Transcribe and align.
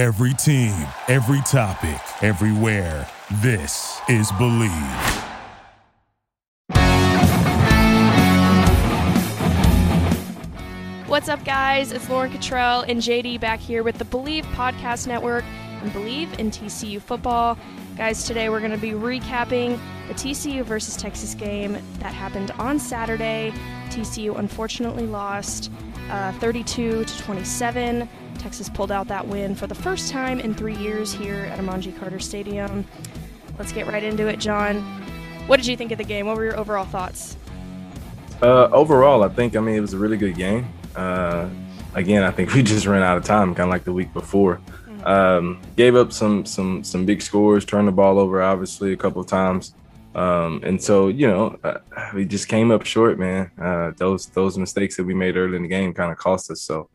Every 0.00 0.32
team, 0.32 0.72
every 1.08 1.42
topic, 1.42 2.00
everywhere. 2.22 3.06
This 3.42 4.00
is 4.08 4.32
Believe. 4.32 4.70
What's 11.06 11.28
up, 11.28 11.44
guys? 11.44 11.92
It's 11.92 12.08
Lauren 12.08 12.32
Cottrell 12.32 12.80
and 12.88 13.02
JD 13.02 13.40
back 13.40 13.60
here 13.60 13.82
with 13.82 13.98
the 13.98 14.06
Believe 14.06 14.46
Podcast 14.46 15.06
Network 15.06 15.44
and 15.82 15.92
Believe 15.92 16.32
in 16.38 16.50
TCU 16.50 16.98
football. 16.98 17.58
Guys, 17.98 18.24
today 18.24 18.48
we're 18.48 18.60
going 18.60 18.70
to 18.70 18.78
be 18.78 18.92
recapping 18.92 19.78
the 20.08 20.14
TCU 20.14 20.64
versus 20.64 20.96
Texas 20.96 21.34
game 21.34 21.76
that 21.98 22.14
happened 22.14 22.52
on 22.52 22.78
Saturday. 22.78 23.52
TCU 23.90 24.38
unfortunately 24.38 25.06
lost 25.06 25.70
uh, 26.08 26.32
32 26.38 27.04
to 27.04 27.18
27. 27.18 28.08
Texas 28.40 28.70
pulled 28.70 28.90
out 28.90 29.06
that 29.08 29.28
win 29.28 29.54
for 29.54 29.66
the 29.66 29.74
first 29.74 30.10
time 30.10 30.40
in 30.40 30.54
three 30.54 30.74
years 30.76 31.12
here 31.12 31.44
at 31.52 31.58
Amon 31.58 31.82
G. 31.82 31.92
Carter 31.92 32.18
Stadium. 32.18 32.86
Let's 33.58 33.70
get 33.70 33.86
right 33.86 34.02
into 34.02 34.28
it, 34.28 34.40
John. 34.40 34.80
What 35.46 35.58
did 35.58 35.66
you 35.66 35.76
think 35.76 35.92
of 35.92 35.98
the 35.98 36.04
game? 36.04 36.26
What 36.26 36.38
were 36.38 36.44
your 36.44 36.58
overall 36.58 36.86
thoughts? 36.86 37.36
Uh, 38.40 38.70
overall, 38.72 39.22
I 39.22 39.28
think 39.28 39.56
I 39.56 39.60
mean 39.60 39.74
it 39.74 39.80
was 39.80 39.92
a 39.92 39.98
really 39.98 40.16
good 40.16 40.36
game. 40.36 40.72
Uh, 40.96 41.50
again, 41.94 42.22
I 42.22 42.30
think 42.30 42.54
we 42.54 42.62
just 42.74 42.86
ran 42.86 43.02
out 43.02 43.18
of 43.18 43.24
time, 43.24 43.54
kind 43.54 43.68
of 43.68 43.70
like 43.70 43.84
the 43.84 43.92
week 43.92 44.10
before. 44.14 44.58
Um, 45.04 45.60
gave 45.76 45.94
up 45.94 46.10
some 46.10 46.46
some 46.46 46.82
some 46.82 47.04
big 47.04 47.20
scores, 47.20 47.66
turned 47.66 47.88
the 47.88 47.92
ball 47.92 48.18
over 48.18 48.42
obviously 48.42 48.94
a 48.94 48.96
couple 48.96 49.20
of 49.20 49.26
times, 49.26 49.74
um, 50.14 50.62
and 50.64 50.82
so 50.82 51.08
you 51.08 51.28
know 51.28 51.58
uh, 51.62 51.78
we 52.14 52.24
just 52.24 52.48
came 52.48 52.70
up 52.70 52.86
short, 52.86 53.18
man. 53.18 53.50
Uh, 53.60 53.92
those 53.98 54.28
those 54.28 54.56
mistakes 54.56 54.96
that 54.96 55.04
we 55.04 55.12
made 55.12 55.36
early 55.36 55.56
in 55.56 55.62
the 55.62 55.68
game 55.68 55.92
kind 55.92 56.10
of 56.10 56.16
cost 56.16 56.50
us. 56.50 56.62
So 56.62 56.88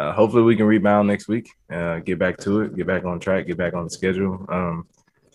uh, 0.00 0.12
hopefully 0.12 0.42
we 0.42 0.56
can 0.56 0.66
rebound 0.66 1.08
next 1.08 1.28
week, 1.28 1.48
uh, 1.72 1.98
get 2.00 2.18
back 2.18 2.38
to 2.40 2.60
it, 2.62 2.76
get 2.76 2.86
back 2.86 3.04
on 3.04 3.20
track, 3.20 3.46
get 3.46 3.58
back 3.58 3.74
on 3.74 3.84
the 3.84 3.90
schedule. 3.90 4.46
Um, 4.48 4.86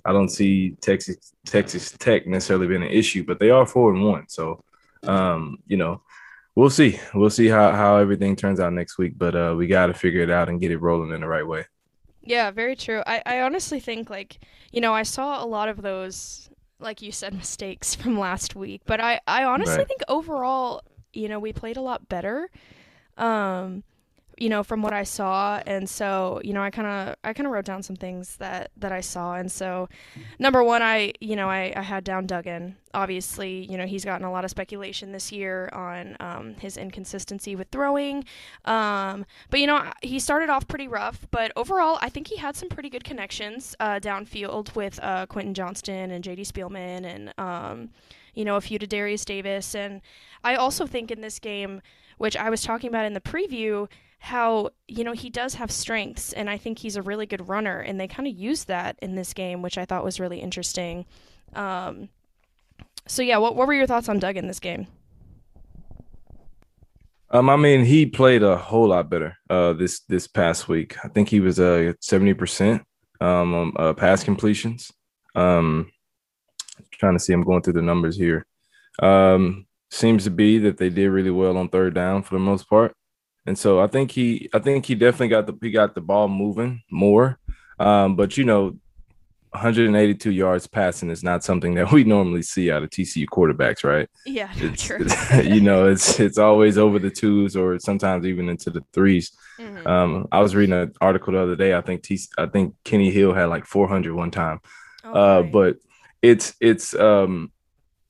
I 0.06 0.14
don't 0.14 0.30
see 0.30 0.78
Texas 0.82 1.34
Texas 1.46 1.92
Tech 2.00 2.28
necessarily 2.28 2.68
being 2.68 2.84
an 2.84 2.90
issue, 2.90 3.26
but 3.26 3.40
they 3.40 3.50
are 3.52 3.66
four 3.66 3.94
and 3.94 4.04
one, 4.04 4.26
so 4.30 4.64
um, 5.08 5.58
you 5.68 5.78
know 5.78 6.02
we'll 6.56 6.70
see. 6.72 7.00
We'll 7.14 7.30
see 7.32 7.48
how, 7.48 7.72
how 7.74 7.98
everything 7.98 8.36
turns 8.36 8.60
out 8.60 8.74
next 8.74 8.98
week, 8.98 9.14
but 9.18 9.36
uh, 9.36 9.56
we 9.58 9.68
got 9.68 9.88
to 9.88 9.94
figure 9.96 10.22
it 10.24 10.32
out 10.32 10.50
and 10.50 10.62
get 10.62 10.72
it 10.72 10.80
rolling 10.80 11.14
in 11.14 11.22
the 11.22 11.28
right 11.28 11.48
way. 11.48 11.66
Yeah, 12.22 12.50
very 12.52 12.76
true. 12.76 13.04
I, 13.06 13.22
I 13.26 13.42
honestly 13.42 13.80
think, 13.80 14.10
like, 14.10 14.40
you 14.72 14.82
know, 14.82 14.94
I 14.94 15.04
saw 15.04 15.44
a 15.44 15.46
lot 15.46 15.70
of 15.70 15.82
those, 15.82 16.50
like 16.80 17.02
you 17.02 17.12
said, 17.12 17.34
mistakes 17.36 17.94
from 17.96 18.18
last 18.18 18.56
week, 18.56 18.82
but 18.86 19.00
I, 19.00 19.20
I 19.28 19.44
honestly 19.44 19.84
Right. 19.84 19.88
think 19.88 20.02
overall, 20.08 20.82
you 21.14 21.30
know, 21.30 21.40
we 21.40 21.54
played 21.54 21.78
a 21.78 21.82
lot 21.82 22.10
better. 22.10 22.50
Um, 23.18 23.84
you 24.38 24.50
know, 24.50 24.64
from 24.64 24.82
what 24.82 24.94
I 24.94 25.04
saw, 25.04 25.62
and 25.66 25.90
so 25.90 26.42
you 26.44 26.54
know, 26.54 26.62
I 26.62 26.70
kind 26.70 26.88
of 26.88 27.16
I 27.24 27.34
kind 27.34 27.48
of 27.48 27.54
wrote 27.54 27.66
down 27.66 27.84
some 27.84 27.96
things 27.96 28.36
that 28.38 28.72
that 28.78 28.92
I 28.92 29.02
saw, 29.02 29.36
and 29.36 29.52
so 29.52 29.88
number 30.40 30.64
one, 30.64 30.82
I 30.82 31.14
you 31.22 31.36
know 31.36 31.50
I, 31.50 31.74
I 31.76 31.82
had 31.82 32.04
down 32.04 32.26
Duggan. 32.26 32.76
Obviously, 32.94 33.66
you 33.70 33.78
know 33.78 33.86
he's 33.86 34.04
gotten 34.04 34.26
a 34.26 34.32
lot 34.32 34.44
of 34.44 34.52
speculation 34.52 35.12
this 35.12 35.32
year 35.32 35.70
on 35.72 36.18
um, 36.20 36.56
his 36.56 36.76
inconsistency 36.78 37.56
with 37.56 37.70
throwing, 37.72 38.26
um, 38.66 39.26
but 39.50 39.60
you 39.60 39.68
know 39.68 39.92
he 40.02 40.20
started 40.20 40.50
off 40.50 40.68
pretty 40.68 40.88
rough. 40.88 41.26
But 41.32 41.52
overall, 41.56 41.98
I 42.02 42.10
think 42.10 42.28
he 42.28 42.38
had 42.38 42.56
some 42.56 42.70
pretty 42.70 42.90
good 42.90 43.04
connections 43.04 43.76
uh, 43.80 44.00
downfield 44.00 44.76
with 44.76 45.00
uh, 45.02 45.28
Quentin 45.28 45.54
Johnston 45.54 46.12
and 46.12 46.24
J.D. 46.24 46.44
Spielman, 46.44 47.06
and 47.06 47.34
um, 47.38 47.90
you 48.34 48.44
know 48.44 48.58
a 48.58 48.62
few 48.62 48.80
to 48.80 48.88
Darius 48.88 49.24
Davis, 49.24 49.76
and 49.76 50.02
I 50.44 50.56
also 50.56 50.86
think 50.86 51.10
in 51.10 51.22
this 51.22 51.40
game, 51.40 51.82
which 52.18 52.36
I 52.36 52.50
was 52.50 52.62
talking 52.62 52.90
about 52.90 53.06
in 53.06 53.14
the 53.14 53.22
preview 53.22 53.88
how 54.20 54.70
you 54.88 55.04
know 55.04 55.14
he 55.14 55.30
does 55.30 55.56
have 55.56 55.72
strengths 55.72 56.34
and 56.34 56.50
i 56.50 56.58
think 56.58 56.80
he's 56.80 56.96
a 56.96 57.02
really 57.02 57.26
good 57.26 57.48
runner 57.48 57.80
and 57.80 58.00
they 58.00 58.08
kind 58.08 58.28
of 58.28 58.34
used 58.36 58.68
that 58.68 58.98
in 59.02 59.16
this 59.16 59.34
game 59.34 59.62
which 59.62 59.78
i 59.78 59.86
thought 59.86 60.04
was 60.04 60.20
really 60.20 60.40
interesting 60.40 61.06
um, 61.54 62.10
so 63.08 63.22
yeah 63.22 63.38
what, 63.38 63.56
what 63.56 63.68
were 63.68 63.74
your 63.74 63.88
thoughts 63.88 64.10
on 64.10 64.20
doug 64.20 64.38
in 64.38 64.48
this 64.48 64.60
game 64.60 64.88
Um, 67.32 67.50
I 67.50 67.56
mean, 67.58 67.86
he 67.86 68.06
played 68.06 68.44
a 68.44 68.56
whole 68.56 68.90
lot 68.90 69.10
better 69.10 69.36
uh 69.50 69.74
this 69.74 70.02
this 70.08 70.28
past 70.28 70.68
week. 70.68 70.96
I 71.04 71.10
think 71.10 71.28
he 71.30 71.40
was 71.40 71.60
uh 71.60 71.94
seventy 72.00 72.34
percent 72.34 72.84
um 73.20 73.54
on 73.54 73.74
uh, 73.78 73.94
pass 73.94 74.24
completions. 74.24 74.92
Um, 75.36 75.92
trying 76.92 77.18
to 77.18 77.20
see, 77.20 77.34
I'm 77.34 77.44
going 77.44 77.62
through 77.62 77.74
the 77.74 77.82
numbers 77.82 78.16
here. 78.16 78.46
Um, 79.02 79.66
seems 79.92 80.24
to 80.26 80.32
be 80.32 80.60
that 80.60 80.78
they 80.78 80.90
did 80.90 81.10
really 81.10 81.32
well 81.32 81.58
on 81.58 81.68
third 81.70 81.94
down 81.94 82.24
for 82.24 82.36
the 82.36 82.40
most 82.40 82.70
part, 82.70 82.96
and 83.46 83.58
so 83.58 83.80
I 83.80 83.88
think 83.88 84.12
he, 84.12 84.50
I 84.54 84.60
think 84.60 84.86
he 84.86 84.96
definitely 84.96 85.30
got 85.30 85.48
the 85.48 85.54
he 85.62 85.72
got 85.72 85.96
the 85.96 86.02
ball 86.02 86.28
moving 86.28 86.82
more. 86.92 87.38
Um, 87.80 88.16
but 88.16 88.38
you 88.38 88.44
know, 88.46 88.78
182 89.52 90.32
yards 90.32 90.68
passing 90.68 91.10
is 91.10 91.24
not 91.24 91.44
something 91.44 91.76
that 91.76 91.92
we 91.94 92.04
normally 92.04 92.42
see 92.42 92.72
out 92.72 92.84
of 92.84 92.90
TCU 92.90 93.26
quarterbacks, 93.26 93.84
right? 93.84 94.10
yeah 94.26 94.50
It's, 94.58 94.84
true 94.84 95.06
you 95.44 95.62
know, 95.62 95.88
it's 95.88 96.20
it's 96.20 96.38
always 96.38 96.78
over 96.78 97.00
the 97.00 97.10
twos 97.10 97.56
or 97.56 97.80
sometimes 97.80 98.26
even 98.26 98.50
into 98.50 98.70
the 98.70 98.82
threes. 98.94 99.32
Mhm. 99.60 99.88
Um, 99.88 100.28
I 100.34 100.42
was 100.42 100.54
reading 100.56 100.74
an 100.76 100.92
article 101.00 101.32
the 101.34 101.40
other 101.40 101.56
day. 101.56 101.74
I 101.76 101.82
think 101.82 102.04
T, 102.04 102.20
I 102.38 102.48
think 102.48 102.76
Kenny 102.84 103.10
Hill 103.12 103.34
had 103.34 103.46
like 103.46 103.66
400 103.66 104.14
one 104.14 104.32
time. 104.32 104.60
Oh, 105.06 105.12
Uh, 105.14 105.44
but 105.44 105.78
it's 106.22 106.56
it's 106.60 106.94
um 106.96 107.52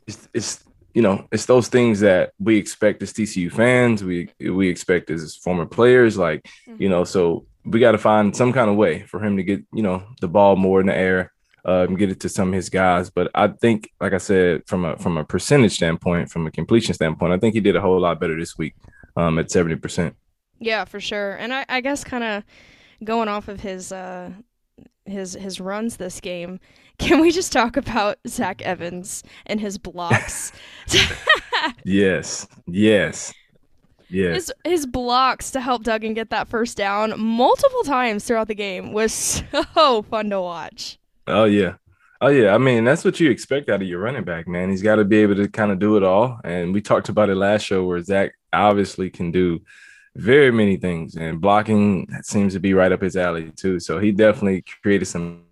it's, 0.08 0.28
it's 0.34 0.64
you 0.96 1.02
know 1.02 1.28
it's 1.32 1.46
those 1.46 1.68
things 1.68 2.00
that 2.00 2.32
we 2.40 2.58
expect 2.58 3.04
as 3.04 3.14
TCU 3.14 3.52
fans. 3.52 4.04
We 4.04 4.30
we 4.40 4.70
expect 4.70 5.10
as 5.12 5.36
former 5.46 5.66
players. 5.78 6.18
Like 6.18 6.40
you 6.68 6.88
Mhm. 6.88 6.90
know, 6.90 7.04
so 7.04 7.46
we 7.72 7.80
got 7.80 7.92
to 7.94 7.98
find 7.98 8.36
some 8.36 8.54
kind 8.54 8.70
of 8.70 8.76
way 8.78 9.04
for 9.12 9.20
him 9.24 9.38
to 9.38 9.44
get 9.44 9.60
you 9.74 9.84
know 9.84 10.04
the 10.22 10.28
ball 10.28 10.56
more 10.56 10.80
in 10.82 10.88
the 10.88 10.98
air. 10.98 11.32
Uh, 11.68 11.86
and 11.90 11.98
get 11.98 12.12
it 12.12 12.20
to 12.20 12.30
some 12.30 12.50
of 12.50 12.54
his 12.54 12.70
guys, 12.70 13.10
but 13.10 13.26
I 13.34 13.48
think, 13.48 13.90
like 14.00 14.14
I 14.14 14.20
said, 14.20 14.62
from 14.68 14.86
a 14.86 14.96
from 14.98 15.18
a 15.18 15.24
percentage 15.26 15.74
standpoint, 15.74 16.30
from 16.30 16.46
a 16.46 16.52
completion 16.52 16.94
standpoint, 16.94 17.34
I 17.34 17.40
think 17.40 17.56
he 17.56 17.60
did 17.60 17.76
a 17.76 17.82
whole 17.82 18.00
lot 18.00 18.20
better 18.20 18.38
this 18.40 18.56
week, 18.56 18.76
um, 19.16 19.40
at 19.40 19.50
seventy 19.50 19.76
percent. 19.76 20.14
yeah 20.60 20.86
for 20.86 21.00
sure 21.00 21.32
and 21.42 21.52
i, 21.52 21.66
I 21.68 21.82
guess 21.82 22.04
kind 22.04 22.24
of 22.24 22.44
going 23.04 23.30
off 23.30 23.48
of 23.48 23.62
his 23.62 23.92
uh 23.92 24.30
his 25.06 25.34
his 25.34 25.60
runs 25.60 25.98
this 25.98 26.20
game 26.22 26.60
can 27.00 27.20
we 27.20 27.32
just 27.32 27.52
talk 27.52 27.78
about 27.78 28.18
zach 28.28 28.62
evans 28.62 29.24
and 29.46 29.60
his 29.60 29.78
blocks 29.78 30.52
Yes, 31.84 32.48
yes, 32.68 33.34
yes. 34.10 34.36
his 34.36 34.54
his 34.64 34.86
blocks 34.86 35.52
to 35.52 35.60
help 35.60 35.84
Duggan 35.84 36.14
get 36.14 36.30
that 36.30 36.48
first 36.48 36.78
down 36.78 37.20
multiple 37.20 37.84
times 37.84 38.26
throughout 38.26 38.48
the 38.48 38.56
game 38.56 38.94
was 38.94 39.14
so 39.14 40.02
fun 40.10 40.30
to 40.30 40.42
watch. 40.42 40.98
Oh 41.28 41.46
yeah. 41.46 41.76
Oh 42.22 42.28
yeah. 42.28 42.54
I 42.54 42.58
mean, 42.58 42.84
that's 42.84 43.04
what 43.04 43.20
you 43.20 43.30
expect 43.30 43.70
out 43.70 43.82
of 43.82 43.88
your 43.88 44.00
running 44.00 44.24
back, 44.24 44.48
man. 44.48 44.70
He's 44.70 44.82
got 44.82 44.96
to 44.96 45.06
be 45.06 45.18
able 45.18 45.36
to 45.36 45.48
kind 45.48 45.72
of 45.72 45.80
do 45.80 45.98
it 45.98 46.04
all. 46.04 46.40
And 46.44 46.74
we 46.74 46.82
talked 46.82 47.10
about 47.10 47.30
it 47.30 47.36
last 47.36 47.64
show 47.64 47.84
where 47.84 48.02
Zach 48.02 48.34
obviously 48.54 49.10
can 49.10 49.32
do 49.32 49.62
very 50.16 50.52
many 50.52 50.78
things, 50.78 51.18
and 51.18 51.42
blocking 51.42 52.08
seems 52.22 52.54
to 52.54 52.60
be 52.60 52.74
right 52.74 52.92
up 52.92 53.02
his 53.02 53.18
alley 53.18 53.52
too. 53.52 53.80
So 53.80 54.00
he 54.00 54.12
definitely 54.12 54.64
created 54.82 55.06
some 55.06 55.45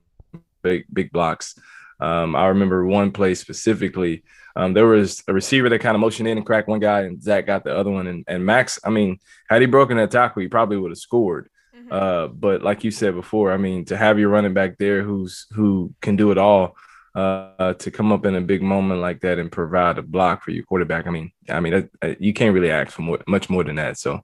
big 0.64 0.86
big 0.92 1.12
blocks. 1.12 1.60
Um, 2.00 2.36
I 2.36 2.48
remember 2.48 2.86
one 2.86 3.12
play 3.12 3.36
specifically. 3.36 4.24
Um, 4.56 4.74
there 4.74 4.88
was 4.88 5.24
a 5.28 5.34
receiver 5.34 5.70
that 5.70 5.80
kind 5.80 5.96
of 5.96 6.02
motioned 6.02 6.28
in 6.28 6.38
and 6.38 6.46
cracked 6.46 6.68
one 6.68 6.80
guy, 6.80 7.02
and 7.02 7.22
Zach 7.22 7.46
got 7.46 7.64
the 7.64 7.76
other 7.76 7.92
one. 7.92 8.08
And, 8.08 8.24
and 8.28 8.46
Max, 8.46 8.80
I 8.84 8.90
mean, 8.90 9.20
had 9.50 9.62
he 9.62 9.68
broken 9.68 9.98
that 9.98 10.12
tackle, 10.12 10.42
he 10.42 10.48
probably 10.48 10.78
would 10.78 10.92
have 10.92 10.98
scored. 10.98 11.50
Uh, 11.92 12.28
but 12.28 12.64
like 12.64 12.84
you 12.84 12.92
said 12.92 13.14
before, 13.14 13.52
I 13.52 13.58
mean, 13.58 13.86
to 13.86 13.98
have 13.98 14.18
your 14.18 14.30
running 14.30 14.54
back 14.54 14.78
there 14.78 15.04
who's 15.04 15.46
who 15.52 15.94
can 16.02 16.16
do 16.16 16.32
it 16.32 16.38
all, 16.38 16.76
uh, 17.14 17.74
to 17.74 17.92
come 17.92 18.12
up 18.12 18.26
in 18.26 18.36
a 18.36 18.42
big 18.42 18.62
moment 18.62 19.02
like 19.02 19.20
that 19.22 19.38
and 19.38 19.52
provide 19.52 19.98
a 19.98 20.02
block 20.02 20.44
for 20.44 20.52
your 20.52 20.64
quarterback. 20.66 21.06
I 21.08 21.12
mean, 21.12 21.32
I 21.50 21.60
mean, 21.60 21.74
that, 21.74 21.90
uh, 22.02 22.16
you 22.20 22.34
can't 22.34 22.54
really 22.56 22.72
ask 22.72 22.92
for 22.92 23.04
more, 23.04 23.20
much 23.28 23.50
more 23.50 23.64
than 23.64 23.76
that. 23.76 23.98
So 23.98 24.22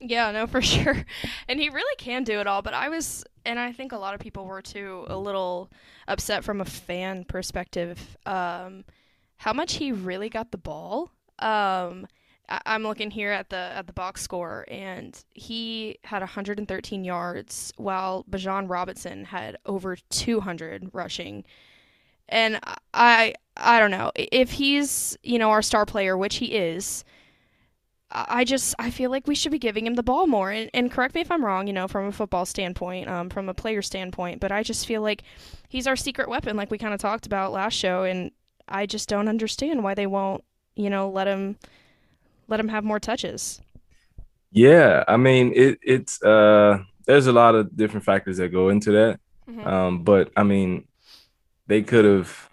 Yeah, 0.00 0.30
no, 0.30 0.46
for 0.46 0.62
sure. 0.62 1.04
And 1.48 1.58
he 1.60 1.68
really 1.68 1.96
can 1.96 2.24
do 2.24 2.40
it 2.40 2.46
all. 2.46 2.62
But 2.62 2.74
I 2.74 2.88
was, 2.88 3.24
and 3.44 3.58
I 3.58 3.72
think 3.72 3.92
a 3.92 3.98
lot 3.98 4.14
of 4.14 4.20
people 4.20 4.44
were 4.46 4.62
too, 4.62 5.04
a 5.08 5.16
little 5.16 5.70
upset 6.06 6.44
from 6.44 6.60
a 6.60 6.64
fan 6.64 7.24
perspective. 7.24 8.16
Um, 8.26 8.84
how 9.38 9.52
much 9.52 9.74
he 9.74 9.92
really 9.92 10.28
got 10.28 10.50
the 10.52 10.58
ball. 10.58 11.10
Um, 11.38 12.06
I- 12.48 12.62
I'm 12.66 12.82
looking 12.82 13.10
here 13.10 13.30
at 13.32 13.50
the 13.50 13.56
at 13.56 13.86
the 13.86 13.92
box 13.92 14.22
score, 14.22 14.64
and 14.68 15.22
he 15.34 15.98
had 16.04 16.22
113 16.22 17.04
yards, 17.04 17.72
while 17.76 18.24
Bijan 18.30 18.68
Robinson 18.70 19.24
had 19.26 19.58
over 19.66 19.96
200 20.10 20.90
rushing. 20.92 21.44
And 22.28 22.60
I 22.94 23.34
I 23.56 23.80
don't 23.80 23.90
know 23.90 24.12
if 24.16 24.52
he's 24.52 25.16
you 25.22 25.38
know 25.38 25.50
our 25.50 25.62
star 25.62 25.86
player, 25.86 26.16
which 26.16 26.36
he 26.36 26.54
is. 26.54 27.04
I 28.10 28.44
just 28.44 28.74
I 28.78 28.90
feel 28.90 29.10
like 29.10 29.26
we 29.26 29.34
should 29.34 29.52
be 29.52 29.58
giving 29.58 29.86
him 29.86 29.94
the 29.94 30.02
ball 30.02 30.26
more. 30.26 30.50
And, 30.50 30.70
and 30.72 30.90
correct 30.90 31.14
me 31.14 31.20
if 31.20 31.30
I'm 31.30 31.44
wrong, 31.44 31.66
you 31.66 31.72
know, 31.74 31.86
from 31.88 32.06
a 32.06 32.12
football 32.12 32.46
standpoint, 32.46 33.08
um, 33.08 33.28
from 33.28 33.48
a 33.48 33.54
player 33.54 33.82
standpoint, 33.82 34.40
but 34.40 34.50
I 34.50 34.62
just 34.62 34.86
feel 34.86 35.02
like 35.02 35.22
he's 35.68 35.86
our 35.86 35.96
secret 35.96 36.28
weapon, 36.28 36.56
like 36.56 36.70
we 36.70 36.78
kind 36.78 36.94
of 36.94 37.00
talked 37.00 37.26
about 37.26 37.52
last 37.52 37.74
show, 37.74 38.04
and 38.04 38.30
I 38.66 38.86
just 38.86 39.08
don't 39.08 39.28
understand 39.28 39.82
why 39.84 39.94
they 39.94 40.06
won't, 40.06 40.42
you 40.74 40.88
know, 40.90 41.10
let 41.10 41.26
him 41.26 41.56
let 42.48 42.60
him 42.60 42.68
have 42.68 42.84
more 42.84 43.00
touches. 43.00 43.60
Yeah, 44.50 45.04
I 45.06 45.16
mean 45.16 45.52
it. 45.54 45.78
It's 45.82 46.22
uh, 46.22 46.78
there's 47.06 47.26
a 47.26 47.32
lot 47.32 47.54
of 47.54 47.76
different 47.76 48.04
factors 48.04 48.38
that 48.38 48.48
go 48.48 48.70
into 48.70 48.92
that. 48.92 49.20
Mhm. 49.50 49.66
Um, 49.66 50.02
but 50.04 50.30
I 50.36 50.42
mean, 50.42 50.86
they 51.66 51.82
could 51.82 52.04
have. 52.04 52.47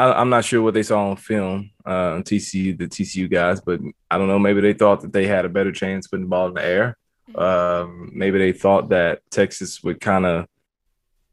I, 0.00 0.20
I'm 0.20 0.30
not 0.30 0.46
sure 0.46 0.62
what 0.62 0.72
they 0.72 0.82
saw 0.82 1.10
on 1.10 1.16
film, 1.16 1.70
uh, 1.84 2.14
on 2.14 2.22
TCU, 2.22 2.78
the 2.78 2.86
TCU 2.86 3.30
guys, 3.30 3.60
but 3.60 3.80
I 4.10 4.16
don't 4.16 4.28
know. 4.28 4.38
Maybe 4.38 4.62
they 4.62 4.72
thought 4.72 5.02
that 5.02 5.12
they 5.12 5.26
had 5.26 5.44
a 5.44 5.50
better 5.50 5.72
chance 5.72 6.06
putting 6.06 6.24
the 6.24 6.30
ball 6.30 6.48
in 6.48 6.54
the 6.54 6.64
air. 6.64 6.96
Um, 7.34 8.10
maybe 8.14 8.38
they 8.38 8.52
thought 8.52 8.88
that 8.88 9.20
Texas 9.30 9.82
would 9.84 10.00
kind 10.00 10.24
of 10.24 10.46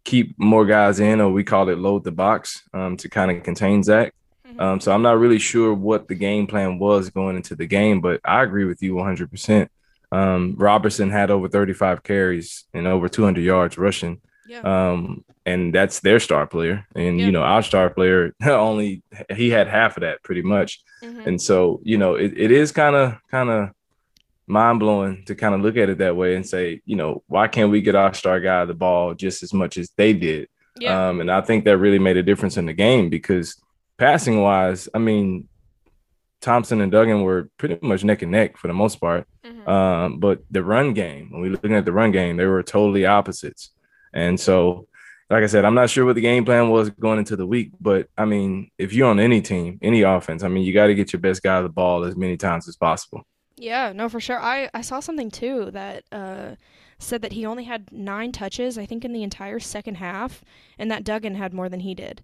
keep 0.03 0.37
more 0.37 0.65
guys 0.65 0.99
in, 0.99 1.21
or 1.21 1.31
we 1.31 1.43
call 1.45 1.69
it 1.69 1.77
load 1.77 2.03
the 2.03 2.11
box, 2.11 2.63
um, 2.73 2.97
to 2.97 3.07
kind 3.09 3.31
of 3.31 3.43
contain 3.43 3.83
Zach. 3.83 4.13
Mhm. 4.45 4.61
Um, 4.61 4.79
so 4.81 4.91
I'm 4.91 5.01
not 5.01 5.17
really 5.17 5.39
sure 5.39 5.73
what 5.73 6.07
the 6.09 6.15
game 6.15 6.45
plan 6.45 6.77
was 6.77 7.09
going 7.09 7.37
into 7.37 7.55
the 7.55 7.65
game, 7.65 8.01
but 8.01 8.19
I 8.25 8.43
agree 8.43 8.65
with 8.65 8.83
you 8.83 8.95
100%. 8.95 9.69
Um, 10.11 10.55
Robertson 10.57 11.09
had 11.09 11.31
over 11.31 11.47
35 11.47 12.03
carries 12.03 12.65
and 12.73 12.85
over 12.85 13.07
200 13.09 13.43
yards 13.43 13.77
rushing. 13.77 14.21
Yeah. 14.47 14.61
Um, 14.91 15.23
and 15.45 15.73
that's 15.73 15.99
their 16.01 16.19
star 16.19 16.45
player. 16.47 16.85
And, 16.95 17.19
Yeah. 17.19 17.25
you 17.27 17.31
know, 17.31 17.41
our 17.43 17.61
star 17.63 17.89
player 17.89 18.33
only, 18.45 19.01
he 19.35 19.49
had 19.49 19.67
half 19.67 19.97
of 19.97 20.01
that 20.01 20.23
pretty 20.23 20.41
much. 20.41 20.81
Mhm. 21.03 21.25
And 21.27 21.41
so, 21.41 21.79
you 21.83 21.97
know, 21.97 22.15
it, 22.15 22.33
it 22.37 22.51
is 22.51 22.71
kind 22.71 22.95
of, 22.95 23.15
kind 23.31 23.49
of 23.49 23.69
mind 24.47 24.79
blowing 24.79 25.23
to 25.25 25.35
kind 25.35 25.53
of 25.55 25.61
look 25.61 25.77
at 25.77 25.89
it 25.89 25.97
that 25.99 26.15
way 26.15 26.35
and 26.35 26.45
say, 26.45 26.81
you 26.85 26.95
know, 26.95 27.23
why 27.27 27.47
can't 27.47 27.71
we 27.71 27.81
get 27.81 27.95
our 27.95 28.13
star 28.13 28.39
guy 28.39 28.63
the 28.65 28.73
ball 28.73 29.13
just 29.13 29.43
as 29.43 29.53
much 29.53 29.77
as 29.77 29.89
they 29.97 30.13
did? 30.13 30.47
yeah. 30.79 31.09
Um, 31.09 31.21
and 31.21 31.31
I 31.31 31.41
think 31.41 31.65
that 31.65 31.77
really 31.77 31.99
made 31.99 32.17
a 32.17 32.23
difference 32.23 32.55
in 32.57 32.65
the 32.67 32.73
game 32.73 33.09
because 33.09 33.59
passing 33.97 34.41
wise, 34.41 34.87
I 34.93 34.99
mean, 34.99 35.47
Thompson 36.39 36.81
and 36.81 36.91
Duggan 36.91 37.23
were 37.23 37.49
pretty 37.57 37.79
much 37.81 38.03
neck 38.03 38.21
and 38.21 38.31
neck 38.31 38.57
for 38.57 38.67
the 38.67 38.73
most 38.73 38.97
part. 39.01 39.25
Mhm. 39.43 39.67
Um, 39.67 40.19
but 40.19 40.41
the 40.51 40.63
run 40.63 40.93
game, 40.93 41.31
when 41.31 41.41
we 41.41 41.49
looking 41.49 41.73
at 41.73 41.83
the 41.85 41.91
run 41.91 42.11
game, 42.11 42.37
they 42.37 42.45
were 42.45 42.61
totally 42.61 43.05
opposites. 43.07 43.71
And 44.17 44.39
so, 44.39 44.87
like 45.29 45.43
I 45.43 45.45
said, 45.45 45.63
I'm 45.63 45.75
not 45.75 45.91
sure 45.91 46.05
what 46.05 46.15
the 46.15 46.21
game 46.21 46.43
plan 46.43 46.69
was 46.69 46.89
going 46.89 47.19
into 47.19 47.35
the 47.35 47.45
week, 47.45 47.71
but 47.79 48.09
I 48.17 48.25
mean, 48.25 48.71
if 48.79 48.93
you're 48.93 49.07
on 49.07 49.19
any 49.19 49.41
team, 49.41 49.77
any 49.83 50.01
offense, 50.01 50.41
I 50.41 50.47
mean, 50.47 50.63
you 50.63 50.73
got 50.73 50.87
to 50.87 50.95
get 50.95 51.13
your 51.13 51.19
best 51.19 51.43
guy 51.43 51.61
the 51.61 51.69
ball 51.69 52.03
as 52.03 52.15
many 52.15 52.35
times 52.35 52.67
as 52.67 52.75
possible. 52.75 53.27
Yeah, 53.57 53.93
no, 53.93 54.09
for 54.09 54.19
sure. 54.19 54.39
I, 54.39 54.71
I 54.73 54.81
saw 54.81 55.01
something 55.01 55.29
too 55.29 55.69
that 55.71 56.05
uh, 56.11 56.55
said 56.97 57.21
that 57.21 57.33
he 57.33 57.45
only 57.45 57.65
had 57.65 57.91
nine 57.91 58.31
touches, 58.31 58.79
I 58.79 58.87
think, 58.87 59.05
in 59.05 59.13
the 59.13 59.21
entire 59.21 59.59
second 59.59 59.95
half, 59.95 60.43
and 60.79 60.89
that 60.89 61.03
Duggan 61.03 61.35
had 61.35 61.53
more 61.53 61.69
than 61.69 61.81
he 61.81 61.93
did 61.93 62.23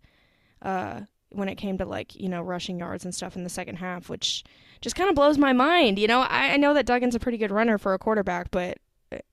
uh, 0.63 1.01
when 1.29 1.49
it 1.49 1.55
came 1.55 1.77
to, 1.77 1.85
like, 1.85 2.15
you 2.15 2.27
know, 2.27 2.41
rushing 2.41 2.79
yards 2.79 3.05
and 3.05 3.13
stuff 3.13 3.35
in 3.35 3.43
the 3.43 3.49
second 3.49 3.75
half, 3.75 4.09
which 4.09 4.43
just 4.81 4.95
kind 4.95 5.09
of 5.09 5.15
blows 5.15 5.37
my 5.37 5.53
mind. 5.53 5.99
You 5.99 6.07
know, 6.07 6.21
I, 6.21 6.53
I 6.53 6.57
know 6.57 6.73
that 6.73 6.87
Duggan's 6.87 7.15
a 7.15 7.19
pretty 7.19 7.37
good 7.37 7.51
runner 7.51 7.77
for 7.77 7.93
a 7.93 7.99
quarterback, 7.99 8.49
but 8.49 8.79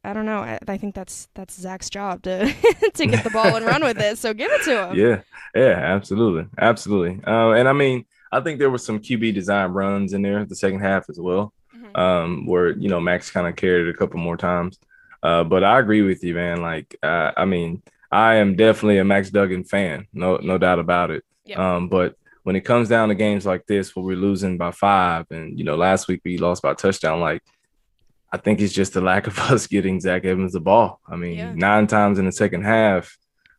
I 0.05 0.13
don't 0.13 0.27
know. 0.27 0.39
I, 0.39 0.59
I 0.69 0.77
think 0.77 0.95
that's 0.95 1.29
that's 1.35 1.55
Zach's 1.61 1.91
job 1.91 2.23
to 2.23 2.53
to 2.95 3.07
get 3.07 3.25
the 3.25 3.31
ball 3.31 3.57
and 3.57 3.65
run 3.65 3.83
with 3.83 3.99
it. 3.99 4.19
So 4.19 4.35
give 4.35 4.51
it 4.53 4.63
to 4.65 4.89
him. 4.89 4.97
Yeah, 4.97 5.21
yeah, 5.55 5.79
absolutely, 5.79 6.47
absolutely. 6.59 7.23
Um, 7.25 7.53
and 7.55 7.69
I 7.69 7.73
mean, 7.73 8.05
I 8.33 8.41
think 8.41 8.59
there 8.59 8.71
were 8.71 8.79
some 8.79 8.99
QB 9.01 9.35
design 9.35 9.71
runs 9.73 10.13
in 10.13 10.23
there 10.23 10.45
the 10.45 10.55
second 10.57 10.81
half 10.81 11.09
as 11.09 11.19
well. 11.19 11.53
Mhm. 11.77 11.97
um, 11.99 12.47
where 12.47 12.71
you 12.71 12.89
know 12.89 13.01
Max 13.01 13.31
kind 13.31 13.47
of 13.47 13.57
carried 13.57 13.87
it 13.87 13.95
a 13.95 13.97
couple 13.99 14.19
more 14.21 14.37
times. 14.37 14.79
Uh, 15.23 15.45
but 15.45 15.63
I 15.63 15.79
agree 15.79 16.03
with 16.03 16.25
you, 16.25 16.35
man. 16.35 16.63
Like, 16.63 16.97
uh, 17.03 17.31
I 17.37 17.45
mean, 17.45 17.83
I 18.11 18.37
am 18.37 18.57
definitely 18.57 18.99
a 18.99 19.05
Max 19.05 19.31
Duggan 19.31 19.65
fan, 19.65 20.07
no, 20.13 20.37
no 20.39 20.57
doubt 20.59 20.79
about 20.79 21.11
it. 21.11 21.25
Yeah. 21.45 21.77
Um, 21.77 21.89
but 21.89 22.17
when 22.43 22.57
it 22.57 22.63
comes 22.63 22.89
down 22.89 23.11
to 23.11 23.15
games 23.15 23.45
like 23.45 23.67
this, 23.67 23.95
where 23.95 24.05
we're 24.05 24.17
losing 24.17 24.57
by 24.57 24.71
five, 24.71 25.27
and 25.31 25.59
you 25.59 25.65
know, 25.65 25.77
last 25.77 26.09
week 26.09 26.23
we 26.25 26.39
lost 26.39 26.63
by 26.63 26.75
touchdown, 26.75 27.21
like. 27.21 27.43
I 28.33 28.37
think 28.37 28.61
it's 28.61 28.73
just 28.73 28.93
the 28.93 29.01
lack 29.01 29.27
of 29.27 29.39
us 29.51 29.67
getting 29.67 30.01
Zach 30.01 30.25
Evans 30.25 30.53
the 30.53 30.61
ball. 30.61 31.01
I 31.09 31.17
mean, 31.17 31.37
Yeah. 31.39 31.53
nine 31.55 31.87
times 31.87 32.19
in 32.19 32.27
the 32.27 32.33
second 32.33 32.63
half, 32.65 33.17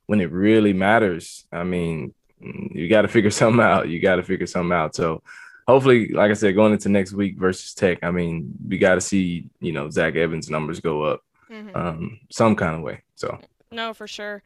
when 0.08 0.22
it 0.22 0.32
really 0.32 0.74
matters. 0.74 1.46
I 1.52 1.64
mean, 1.64 2.14
you 2.40 2.88
got 2.90 3.04
to 3.04 3.08
figure 3.08 3.32
something 3.42 3.62
out. 3.62 3.90
You 3.90 4.00
got 4.00 4.16
to 4.16 4.24
figure 4.24 4.48
something 4.48 4.72
out. 4.74 4.96
So, 4.96 5.22
hopefully, 5.68 6.10
like 6.10 6.32
I 6.32 6.34
said, 6.34 6.56
going 6.56 6.74
into 6.74 6.90
next 6.90 7.14
week 7.14 7.38
versus 7.38 7.74
Tech, 7.74 8.00
I 8.04 8.12
mean, 8.12 8.54
we 8.68 8.78
got 8.78 8.96
to 8.96 9.02
see 9.02 9.46
you 9.60 9.72
know 9.74 9.90
Zach 9.90 10.16
Evans' 10.16 10.50
numbers 10.50 10.80
go 10.80 11.04
up 11.04 11.22
Mhm. 11.52 11.76
um, 11.76 12.20
some 12.30 12.56
kind 12.56 12.76
of 12.76 12.82
way. 12.82 13.02
So 13.16 13.40
No, 13.72 13.94
for 13.94 14.08
sure. 14.08 14.42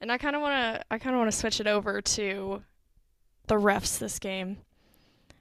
And 0.00 0.10
I 0.12 0.18
kind 0.18 0.34
of 0.36 0.42
want 0.42 0.54
to 0.54 0.84
I 0.90 0.98
kind 0.98 1.14
of 1.14 1.20
want 1.20 1.30
to 1.30 1.36
switch 1.36 1.60
it 1.60 1.66
over 1.66 2.00
to 2.02 2.62
the 3.46 3.54
refs 3.54 3.98
this 3.98 4.18
game. 4.18 4.58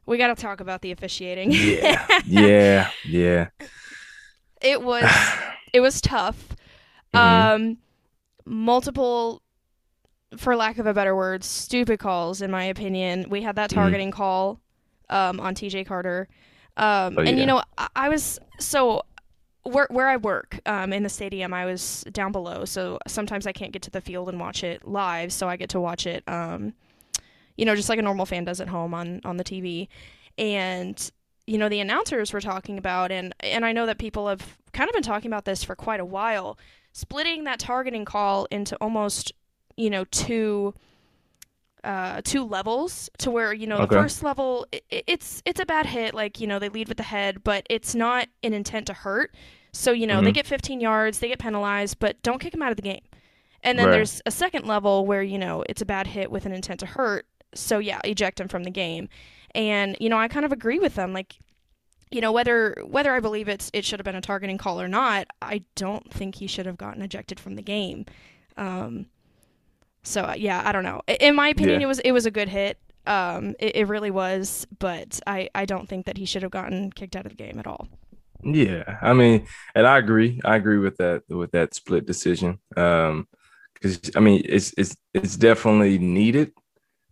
We 0.05 0.17
got 0.17 0.27
to 0.27 0.41
talk 0.41 0.59
about 0.61 0.81
the 0.81 0.91
officiating. 0.91 1.51
yeah, 1.51 2.05
yeah, 2.25 2.89
yeah. 3.05 3.47
It 4.61 4.81
was 4.89 5.05
it 5.73 5.79
was 5.81 6.01
tough. 6.01 6.55
Mhm. 7.13 7.17
Um 7.17 7.77
multiple 8.45 9.41
for 10.37 10.55
lack 10.55 10.77
of 10.77 10.85
a 10.85 10.93
better 10.93 11.15
word, 11.15 11.43
stupid 11.43 11.99
calls 11.99 12.41
in 12.41 12.51
my 12.51 12.65
opinion. 12.65 13.25
We 13.29 13.41
had 13.41 13.55
that 13.55 13.69
Mhm. 13.69 13.75
targeting 13.75 14.11
call 14.11 14.59
um 15.09 15.39
on 15.39 15.55
TJ 15.55 15.85
Carter. 15.85 16.27
Um 16.77 17.17
Oh, 17.17 17.21
and 17.21 17.29
yeah. 17.37 17.41
you 17.41 17.45
know, 17.45 17.63
I, 17.77 17.87
I 17.95 18.09
was 18.09 18.39
so 18.59 19.03
where 19.63 19.87
where 19.89 20.07
I 20.07 20.17
work 20.17 20.59
um, 20.67 20.93
in 20.93 21.01
the 21.01 21.09
stadium, 21.09 21.51
I 21.53 21.65
was 21.65 22.03
down 22.11 22.31
below, 22.31 22.65
so 22.65 22.99
sometimes 23.07 23.47
I 23.47 23.51
can't 23.51 23.71
get 23.71 23.81
to 23.83 23.89
the 23.89 24.01
field 24.01 24.29
and 24.29 24.39
watch 24.39 24.63
it 24.63 24.87
live. 24.87 25.33
So 25.33 25.49
I 25.49 25.55
get 25.57 25.69
to 25.69 25.79
watch 25.79 26.05
it, 26.05 26.23
um, 26.27 26.73
you 27.57 27.65
know, 27.65 27.75
just 27.75 27.89
like 27.89 27.97
a 27.97 28.03
normal 28.03 28.27
fan 28.27 28.43
does 28.43 28.61
at 28.61 28.67
home 28.67 28.93
on 28.93 29.21
on 29.25 29.37
the 29.37 29.43
TV. 29.43 29.87
And 30.37 31.09
you 31.47 31.57
know, 31.57 31.69
the 31.69 31.79
announcers 31.79 32.33
were 32.33 32.41
talking 32.41 32.77
about, 32.77 33.11
and 33.11 33.33
and 33.41 33.65
I 33.65 33.71
know 33.71 33.85
that 33.85 33.97
people 33.99 34.27
have 34.27 34.57
kind 34.73 34.89
of 34.89 34.93
been 34.93 35.03
talking 35.03 35.29
about 35.29 35.45
this 35.45 35.63
for 35.63 35.75
quite 35.75 35.99
a 35.99 36.05
while, 36.05 36.57
splitting 36.91 37.43
that 37.45 37.59
targeting 37.59 38.03
call 38.05 38.45
into 38.51 38.75
almost, 38.81 39.31
you 39.77 39.89
know, 39.89 40.05
two. 40.05 40.73
Uh, 41.83 42.19
two 42.23 42.43
levels 42.43 43.11
to 43.19 43.29
where 43.29 43.53
you 43.53 43.67
know 43.67 43.75
Okay. 43.77 43.85
the 43.95 44.01
first 44.01 44.23
level 44.23 44.65
i 44.73 44.81
i- 44.91 45.03
it's 45.05 45.43
it's 45.45 45.59
a 45.59 45.67
bad 45.67 45.85
hit 45.85 46.15
like 46.15 46.39
you 46.41 46.47
know 46.47 46.57
they 46.57 46.67
lead 46.67 46.87
with 46.87 46.97
the 46.97 47.03
head 47.03 47.43
but 47.43 47.63
it's 47.69 47.93
not 47.93 48.27
an 48.41 48.55
intent 48.55 48.87
to 48.87 48.93
hurt 48.95 49.35
so 49.71 49.91
you 49.91 50.07
know 50.07 50.19
they 50.19 50.31
Mhm. 50.31 50.33
get 50.33 50.47
15 50.47 50.79
yards 50.79 51.19
they 51.19 51.27
get 51.27 51.37
penalized 51.37 51.99
but 51.99 52.19
don't 52.23 52.39
kick 52.39 52.53
them 52.53 52.63
out 52.63 52.71
of 52.71 52.75
the 52.77 52.81
game 52.81 53.03
and 53.61 53.77
then 53.77 53.85
Right. 53.85 53.91
there's 53.91 54.19
a 54.25 54.31
second 54.31 54.65
level 54.65 55.05
where 55.05 55.21
you 55.21 55.37
know 55.37 55.63
it's 55.69 55.79
a 55.83 55.85
bad 55.85 56.07
hit 56.07 56.31
with 56.31 56.47
an 56.47 56.53
intent 56.53 56.79
to 56.79 56.87
hurt 56.87 57.27
so 57.55 57.79
yeah 57.79 57.99
eject 58.03 58.39
him 58.39 58.47
from 58.47 58.63
the 58.63 58.71
game 58.71 59.09
and 59.55 59.97
you 59.99 60.09
know 60.09 60.17
i 60.17 60.27
kind 60.27 60.45
of 60.45 60.51
agree 60.51 60.79
with 60.79 60.95
them 60.95 61.13
like 61.13 61.37
you 62.11 62.21
know 62.21 62.31
whether 62.31 62.75
whether 62.87 63.13
i 63.13 63.19
believe 63.19 63.49
it's 63.49 63.71
it 63.73 63.85
should 63.85 63.99
have 63.99 64.05
been 64.05 64.15
a 64.15 64.21
targeting 64.21 64.57
call 64.57 64.81
or 64.81 64.87
not 64.87 65.27
i 65.41 65.63
don't 65.75 66.11
think 66.13 66.35
he 66.35 66.47
should 66.47 66.65
have 66.65 66.77
gotten 66.77 67.01
ejected 67.01 67.39
from 67.39 67.55
the 67.55 67.61
game 67.61 68.05
um 68.57 69.07
so 70.03 70.23
uh, 70.23 70.35
yeah 70.37 70.61
i 70.65 70.71
don't 70.71 70.83
know 70.83 71.01
in 71.19 71.35
my 71.35 71.49
opinion 71.49 71.81
Yeah. 71.81 71.81
it 71.81 71.85
was 71.85 71.99
it 71.99 72.11
was 72.11 72.25
a 72.25 72.31
good 72.31 72.49
hit 72.49 72.77
um 73.07 73.55
it, 73.59 73.75
it 73.77 73.87
really 73.87 74.11
was 74.11 74.67
but 74.79 75.19
i 75.27 75.49
i 75.55 75.65
don't 75.65 75.87
think 75.89 76.05
that 76.05 76.17
he 76.17 76.25
should 76.25 76.41
have 76.43 76.51
gotten 76.51 76.91
kicked 76.91 77.15
out 77.15 77.25
of 77.25 77.31
the 77.31 77.37
game 77.43 77.59
at 77.59 77.67
all 77.67 77.87
Yeah, 78.43 78.99
I 79.01 79.13
mean, 79.13 79.47
and 79.73 79.87
I 79.87 79.97
agree. 79.97 80.39
I 80.45 80.55
agree 80.57 80.77
with 80.77 80.97
that 80.97 81.23
with 81.29 81.51
that 81.51 81.73
split 81.73 82.05
decision. 82.05 82.59
Um, 82.77 83.27
because 83.73 84.11
I 84.15 84.19
mean, 84.19 84.41
it's 84.45 84.73
it's 84.77 84.95
it's 85.13 85.35
definitely 85.37 85.97
needed 85.97 86.51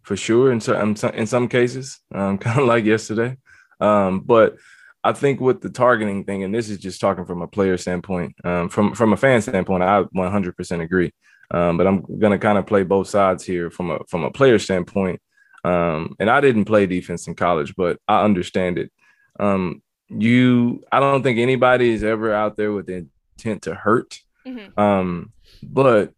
for 0.04 0.16
sure 0.16 0.52
in 0.52 0.60
some 0.62 1.14
in 1.14 1.28
some 1.28 1.48
cases. 1.48 2.00
Um, 2.14 2.38
kind 2.46 2.60
of 2.60 2.68
like 2.68 2.86
yesterday. 2.86 3.38
Um, 3.80 4.22
but 4.22 4.58
I 5.04 5.12
think 5.12 5.42
with 5.42 5.62
the 5.62 5.70
targeting 5.70 6.24
thing, 6.24 6.44
and 6.44 6.54
this 6.54 6.70
is 6.70 6.78
just 6.78 7.02
talking 7.02 7.26
from 7.26 7.42
a 7.42 7.48
player 7.48 7.78
standpoint, 7.78 8.36
um, 8.44 8.70
from 8.70 8.94
from 8.94 9.14
a 9.14 9.18
fan 9.18 9.42
standpoint, 9.42 9.84
I 9.84 10.04
100% 10.04 10.82
agree. 10.82 11.12
Um, 11.52 11.78
but 11.78 11.88
I'm 11.88 12.06
gonna 12.20 12.40
kind 12.40 12.58
of 12.58 12.66
play 12.66 12.84
both 12.84 13.08
sides 13.08 13.44
here 13.44 13.70
from 13.70 13.92
a 13.92 14.00
from 14.08 14.24
a 14.24 14.32
player 14.32 14.60
standpoint. 14.60 15.22
Um, 15.66 16.16
and 16.20 16.30
I 16.30 16.42
didn't 16.42 16.66
play 16.66 16.86
defense 16.86 17.28
in 17.28 17.36
college, 17.36 17.74
but 17.76 17.98
I 18.08 18.24
understand 18.24 18.78
it. 18.78 18.92
Um, 19.40 19.82
you 20.10 20.84
i 20.92 21.00
don't 21.00 21.24
think 21.24 21.40
anybody 21.40 21.92
is 21.92 22.04
ever 22.04 22.34
out 22.34 22.56
there 22.56 22.72
with 22.72 22.86
the 22.86 23.08
intent 23.38 23.64
to 23.64 23.74
hurt 23.74 24.20
mm-hmm. 24.46 24.80
um 24.80 25.32
but 25.62 26.14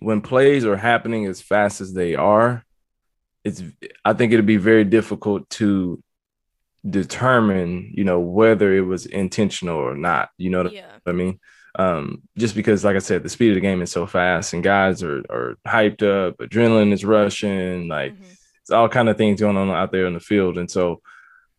when 0.00 0.20
plays 0.20 0.64
are 0.64 0.76
happening 0.76 1.26
as 1.26 1.40
fast 1.40 1.80
as 1.80 1.92
they 1.92 2.14
are 2.14 2.64
it's 3.44 3.62
i 4.04 4.12
think 4.12 4.32
it'd 4.32 4.46
be 4.46 4.56
very 4.58 4.84
difficult 4.84 5.48
to 5.50 6.02
determine 6.88 7.90
you 7.94 8.04
know 8.04 8.20
whether 8.20 8.74
it 8.74 8.80
was 8.80 9.06
intentional 9.06 9.76
or 9.78 9.94
not 9.94 10.30
you 10.38 10.50
know 10.50 10.62
what 10.62 10.72
yeah 10.72 10.86
I 11.06 11.12
mean, 11.12 11.40
um, 11.78 12.22
just 12.36 12.54
because, 12.54 12.84
like 12.84 12.94
I 12.94 12.98
said, 13.00 13.22
the 13.22 13.28
speed 13.30 13.50
of 13.50 13.54
the 13.54 13.60
game 13.62 13.80
is 13.80 13.90
so 13.90 14.06
fast, 14.06 14.52
and 14.52 14.62
guys 14.62 15.02
are 15.02 15.20
are 15.30 15.56
hyped 15.66 16.02
up, 16.02 16.36
adrenaline 16.38 16.92
is 16.92 17.04
rushing, 17.04 17.88
like 17.88 18.12
Mhm. 18.12 18.36
it's 18.60 18.70
all 18.70 18.88
kind 18.88 19.08
of 19.08 19.16
things 19.16 19.40
going 19.40 19.56
on 19.56 19.70
out 19.70 19.90
there 19.90 20.06
in 20.06 20.12
the 20.14 20.20
field, 20.20 20.58
and 20.58 20.70
so, 20.70 21.00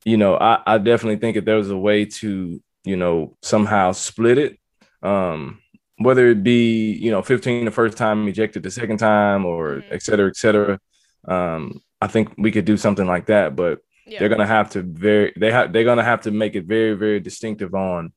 you 0.06 0.18
know, 0.18 0.36
I, 0.36 0.62
I 0.68 0.78
definitely 0.78 1.18
think 1.18 1.38
if 1.38 1.46
there 1.46 1.56
was 1.58 1.72
a 1.72 1.78
way 1.78 2.06
to, 2.06 2.62
you 2.84 2.96
know, 2.98 3.36
somehow 3.42 3.94
split 3.94 4.38
it, 4.38 4.60
um, 5.02 5.60
whether 5.98 6.30
it 6.30 6.44
be, 6.44 6.92
you 6.94 7.10
know, 7.10 7.24
15 7.24 7.66
the 7.66 7.72
first 7.72 7.98
time, 7.98 8.28
ejected 8.28 8.62
the 8.64 8.72
second 8.72 8.98
time, 8.98 9.44
or 9.46 9.78
Mhm. 9.78 9.84
et 9.92 10.04
cetera, 10.04 10.28
et 10.28 10.36
cetera. 10.38 10.80
Um, 11.28 11.82
I 12.01 12.08
think 12.08 12.34
we 12.38 12.51
could 12.51 12.66
do 12.66 12.78
something 12.78 13.08
like 13.08 13.28
that, 13.28 13.56
but 13.56 13.80
yeah 14.08 14.20
they're 14.20 14.30
gonna 14.30 14.48
have 14.48 14.72
to 14.72 14.82
very 14.82 15.32
they 15.38 15.51
have 15.51 15.72
they're 15.72 15.84
gonna 15.84 16.04
have 16.04 16.22
to 16.22 16.32
make 16.32 16.56
it 16.56 16.66
very 16.66 16.96
very 16.96 17.20
distinctive 17.20 17.75
on 17.75 18.12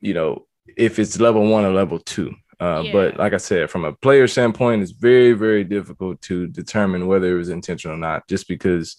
you 0.00 0.12
know 0.12 0.46
if 0.76 0.98
it's 0.98 1.20
level 1.20 1.46
one 1.48 1.64
or 1.64 1.72
level 1.72 1.98
two. 1.98 2.34
Uh, 2.60 2.82
Yeah. 2.84 2.92
But 2.92 3.16
like 3.16 3.32
I 3.32 3.38
said, 3.38 3.70
from 3.70 3.84
a 3.84 3.92
player 3.92 4.28
standpoint, 4.28 4.82
it's 4.82 4.92
very, 4.92 5.32
very 5.32 5.64
difficult 5.64 6.20
to 6.22 6.46
determine 6.46 7.06
whether 7.06 7.32
it 7.32 7.38
was 7.38 7.48
intentional 7.48 7.96
or 7.96 7.98
not, 7.98 8.28
just 8.28 8.48
because 8.48 8.96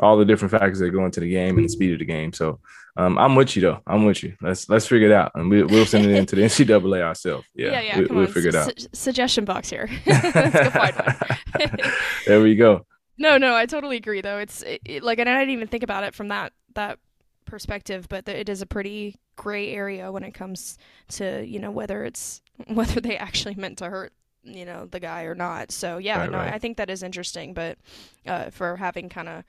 all 0.00 0.18
the 0.18 0.26
different 0.26 0.52
factors 0.52 0.78
that 0.78 0.90
go 0.90 1.04
into 1.06 1.20
the 1.20 1.30
game 1.30 1.56
and 1.56 1.64
the 1.64 1.70
speed 1.70 1.94
of 1.94 1.98
the 2.00 2.04
game. 2.04 2.32
So 2.32 2.60
um, 2.98 3.16
I'm 3.16 3.34
with 3.36 3.56
you 3.56 3.62
though. 3.62 3.80
I'm 3.86 4.04
with 4.04 4.22
you. 4.22 4.34
Let's 4.42 4.68
let's 4.68 4.86
figure 4.86 5.06
it 5.08 5.12
out, 5.12 5.32
and 5.34 5.48
we, 5.48 5.62
we'll 5.62 5.86
send 5.86 6.04
it 6.04 6.14
into 6.14 6.36
the 6.36 6.42
NCAA 6.50 7.00
ourselves. 7.00 7.46
Yeah, 7.54 7.80
yeah, 7.80 8.00
yeah 8.00 8.06
we, 8.10 8.20
on. 8.20 8.26
figure 8.26 8.50
it 8.50 8.54
out. 8.54 8.78
Su- 8.78 8.88
suggestion 8.92 9.44
box 9.44 9.70
here. 9.70 9.88
Let's 10.04 10.52
go 10.52 10.70
find 10.70 11.92
there 12.26 12.40
we 12.42 12.54
go. 12.56 12.84
No, 13.16 13.36
no, 13.38 13.54
I 13.54 13.66
totally 13.66 13.96
agree. 13.96 14.20
Though 14.20 14.38
it's 14.38 14.62
it, 14.62 14.80
it- 14.84 15.02
like, 15.02 15.18
and 15.18 15.28
I 15.28 15.38
didn't 15.38 15.50
even 15.54 15.68
think 15.68 15.82
about 15.82 16.04
it 16.04 16.14
from 16.14 16.28
that 16.28 16.52
that 16.74 16.98
perspective, 17.46 18.08
but 18.08 18.26
th- 18.26 18.36
it 18.38 18.48
is 18.48 18.62
a 18.62 18.66
pretty 18.66 19.16
gray 19.36 19.72
area 19.72 20.10
when 20.12 20.22
it 20.24 20.34
comes 20.34 20.76
to 21.08 21.44
you 21.46 21.58
know 21.60 21.70
whether 21.70 22.04
it's 22.04 22.42
whether 22.68 23.00
they 23.00 23.16
actually 23.16 23.54
meant 23.54 23.78
to 23.78 23.86
hurt 23.86 24.12
you 24.42 24.64
know 24.64 24.86
the 24.86 25.00
guy 25.00 25.22
or 25.24 25.34
not. 25.34 25.70
So 25.72 25.98
yeah, 25.98 26.18
Right, 26.20 26.30
no, 26.30 26.38
right. 26.38 26.52
I 26.52 26.58
think 26.58 26.76
that 26.78 26.90
is 26.90 27.02
interesting. 27.02 27.54
But 27.54 27.78
uh, 28.26 28.50
for 28.50 28.76
having 28.76 29.08
kind 29.08 29.28
of 29.28 29.44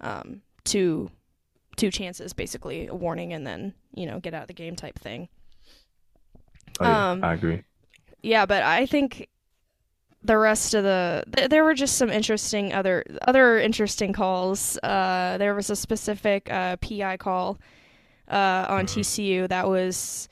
um, 0.00 0.42
two 0.64 1.10
two 1.76 1.90
chances, 1.90 2.32
basically 2.32 2.86
a 2.86 2.94
warning 2.94 3.32
and 3.32 3.46
then 3.46 3.74
you 3.94 4.06
know 4.06 4.20
get 4.20 4.34
out 4.34 4.42
of 4.42 4.48
the 4.48 4.54
game 4.54 4.76
type 4.76 4.98
thing. 4.98 5.28
Oh, 6.80 6.84
yeah, 6.84 7.10
Um, 7.12 7.24
I 7.24 7.34
agree. 7.34 7.62
Yeah, 8.22 8.46
but 8.46 8.62
I 8.62 8.86
think 8.86 9.28
the 10.24 10.38
rest 10.38 10.74
of 10.74 10.84
the 10.84 11.24
th- 11.34 11.50
there 11.50 11.64
were 11.64 11.74
just 11.74 11.96
some 11.96 12.10
interesting 12.10 12.72
other 12.72 13.04
other 13.26 13.58
interesting 13.58 14.12
calls. 14.12 14.78
Uh, 14.82 15.36
there 15.38 15.54
was 15.54 15.70
a 15.70 15.76
specific 15.76 16.50
uh, 16.50 16.76
PI 16.76 17.16
call 17.16 17.58
uh, 18.30 18.66
on 18.68 18.86
Mhm. 18.86 18.88
TCU 18.88 19.48
that 19.48 19.68
was. 19.68 20.28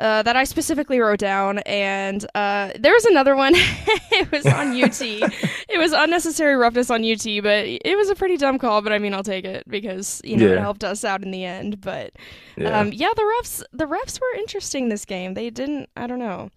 Uh, 0.00 0.22
that 0.22 0.34
I 0.34 0.44
specifically 0.44 0.98
wrote 0.98 1.18
down, 1.18 1.58
and 1.66 2.24
uh, 2.34 2.70
there 2.78 2.94
was 2.94 3.04
another 3.04 3.36
one. 3.36 3.52
it 3.56 4.32
was 4.32 4.46
on 4.46 4.68
UT. 4.82 4.98
it 5.02 5.78
was 5.78 5.92
unnecessary 5.92 6.56
roughness 6.56 6.88
on 6.90 7.04
UT, 7.04 7.22
but 7.42 7.66
it 7.66 7.98
was 7.98 8.08
a 8.08 8.14
pretty 8.14 8.38
dumb 8.38 8.58
call. 8.58 8.80
But 8.80 8.94
I 8.94 8.98
mean, 8.98 9.12
I'll 9.12 9.22
take 9.22 9.44
it 9.44 9.62
because 9.68 10.22
you 10.24 10.38
know 10.38 10.46
it 10.46 10.58
helped 10.58 10.84
us 10.84 11.04
out 11.04 11.22
in 11.22 11.30
the 11.32 11.44
end. 11.44 11.82
But 11.82 12.12
Yeah. 12.56 12.80
um, 12.80 12.92
yeah, 12.94 13.10
the 13.14 13.22
refs 13.42 13.62
the 13.72 13.84
refs 13.84 14.18
were 14.20 14.38
interesting 14.38 14.88
this 14.88 15.04
game. 15.04 15.34
They 15.34 15.50
didn't. 15.50 15.90
I 15.96 16.06
don't 16.06 16.18
know. 16.18 16.48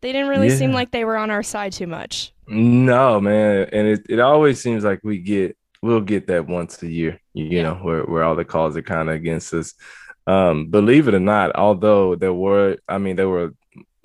They 0.00 0.12
didn't 0.12 0.28
really 0.28 0.48
seem 0.50 0.72
like 0.72 0.90
they 0.90 1.04
were 1.04 1.16
on 1.18 1.30
our 1.30 1.42
side 1.42 1.72
too 1.72 1.86
much. 1.86 2.32
No, 2.46 3.20
man, 3.20 3.68
and 3.72 3.86
it, 3.88 4.06
it 4.08 4.20
always 4.20 4.58
seems 4.60 4.84
like 4.84 5.00
we 5.04 5.18
get 5.18 5.56
we'll 5.82 6.00
get 6.00 6.26
that 6.28 6.46
once 6.46 6.82
a 6.82 6.88
year, 6.90 7.20
you, 7.34 7.44
you 7.44 7.50
Yeah. 7.58 7.62
know, 7.62 7.74
where 7.74 8.04
where 8.04 8.22
all 8.22 8.34
the 8.36 8.44
calls 8.44 8.74
are 8.74 8.82
kind 8.82 9.10
of 9.10 9.16
against 9.16 9.52
us. 9.52 9.74
Um, 10.26 10.66
believe 10.70 11.08
it 11.08 11.14
or 11.14 11.20
not, 11.20 11.54
although 11.56 12.14
there 12.14 12.32
were, 12.32 12.78
I 12.88 12.98
mean, 12.98 13.16
there 13.16 13.28
were, 13.28 13.52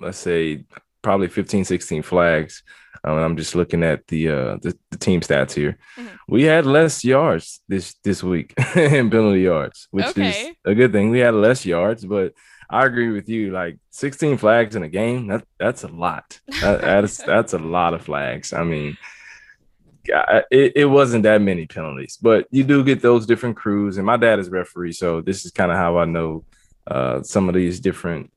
let's 0.00 0.18
say, 0.18 0.64
probably 1.02 1.28
15, 1.28 1.64
16 1.64 2.02
flags. 2.02 2.62
Um, 3.02 3.16
I'm 3.16 3.36
just 3.38 3.54
looking 3.54 3.82
at 3.82 4.06
the 4.08 4.28
uh 4.28 4.56
the, 4.60 4.76
the 4.90 4.98
team 4.98 5.22
stats 5.22 5.54
here. 5.54 5.78
Mhm. 5.96 6.08
We 6.28 6.42
had 6.42 6.66
less 6.66 7.02
yards 7.02 7.60
this 7.66 7.94
this 8.04 8.22
week 8.22 8.52
in 8.76 9.08
penalty 9.08 9.40
yards, 9.40 9.88
which 9.90 10.08
Okay. 10.08 10.28
is 10.50 10.56
a 10.66 10.74
good 10.74 10.92
thing. 10.92 11.08
We 11.08 11.20
had 11.20 11.32
less 11.34 11.64
yards, 11.64 12.04
but 12.04 12.34
I 12.68 12.84
agree 12.84 13.10
with 13.10 13.28
you. 13.30 13.52
Like 13.52 13.78
16 13.90 14.36
flags 14.36 14.76
in 14.76 14.82
a 14.82 14.88
game, 14.90 15.28
that 15.28 15.44
that's 15.58 15.82
a 15.84 15.88
lot. 15.88 16.38
That, 16.60 16.82
that's 16.82 17.16
that's 17.16 17.54
a 17.54 17.58
lot 17.58 17.94
of 17.94 18.02
flags. 18.02 18.52
I 18.52 18.64
mean, 18.64 18.98
it, 20.04 20.72
it 20.76 20.84
wasn't 20.86 21.22
that 21.24 21.40
many 21.42 21.66
penalties, 21.66 22.18
but 22.20 22.46
you 22.50 22.64
do 22.64 22.82
get 22.84 23.02
those 23.02 23.26
different 23.26 23.56
crews. 23.56 23.96
And 23.96 24.06
my 24.06 24.16
dad 24.16 24.38
is 24.38 24.48
referee, 24.48 24.92
so 24.92 25.20
this 25.20 25.44
is 25.44 25.50
kind 25.50 25.70
of 25.70 25.76
how 25.76 25.98
I 25.98 26.04
know 26.04 26.44
uh, 26.86 27.22
some 27.22 27.48
of 27.48 27.54
these 27.54 27.80
different. 27.80 28.30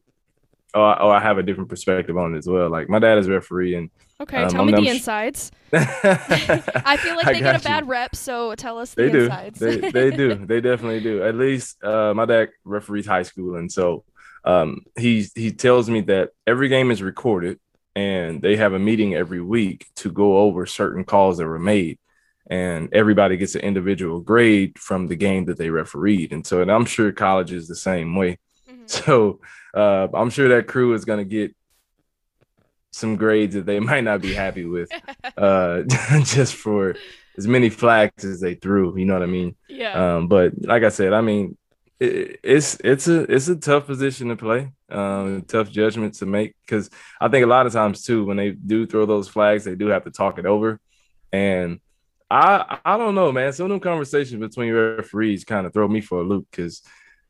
Oh, 0.76 0.82
I- 0.84 0.98
oh, 1.02 1.10
I 1.10 1.20
have 1.20 1.38
a 1.38 1.44
different 1.44 1.70
perspective 1.70 2.18
on 2.18 2.34
it 2.34 2.40
as 2.40 2.48
well. 2.48 2.70
Like 2.70 2.90
my 2.90 3.00
dad 3.00 3.18
is 3.18 3.28
referee, 3.30 3.76
and 3.76 3.90
Okay, 4.22 4.44
Um, 4.44 4.50
tell 4.50 4.62
I'm- 4.62 4.68
me 4.68 4.74
I'm 4.78 4.84
the 4.84 4.90
insides. 4.90 5.52
I 5.74 6.98
feel 6.98 7.16
like 7.16 7.26
they 7.26 7.40
get 7.40 7.56
a 7.56 7.60
you. 7.60 7.64
bad 7.64 7.88
rep, 7.88 8.16
so 8.16 8.56
tell 8.56 8.78
us 8.78 8.94
They 8.94 9.06
the 9.08 9.12
do. 9.12 9.24
insides. 9.26 9.60
They 9.60 9.78
they 9.78 10.12
do. 10.12 10.36
They 10.46 10.62
definitely 10.62 11.02
do. 11.02 11.24
At 11.24 11.36
least 11.36 11.84
uh, 11.84 12.14
my 12.14 12.26
dad 12.26 12.50
referees 12.64 13.06
high 13.08 13.24
school, 13.24 13.56
and 13.56 13.72
so 13.72 14.04
um, 14.46 14.82
he 14.98 15.26
he 15.36 15.52
tells 15.52 15.90
me 15.90 16.02
that 16.02 16.30
every 16.48 16.70
game 16.70 16.92
is 16.92 17.02
recorded, 17.02 17.60
and 17.96 18.42
they 18.42 18.56
have 18.56 18.74
a 18.74 18.80
meeting 18.80 19.14
every 19.16 19.42
week 19.42 19.88
to 19.98 20.12
go 20.12 20.38
over 20.40 20.66
certain 20.66 21.04
calls 21.04 21.38
that 21.38 21.46
were 21.48 21.60
made, 21.60 22.00
and 22.50 22.90
everybody 22.94 23.38
gets 23.38 23.56
an 23.56 23.62
individual 23.62 24.20
grade 24.20 24.78
from 24.80 25.08
the 25.08 25.16
game 25.16 25.46
that 25.46 25.58
they 25.58 25.70
refereed, 25.70 26.32
and 26.34 26.46
so 26.46 26.62
and 26.62 26.72
I'm 26.72 26.86
sure 26.86 27.12
college 27.12 27.52
is 27.52 27.68
the 27.68 27.76
same 27.76 28.16
way. 28.16 28.38
Mhm. 28.70 28.84
So 28.88 29.40
uh, 29.74 30.08
I'm 30.14 30.30
sure 30.30 30.50
that 30.50 30.68
crew 30.68 30.94
is 30.94 31.06
going 31.06 31.20
to 31.20 31.26
get 31.26 31.56
some 32.92 33.16
grades 33.16 33.56
that 33.56 33.66
they 33.66 33.80
might 33.92 34.04
not 34.04 34.22
be 34.22 34.34
happy 34.34 34.66
with, 34.66 34.90
uh, 35.38 35.84
just 36.24 36.56
for 36.56 36.96
as 37.38 37.48
many 37.48 37.70
flags 37.70 38.24
as 38.26 38.40
they 38.40 38.54
threw. 38.56 38.96
You 38.98 39.06
know 39.06 39.14
what 39.14 39.24
I 39.24 39.28
mean? 39.28 39.56
yeah. 39.68 40.16
Um, 40.18 40.28
but 40.28 40.52
like 40.62 40.84
I 40.84 40.90
said, 40.90 41.14
I 41.14 41.22
mean, 41.22 41.58
it, 42.00 42.40
it's 42.44 42.78
it's 42.84 43.08
a 43.08 43.22
it's 43.34 43.48
a 43.48 43.56
tough 43.56 43.86
position 43.86 44.30
to 44.30 44.36
play, 44.36 44.72
um, 44.90 45.44
tough 45.48 45.70
judgment 45.70 46.16
to 46.16 46.26
make 46.26 46.56
because 46.66 46.90
I 47.20 47.28
think 47.28 47.44
a 47.44 47.48
lot 47.48 47.66
of 47.66 47.74
times 47.74 48.04
too 48.04 48.26
when 48.26 48.38
they 48.38 48.52
do 48.52 48.86
throw 48.86 49.06
those 49.06 49.28
flags, 49.28 49.64
they 49.64 49.76
do 49.76 49.88
have 49.88 50.04
to 50.06 50.12
talk 50.12 50.40
it 50.40 50.46
over, 50.46 50.80
and 51.32 51.80
I 52.30 52.80
I 52.84 52.98
don't 52.98 53.16
know, 53.16 53.32
man. 53.32 53.54
Some 53.54 53.66
of 53.66 53.70
them 53.70 53.80
conversations 53.80 54.40
between 54.40 54.74
referees 54.74 55.44
kind 55.46 55.66
of 55.66 55.74
throw 55.74 55.88
me 55.88 56.02
for 56.02 56.20
a 56.20 56.24
loop 56.24 56.48
because 56.52 56.82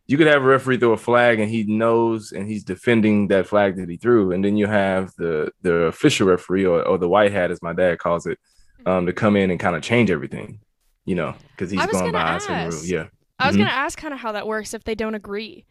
you 0.05 0.17
could 0.17 0.27
have 0.27 0.41
a 0.41 0.45
referee 0.45 0.77
throw 0.77 0.91
a 0.91 0.97
flag 0.97 1.39
and 1.39 1.49
he 1.49 1.63
knows 1.63 2.33
and 2.33 2.47
he's 2.47 2.63
defending 2.63 3.29
that 3.29 3.47
flag 3.47 3.77
that 3.77 3.89
he 3.89 3.97
threw, 3.97 4.31
and 4.31 4.43
then 4.43 4.57
you 4.57 4.67
have 4.67 5.11
the 5.17 5.51
the 5.61 5.73
official 5.73 6.27
referee 6.27 6.65
or, 6.65 6.81
or 6.83 6.97
the 6.97 7.09
white 7.09 7.31
hat, 7.31 7.51
as 7.51 7.61
my 7.61 7.73
dad 7.73 7.99
calls 7.99 8.25
it, 8.25 8.39
um, 8.85 9.05
to 9.05 9.13
come 9.13 9.35
in 9.35 9.51
and 9.51 9.59
kind 9.59 9.75
of 9.75 9.81
change 9.81 10.11
everything, 10.11 10.59
you 11.05 11.15
know, 11.15 11.35
because 11.51 11.71
he's 11.71 11.85
going 11.85 12.11
by 12.11 12.37
certain 12.37 12.69
rule. 12.69 12.83
Yeah. 12.83 13.05
I 13.39 13.47
was 13.47 13.55
mhm. 13.55 13.59
gonna 13.59 13.71
ask 13.71 13.97
kind 13.97 14.13
of 14.13 14.19
how 14.19 14.31
that 14.33 14.47
works 14.47 14.73
if 14.73 14.83
they 14.83 14.95
don't 14.95 15.15
agree. 15.15 15.65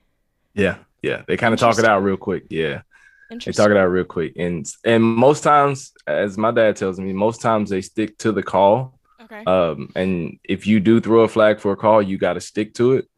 Yeah, 0.55 0.77
yeah. 1.03 1.23
They 1.27 1.37
kind 1.37 1.55
of 1.55 1.61
talk 1.61 1.79
it 1.79 1.85
out 1.85 2.03
real 2.03 2.17
quick. 2.17 2.45
Yeah, 2.51 2.83
they 3.31 3.53
talk 3.53 3.71
it 3.71 3.77
out 3.77 3.87
real 3.87 4.05
quick, 4.05 4.35
and 4.37 4.67
and 4.85 5.03
most 5.03 5.43
times, 5.43 5.93
as 6.07 6.37
my 6.37 6.51
dad 6.51 6.77
tells 6.77 6.99
me, 7.01 7.13
most 7.13 7.41
times 7.41 7.71
they 7.71 7.81
stick 7.81 8.19
to 8.19 8.33
the 8.33 8.43
call. 8.43 8.99
okay. 9.23 9.45
Um, 9.45 9.91
and 9.97 10.39
if 10.45 10.67
you 10.67 10.81
do 10.81 11.01
throw 11.01 11.21
a 11.23 11.29
flag 11.29 11.61
for 11.61 11.73
a 11.73 11.77
call, 11.77 12.03
you 12.03 12.19
got 12.19 12.35
to 12.35 12.41
stick 12.41 12.75
to 12.75 12.95
it. 12.95 13.09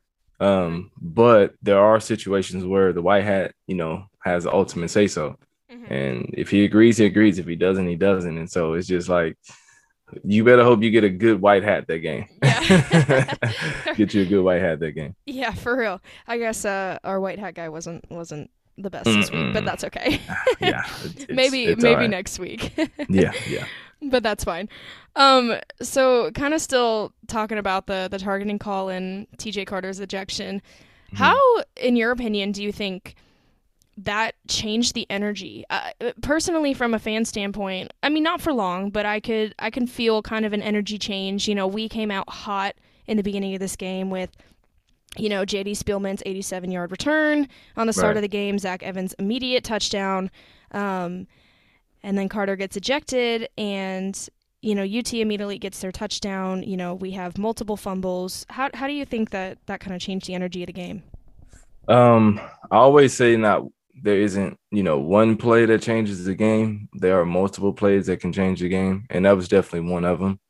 Um, 0.41 0.91
but 1.01 1.55
there 1.63 1.79
are 1.81 1.99
situations 2.01 2.65
where 2.65 2.93
the 2.93 3.03
white 3.03 3.25
hat, 3.25 3.53
you 3.67 3.75
know, 3.77 4.07
has 4.23 4.45
the 4.45 4.53
ultimate 4.53 4.91
say 4.91 5.07
so, 5.09 5.39
Mhm. 5.73 5.91
and 5.91 6.35
if 6.37 6.51
he 6.51 6.65
agrees, 6.65 6.99
he 6.99 7.07
agrees. 7.07 7.39
If 7.39 7.47
he 7.47 7.57
doesn't, 7.57 7.89
he 7.89 7.97
doesn't. 7.97 8.37
And 8.39 8.51
so 8.51 8.75
it's 8.75 8.87
just 8.87 9.09
like. 9.09 9.37
You 10.23 10.45
better 10.45 10.63
hope 10.63 10.83
you 10.83 10.91
get 10.91 11.03
a 11.05 11.09
good 11.11 11.41
white 11.41 11.63
hat 11.65 11.87
that 11.89 11.99
game. 11.99 12.27
Yeah. 12.43 13.35
get 13.97 14.15
you 14.15 14.23
a 14.23 14.27
good 14.27 14.43
white 14.43 14.61
hat 14.61 14.81
that 14.81 14.93
game. 14.93 15.15
Yeah, 15.27 15.53
for 15.53 15.77
real. 15.77 16.01
I 16.27 16.39
guess 16.39 16.65
uh, 16.65 16.99
our 17.05 17.19
white 17.21 17.39
hat 17.39 17.55
guy 17.55 17.69
wasn't 17.69 18.09
wasn't 18.11 18.51
the 18.77 18.91
best 18.91 19.05
this 19.07 19.31
week, 19.31 19.53
but 19.53 19.65
that's 19.65 19.85
okay. 19.85 20.21
Yeah, 20.61 20.85
it's- 21.05 21.27
maybe 21.31 21.65
it's 21.65 21.83
maybe 21.83 21.95
right. 22.03 22.11
next 22.11 22.39
week. 22.39 22.73
Yeah, 23.09 23.33
yeah. 23.49 23.67
but 24.03 24.23
that's 24.23 24.45
fine. 24.45 24.69
Um, 25.17 25.55
so 25.81 26.31
kind 26.33 26.55
of 26.55 26.61
still 26.61 27.13
talking 27.27 27.59
about 27.59 27.87
the 27.87 28.09
the 28.11 28.19
targeting 28.19 28.59
call 28.59 28.89
and 28.91 29.27
TJ 29.39 29.67
Carter's 29.67 30.01
ejection. 30.01 30.61
Mhm. 31.13 31.19
How, 31.19 31.39
in 31.77 31.97
your 31.97 32.11
opinion, 32.11 32.53
do 32.53 32.63
you 32.63 32.73
think 32.73 33.15
that 33.97 34.35
changed 34.49 34.95
the 34.95 35.07
energy? 35.11 35.65
Uh, 35.71 35.91
personally, 36.23 36.75
from 36.75 36.95
a 36.95 36.99
fan 36.99 37.25
standpoint, 37.25 37.93
I 38.03 38.09
mean, 38.09 38.23
not 38.23 38.41
for 38.41 38.53
long, 38.53 38.91
but 38.91 39.07
I 39.07 39.21
could 39.21 39.55
I 39.59 39.71
can 39.71 39.87
feel 39.87 40.23
kind 40.23 40.45
of 40.45 40.53
an 40.53 40.63
energy 40.63 40.99
change. 40.99 41.49
You 41.49 41.55
know, 41.55 41.67
we 41.67 41.89
came 41.89 42.11
out 42.11 42.29
hot 42.29 42.75
in 43.07 43.17
the 43.17 43.23
beginning 43.23 43.55
of 43.55 43.61
this 43.61 43.77
game 43.77 44.11
with. 44.11 44.31
You 45.17 45.29
know, 45.29 45.45
JD 45.45 45.77
Spielman's 45.79 46.25
87 46.27 46.73
yard 46.73 46.91
return 46.91 47.47
on 47.77 47.87
the 47.87 47.93
start 47.93 48.09
Right. 48.09 48.17
of 48.17 48.23
the 48.23 48.29
game, 48.29 48.59
Zach 48.59 48.83
Evans' 48.83 49.15
immediate 49.21 49.63
touchdown. 49.63 50.29
Um, 50.73 51.29
and 52.03 52.19
then 52.19 52.29
Carter 52.29 52.57
gets 52.57 52.77
ejected, 52.77 53.49
and 53.57 54.29
you 54.61 54.75
know 54.75 54.83
UT 54.83 55.15
immediately 55.15 55.57
gets 55.59 55.79
their 55.81 55.93
touchdown. 55.93 56.65
You 56.65 56.77
know 56.77 56.95
we 56.95 57.13
have 57.13 57.39
multiple 57.39 57.77
fumbles. 57.77 58.45
How 58.51 58.71
how 58.75 58.89
do 58.89 58.93
you 58.93 59.05
think 59.05 59.31
that 59.31 59.59
that 59.67 59.79
kind 59.79 59.95
of 59.95 60.03
changed 60.03 60.27
the 60.27 60.35
energy 60.35 60.65
of 60.65 60.67
the 60.67 60.73
game? 60.73 61.05
Um, 61.87 62.41
I 62.73 62.77
always 62.79 63.15
say 63.15 63.37
not 63.37 63.63
there 64.03 64.21
isn't, 64.21 64.59
you 64.71 64.83
know, 64.83 64.99
one 64.99 65.37
play 65.37 65.67
that 65.67 65.83
changes 65.83 66.25
the 66.25 66.35
game. 66.35 66.89
There 66.95 67.21
are 67.21 67.27
multiple 67.27 67.73
plays 67.73 68.07
that 68.07 68.21
can 68.21 68.33
change 68.33 68.61
the 68.61 68.69
game, 68.69 69.07
and 69.11 69.25
that 69.25 69.37
was 69.37 69.49
definitely 69.49 69.91
one 69.91 70.05
of 70.05 70.19
them. 70.19 70.41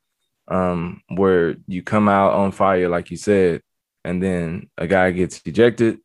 Um, 0.47 1.01
where 1.09 1.55
you 1.67 1.81
come 1.81 2.07
out 2.07 2.33
on 2.33 2.51
fire, 2.51 2.87
like 2.87 3.09
you 3.09 3.17
said, 3.17 3.61
and 4.03 4.21
then 4.21 4.69
a 4.77 4.85
guy 4.85 5.09
gets 5.11 5.41
ejected, 5.45 5.99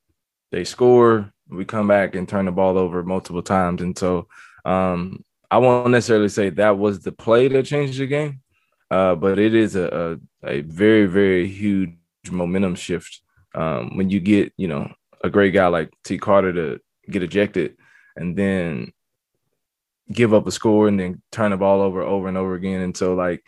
they 0.50 0.64
score, 0.64 1.32
we 1.48 1.64
come 1.64 1.88
back 1.88 2.14
and 2.14 2.28
turn 2.28 2.46
the 2.46 2.52
ball 2.52 2.78
over 2.78 3.02
multiple 3.02 3.42
times, 3.42 3.82
and 3.82 3.98
so 3.98 4.28
um, 4.64 5.24
I 5.50 5.58
won't 5.58 5.90
necessarily 5.90 6.28
say 6.28 6.50
that 6.50 6.78
was 6.78 7.00
the 7.00 7.12
play 7.12 7.48
that 7.48 7.66
changed 7.66 7.98
the 7.98 8.06
game, 8.06 8.40
uh, 8.90 9.14
but 9.14 9.38
it 9.38 9.54
is 9.54 9.76
a, 9.76 10.18
a 10.44 10.48
a 10.48 10.60
very 10.62 11.06
very 11.06 11.46
huge 11.46 11.96
momentum 12.30 12.74
shift 12.74 13.20
um, 13.54 13.96
when 13.96 14.10
you 14.10 14.20
get 14.20 14.52
you 14.56 14.68
know 14.68 14.90
a 15.22 15.30
great 15.30 15.52
guy 15.52 15.66
like 15.66 15.92
T 16.04 16.18
Carter 16.18 16.52
to 16.52 16.80
get 17.10 17.22
ejected, 17.22 17.76
and 18.16 18.36
then 18.36 18.92
give 20.12 20.34
up 20.34 20.46
a 20.46 20.50
score 20.50 20.88
and 20.88 20.98
then 20.98 21.22
turn 21.30 21.52
the 21.52 21.56
ball 21.56 21.80
over 21.80 22.02
over 22.02 22.28
and 22.28 22.36
over 22.36 22.54
again. 22.54 22.80
And 22.80 22.96
so, 22.96 23.14
like, 23.14 23.44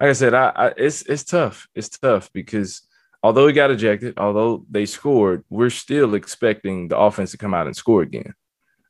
like 0.00 0.10
I 0.10 0.12
said, 0.12 0.34
I, 0.34 0.52
I 0.54 0.66
it's 0.76 1.02
it's 1.02 1.24
tough. 1.24 1.66
It's 1.74 1.88
tough 1.88 2.30
because 2.32 2.82
although 3.22 3.46
he 3.46 3.52
got 3.52 3.70
ejected, 3.70 4.18
although 4.18 4.64
they 4.70 4.86
scored, 4.86 5.44
we're 5.48 5.70
still 5.70 6.14
expecting 6.14 6.88
the 6.88 6.98
offense 6.98 7.30
to 7.32 7.38
come 7.38 7.54
out 7.54 7.66
and 7.66 7.76
score 7.76 8.02
again. 8.02 8.34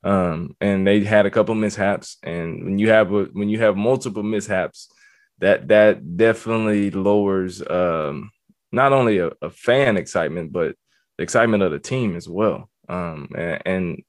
Um, 0.03 0.55
and 0.61 0.87
they 0.87 1.03
had 1.03 1.25
a 1.25 1.31
couple 1.31 1.55
mishaps, 1.55 2.19
and 2.23 2.63
when 2.65 2.79
you 2.79 2.91
have 2.91 3.11
a, 3.13 3.25
when 3.33 3.49
you 3.49 3.61
have 3.61 3.75
multiple 3.75 4.23
mishaps, 4.23 4.93
that 5.39 5.69
that 5.69 6.17
definitely 6.17 6.91
lowers 6.91 7.63
um, 7.67 8.31
not 8.71 8.93
only 8.93 9.19
a, 9.19 9.31
a, 9.41 9.49
fan 9.49 9.97
excitement, 9.97 10.53
but 10.53 10.77
the 11.17 11.23
excitement 11.23 11.63
of 11.63 11.73
the 11.73 11.79
team 11.79 12.17
as 12.17 12.29
well. 12.29 12.69
Um, 12.89 13.31
and, 13.35 13.63
and 13.65 14.03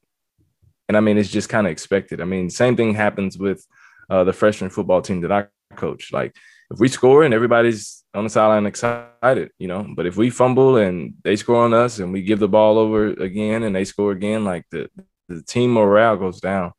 and 0.88 0.96
I 0.96 1.00
mean, 1.00 1.18
it's 1.18 1.30
just 1.30 1.48
kind 1.48 1.66
of 1.66 1.70
expected. 1.70 2.20
I 2.20 2.24
mean, 2.24 2.50
same 2.50 2.76
thing 2.76 2.94
happens 2.94 3.36
with 3.38 3.66
uh, 4.08 4.24
the 4.24 4.32
freshman 4.32 4.70
football 4.70 5.02
team 5.02 5.20
that 5.22 5.32
I 5.32 5.46
coach. 5.76 6.12
Like, 6.12 6.34
if 6.70 6.78
we 6.78 6.88
score 6.88 7.22
and 7.22 7.34
everybody's 7.34 8.04
on 8.14 8.24
the 8.24 8.30
sideline 8.30 8.66
excited, 8.66 9.50
you 9.58 9.68
know, 9.68 9.86
but 9.94 10.06
if 10.06 10.16
we 10.16 10.30
fumble 10.30 10.76
and 10.76 11.14
they 11.22 11.36
score 11.36 11.64
on 11.64 11.74
us 11.74 11.98
and 11.98 12.12
we 12.12 12.22
give 12.22 12.38
the 12.38 12.48
ball 12.48 12.78
over 12.78 13.08
again 13.08 13.62
and 13.62 13.74
they 13.74 13.84
score 13.84 14.12
again, 14.12 14.44
like 14.44 14.64
the, 14.70 14.88
the 15.28 15.42
team 15.42 15.72
morale 15.72 16.16
goes 16.16 16.40
down. 16.40 16.72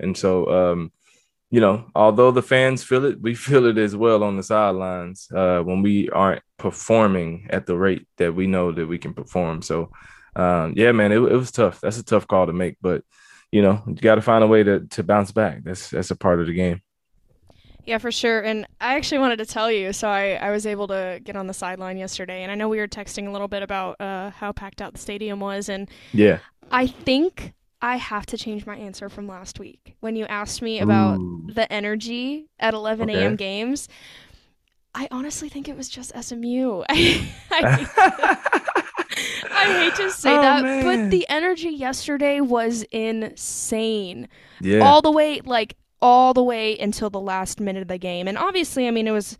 And 0.00 0.16
so, 0.16 0.72
um, 0.72 0.92
you 1.50 1.60
know, 1.60 1.90
although 1.94 2.30
the 2.30 2.42
fans 2.42 2.82
feel 2.82 3.04
it, 3.04 3.20
we 3.20 3.34
feel 3.46 3.66
it 3.66 3.78
as 3.78 3.94
well 3.94 4.22
on 4.22 4.36
the 4.36 4.42
sidelines 4.42 5.28
uh, 5.34 5.60
when 5.60 5.82
we 5.82 6.08
aren't 6.10 6.42
performing 6.58 7.48
at 7.50 7.66
the 7.66 7.76
rate 7.76 8.06
that 8.16 8.34
we 8.34 8.46
know 8.46 8.72
that 8.72 8.86
we 8.86 8.98
can 8.98 9.14
perform. 9.14 9.62
So, 9.62 9.90
um, 10.36 10.72
yeah, 10.76 10.92
man, 10.92 11.12
it, 11.12 11.16
it 11.16 11.36
was 11.36 11.52
tough. 11.52 11.80
That's 11.80 11.98
a 11.98 12.04
tough 12.04 12.26
call 12.26 12.46
to 12.46 12.52
make, 12.52 12.76
but 12.80 13.02
you 13.54 13.62
know, 13.62 13.80
you 13.86 13.94
got 13.94 14.16
to 14.16 14.20
find 14.20 14.42
a 14.42 14.48
way 14.48 14.64
to 14.64 14.80
to 14.80 15.04
bounce 15.04 15.30
back. 15.30 15.62
That's 15.62 15.88
that's 15.88 16.10
a 16.10 16.16
part 16.16 16.40
of 16.40 16.48
the 16.48 16.52
game. 16.52 16.82
Yeah, 17.86 17.98
for 17.98 18.10
sure. 18.10 18.40
And 18.40 18.66
I 18.80 18.96
actually 18.96 19.18
wanted 19.18 19.36
to 19.36 19.46
tell 19.46 19.70
you. 19.70 19.92
So 19.92 20.08
I, 20.08 20.32
I 20.32 20.50
was 20.50 20.66
able 20.66 20.88
to 20.88 21.20
get 21.22 21.36
on 21.36 21.46
the 21.46 21.54
sideline 21.54 21.96
yesterday, 21.96 22.42
and 22.42 22.50
I 22.50 22.56
know 22.56 22.68
we 22.68 22.78
were 22.78 22.88
texting 22.88 23.28
a 23.28 23.30
little 23.30 23.46
bit 23.46 23.62
about 23.62 24.00
uh, 24.00 24.30
how 24.30 24.50
packed 24.50 24.82
out 24.82 24.94
the 24.94 24.98
stadium 24.98 25.38
was. 25.38 25.68
And 25.68 25.88
yeah, 26.12 26.40
I 26.72 26.88
think 26.88 27.52
I 27.80 27.94
have 27.94 28.26
to 28.26 28.36
change 28.36 28.66
my 28.66 28.74
answer 28.74 29.08
from 29.08 29.28
last 29.28 29.60
week 29.60 29.94
when 30.00 30.16
you 30.16 30.24
asked 30.24 30.60
me 30.60 30.80
about 30.80 31.20
Ooh. 31.20 31.48
the 31.54 31.72
energy 31.72 32.48
at 32.58 32.74
11 32.74 33.08
okay. 33.08 33.22
a.m. 33.22 33.36
games. 33.36 33.88
I 34.96 35.06
honestly 35.12 35.48
think 35.48 35.68
it 35.68 35.76
was 35.76 35.88
just 35.88 36.12
SMU. 36.20 36.82
I, 36.88 37.28
I 37.50 38.83
I 39.50 39.64
hate 39.64 39.94
to 39.96 40.10
say 40.10 40.36
oh, 40.36 40.40
that, 40.40 40.62
man. 40.62 40.84
but 40.84 41.10
the 41.10 41.26
energy 41.28 41.70
yesterday 41.70 42.40
was 42.40 42.82
insane. 42.90 44.28
Yeah. 44.60 44.80
All 44.80 45.02
the 45.02 45.10
way, 45.10 45.40
like, 45.44 45.76
all 46.00 46.34
the 46.34 46.42
way 46.42 46.78
until 46.78 47.10
the 47.10 47.20
last 47.20 47.60
minute 47.60 47.82
of 47.82 47.88
the 47.88 47.98
game. 47.98 48.28
And 48.28 48.36
obviously, 48.36 48.86
I 48.86 48.90
mean, 48.90 49.06
it 49.06 49.12
was. 49.12 49.38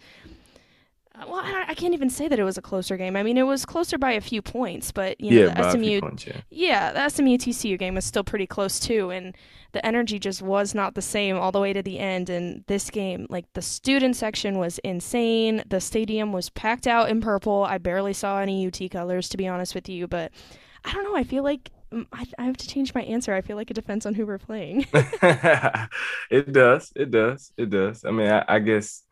Well, 1.17 1.37
I, 1.37 1.67
I 1.69 1.75
can't 1.75 1.95
even 1.95 2.11
say 2.11 2.27
that 2.27 2.41
it 2.41 2.45
was 2.45 2.59
a 2.59 2.63
closer 2.63 2.97
game. 2.97 3.15
I 3.15 3.23
mean, 3.23 3.39
it 3.39 3.45
was 3.45 3.65
closer 3.65 3.97
by 3.97 4.13
a 4.13 4.21
few 4.21 4.43
points, 4.43 4.91
but 4.91 5.21
you 5.21 5.31
know, 5.31 5.47
yeah, 5.47 5.55
the 5.55 5.71
SMU, 5.71 6.01
points, 6.01 6.27
yeah. 6.27 6.41
yeah, 6.51 6.93
the 6.93 7.09
SMU 7.09 7.39
TCU 7.39 7.79
game 7.79 7.95
was 7.95 8.05
still 8.05 8.25
pretty 8.25 8.49
close 8.49 8.81
too, 8.81 9.11
and 9.11 9.37
the 9.71 9.85
energy 9.87 10.19
just 10.19 10.43
was 10.43 10.75
not 10.75 10.95
the 10.97 11.03
same 11.03 11.37
all 11.37 11.53
the 11.53 11.61
way 11.61 11.73
to 11.73 11.83
the 11.83 12.01
end. 12.01 12.31
And 12.31 12.65
this 12.67 12.91
game, 12.91 13.27
like 13.31 13.45
the 13.53 13.63
student 13.63 14.17
section 14.17 14.59
was 14.59 14.79
insane. 14.81 15.63
The 15.69 15.81
stadium 15.81 16.33
was 16.33 16.51
packed 16.51 16.89
out 16.89 17.09
in 17.09 17.21
purple. 17.21 17.63
I 17.63 17.79
barely 17.79 18.13
saw 18.13 18.41
any 18.41 18.67
UT 18.67 18.91
colors, 18.91 19.29
to 19.29 19.37
be 19.37 19.47
honest 19.47 19.75
with 19.75 19.89
you. 19.89 20.09
But 20.09 20.33
I 20.85 20.93
don't 20.93 21.05
know. 21.05 21.17
I 21.17 21.23
feel 21.23 21.45
like 21.45 21.71
mm, 21.93 22.07
I, 22.13 22.27
I 22.39 22.45
have 22.45 22.57
to 22.57 22.67
change 22.67 22.93
my 22.93 23.03
answer. 23.03 23.33
I 23.33 23.41
feel 23.41 23.57
like 23.57 23.71
it 23.71 23.75
depends 23.75 24.05
on 24.05 24.15
who 24.15 24.27
we're 24.27 24.39
playing. 24.39 24.87
it 24.93 26.53
does. 26.53 26.93
It 26.97 27.13
does. 27.13 27.53
It 27.57 27.71
does. 27.71 28.05
I 28.05 28.11
mean, 28.11 28.31
I, 28.31 28.45
I 28.49 28.59
guess. 28.59 29.03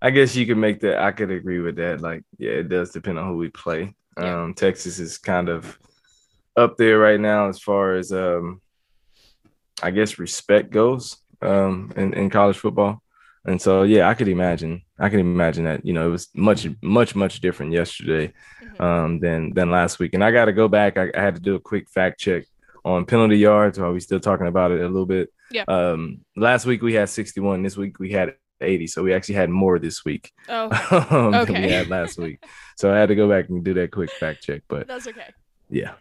I 0.00 0.10
guess 0.10 0.36
you 0.36 0.46
could 0.46 0.58
make 0.58 0.80
that. 0.80 0.98
I 0.98 1.12
could 1.12 1.30
agree 1.30 1.60
with 1.60 1.76
that. 1.76 2.00
Like, 2.00 2.22
yeah, 2.38 2.52
it 2.52 2.68
does 2.68 2.90
depend 2.90 3.18
on 3.18 3.26
who 3.28 3.36
we 3.36 3.48
play. 3.48 3.94
Yeah. 4.18 4.42
Um, 4.42 4.54
Texas 4.54 4.98
is 4.98 5.18
kind 5.18 5.48
of 5.48 5.78
up 6.56 6.76
there 6.76 6.98
right 6.98 7.20
now 7.20 7.48
as 7.48 7.58
far 7.58 7.94
as 7.94 8.12
um, 8.12 8.60
I 9.82 9.90
guess 9.90 10.18
respect 10.18 10.70
goes 10.70 11.16
um, 11.42 11.92
in, 11.96 12.14
in 12.14 12.30
college 12.30 12.58
football. 12.58 13.02
And 13.44 13.62
so, 13.62 13.84
yeah, 13.84 14.08
I 14.08 14.14
could 14.14 14.28
imagine. 14.28 14.82
I 14.98 15.08
could 15.08 15.20
imagine 15.20 15.64
that 15.64 15.84
you 15.86 15.92
know 15.92 16.08
it 16.08 16.10
was 16.10 16.28
much, 16.34 16.66
much, 16.82 17.14
much 17.14 17.40
different 17.40 17.72
yesterday 17.72 18.32
mm-hmm. 18.62 18.82
um, 18.82 19.20
than 19.20 19.54
than 19.54 19.70
last 19.70 19.98
week. 19.98 20.14
And 20.14 20.24
I 20.24 20.32
got 20.32 20.46
to 20.46 20.52
go 20.52 20.66
back. 20.66 20.98
I, 20.98 21.10
I, 21.14 21.20
had 21.20 21.36
to 21.36 21.40
do 21.40 21.54
a 21.54 21.60
quick 21.60 21.88
fact 21.88 22.18
check 22.18 22.44
on 22.84 23.06
penalty 23.06 23.38
yards. 23.38 23.78
Are 23.78 23.92
we 23.92 24.00
still 24.00 24.18
talking 24.18 24.48
about 24.48 24.72
it 24.72 24.80
a 24.80 24.88
little 24.88 25.06
bit? 25.06 25.32
Yeah. 25.50 25.64
Um, 25.68 26.22
last 26.36 26.66
week 26.66 26.82
we 26.82 26.94
had 26.94 27.08
61. 27.08 27.62
This 27.62 27.76
week 27.76 28.00
we 28.00 28.10
had 28.10 28.34
80. 28.60 28.86
So 28.86 29.02
we 29.02 29.12
actually 29.12 29.34
had 29.36 29.50
more 29.50 29.78
this 29.78 30.04
week 30.04 30.32
oh, 30.48 30.70
um, 31.10 31.34
okay. 31.34 31.52
than 31.52 31.62
we 31.62 31.70
had 31.70 31.88
last 31.88 32.18
week. 32.18 32.44
So 32.76 32.92
I 32.92 32.98
had 32.98 33.08
to 33.08 33.14
go 33.14 33.28
back 33.28 33.48
and 33.48 33.64
do 33.64 33.74
that 33.74 33.90
quick 33.90 34.10
fact 34.10 34.42
check. 34.42 34.62
But 34.68 34.86
that's 34.86 35.06
okay. 35.06 35.32
Yeah. 35.70 35.94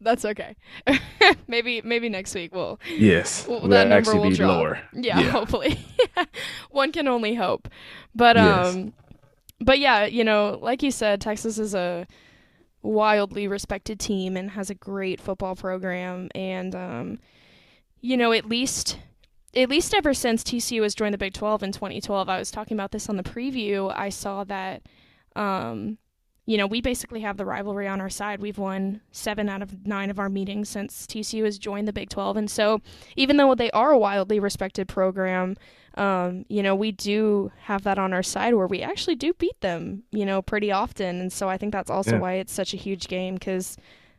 That's 0.00 0.24
okay. 0.24 0.56
maybe 1.46 1.82
maybe 1.82 2.08
next 2.08 2.34
week 2.34 2.54
we'll 2.54 2.80
yes 2.88 3.46
we'll, 3.46 3.68
that 3.68 3.88
number 3.88 4.16
will 4.16 4.30
drop. 4.30 4.48
lower. 4.48 4.80
Yeah, 4.94 5.20
yeah. 5.20 5.30
hopefully. 5.30 5.78
One 6.70 6.90
can 6.90 7.06
only 7.06 7.34
hope. 7.34 7.68
But 8.14 8.36
yes. 8.36 8.74
um, 8.74 8.94
but 9.60 9.78
yeah, 9.78 10.06
you 10.06 10.24
know, 10.24 10.58
like 10.60 10.82
you 10.82 10.90
said, 10.90 11.20
Texas 11.20 11.58
is 11.58 11.74
a 11.74 12.06
wildly 12.82 13.46
respected 13.46 14.00
team 14.00 14.38
and 14.38 14.50
has 14.52 14.70
a 14.70 14.74
great 14.74 15.20
football 15.20 15.54
program, 15.54 16.28
and 16.34 16.74
um, 16.74 17.18
you 18.00 18.16
know, 18.16 18.32
at 18.32 18.46
least 18.46 18.98
at 19.54 19.68
least 19.68 19.94
ever 19.94 20.14
since 20.14 20.42
TCU 20.42 20.82
has 20.82 20.94
joined 20.94 21.14
the 21.14 21.18
Big 21.18 21.34
12 21.34 21.62
in 21.62 21.72
2012, 21.72 22.28
I 22.28 22.38
was 22.38 22.50
talking 22.50 22.76
about 22.76 22.92
this 22.92 23.08
on 23.08 23.16
the 23.16 23.22
preview. 23.22 23.92
I 23.94 24.08
saw 24.08 24.44
that 24.44 24.82
um, 25.36 25.98
you 26.50 26.56
know, 26.56 26.66
we 26.66 26.80
basically 26.80 27.20
have 27.20 27.36
the 27.36 27.44
rivalry 27.44 27.86
on 27.86 28.00
our 28.00 28.10
side. 28.10 28.40
We've 28.40 28.58
won 28.58 29.02
seven 29.12 29.48
out 29.48 29.62
of 29.62 29.86
nine 29.86 30.10
of 30.10 30.18
our 30.18 30.28
meetings 30.28 30.68
since 30.68 31.06
TCU 31.06 31.44
has 31.44 31.58
joined 31.58 31.86
the 31.86 31.92
Big 31.92 32.08
12. 32.08 32.36
And 32.36 32.50
so, 32.50 32.80
even 33.14 33.36
though 33.36 33.54
they 33.54 33.70
are 33.70 33.92
a 33.92 33.98
wildly 33.98 34.40
respected 34.40 34.88
program, 34.88 35.56
um, 35.94 36.44
you 36.48 36.62
know, 36.64 36.74
we 36.74 36.90
do 36.90 37.52
have 37.62 37.84
that 37.84 38.00
on 38.00 38.12
our 38.12 38.24
side 38.24 38.54
where 38.54 38.66
we 38.66 38.82
actually 38.82 39.14
do 39.14 39.32
beat 39.34 39.60
them, 39.60 40.02
you 40.10 40.26
know, 40.26 40.42
pretty 40.42 40.72
often. 40.72 41.20
And 41.20 41.32
so, 41.32 41.48
I 41.48 41.56
think 41.56 41.72
that's 41.72 41.88
also 41.88 42.16
yeah. 42.16 42.20
why 42.20 42.32
it's 42.34 42.52
such 42.52 42.74
a 42.74 42.76
huge 42.76 43.06
game 43.06 43.34
because, 43.34 43.76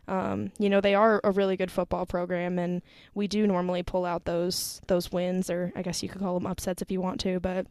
um, 0.08 0.52
you 0.58 0.70
know, 0.70 0.82
they 0.82 0.96
are 0.96 1.22
a 1.24 1.32
really 1.32 1.56
good 1.56 1.72
football 1.72 2.06
program, 2.06 2.60
and 2.60 2.82
we 3.14 3.28
do 3.28 3.48
normally 3.48 3.84
pull 3.84 4.06
out 4.06 4.26
those 4.26 4.82
those 4.88 5.12
wins, 5.12 5.50
or 5.50 5.72
I 5.76 5.82
guess 5.82 6.02
you 6.04 6.10
could 6.10 6.22
call 6.22 6.34
them 6.34 6.48
upsets 6.48 6.82
if 6.82 6.92
you 6.92 7.02
want 7.02 7.20
to. 7.22 7.40
But 7.40 7.68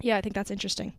yeah, 0.00 0.16
I 0.16 0.20
think 0.20 0.34
that's 0.34 0.50
interesting. 0.50 0.92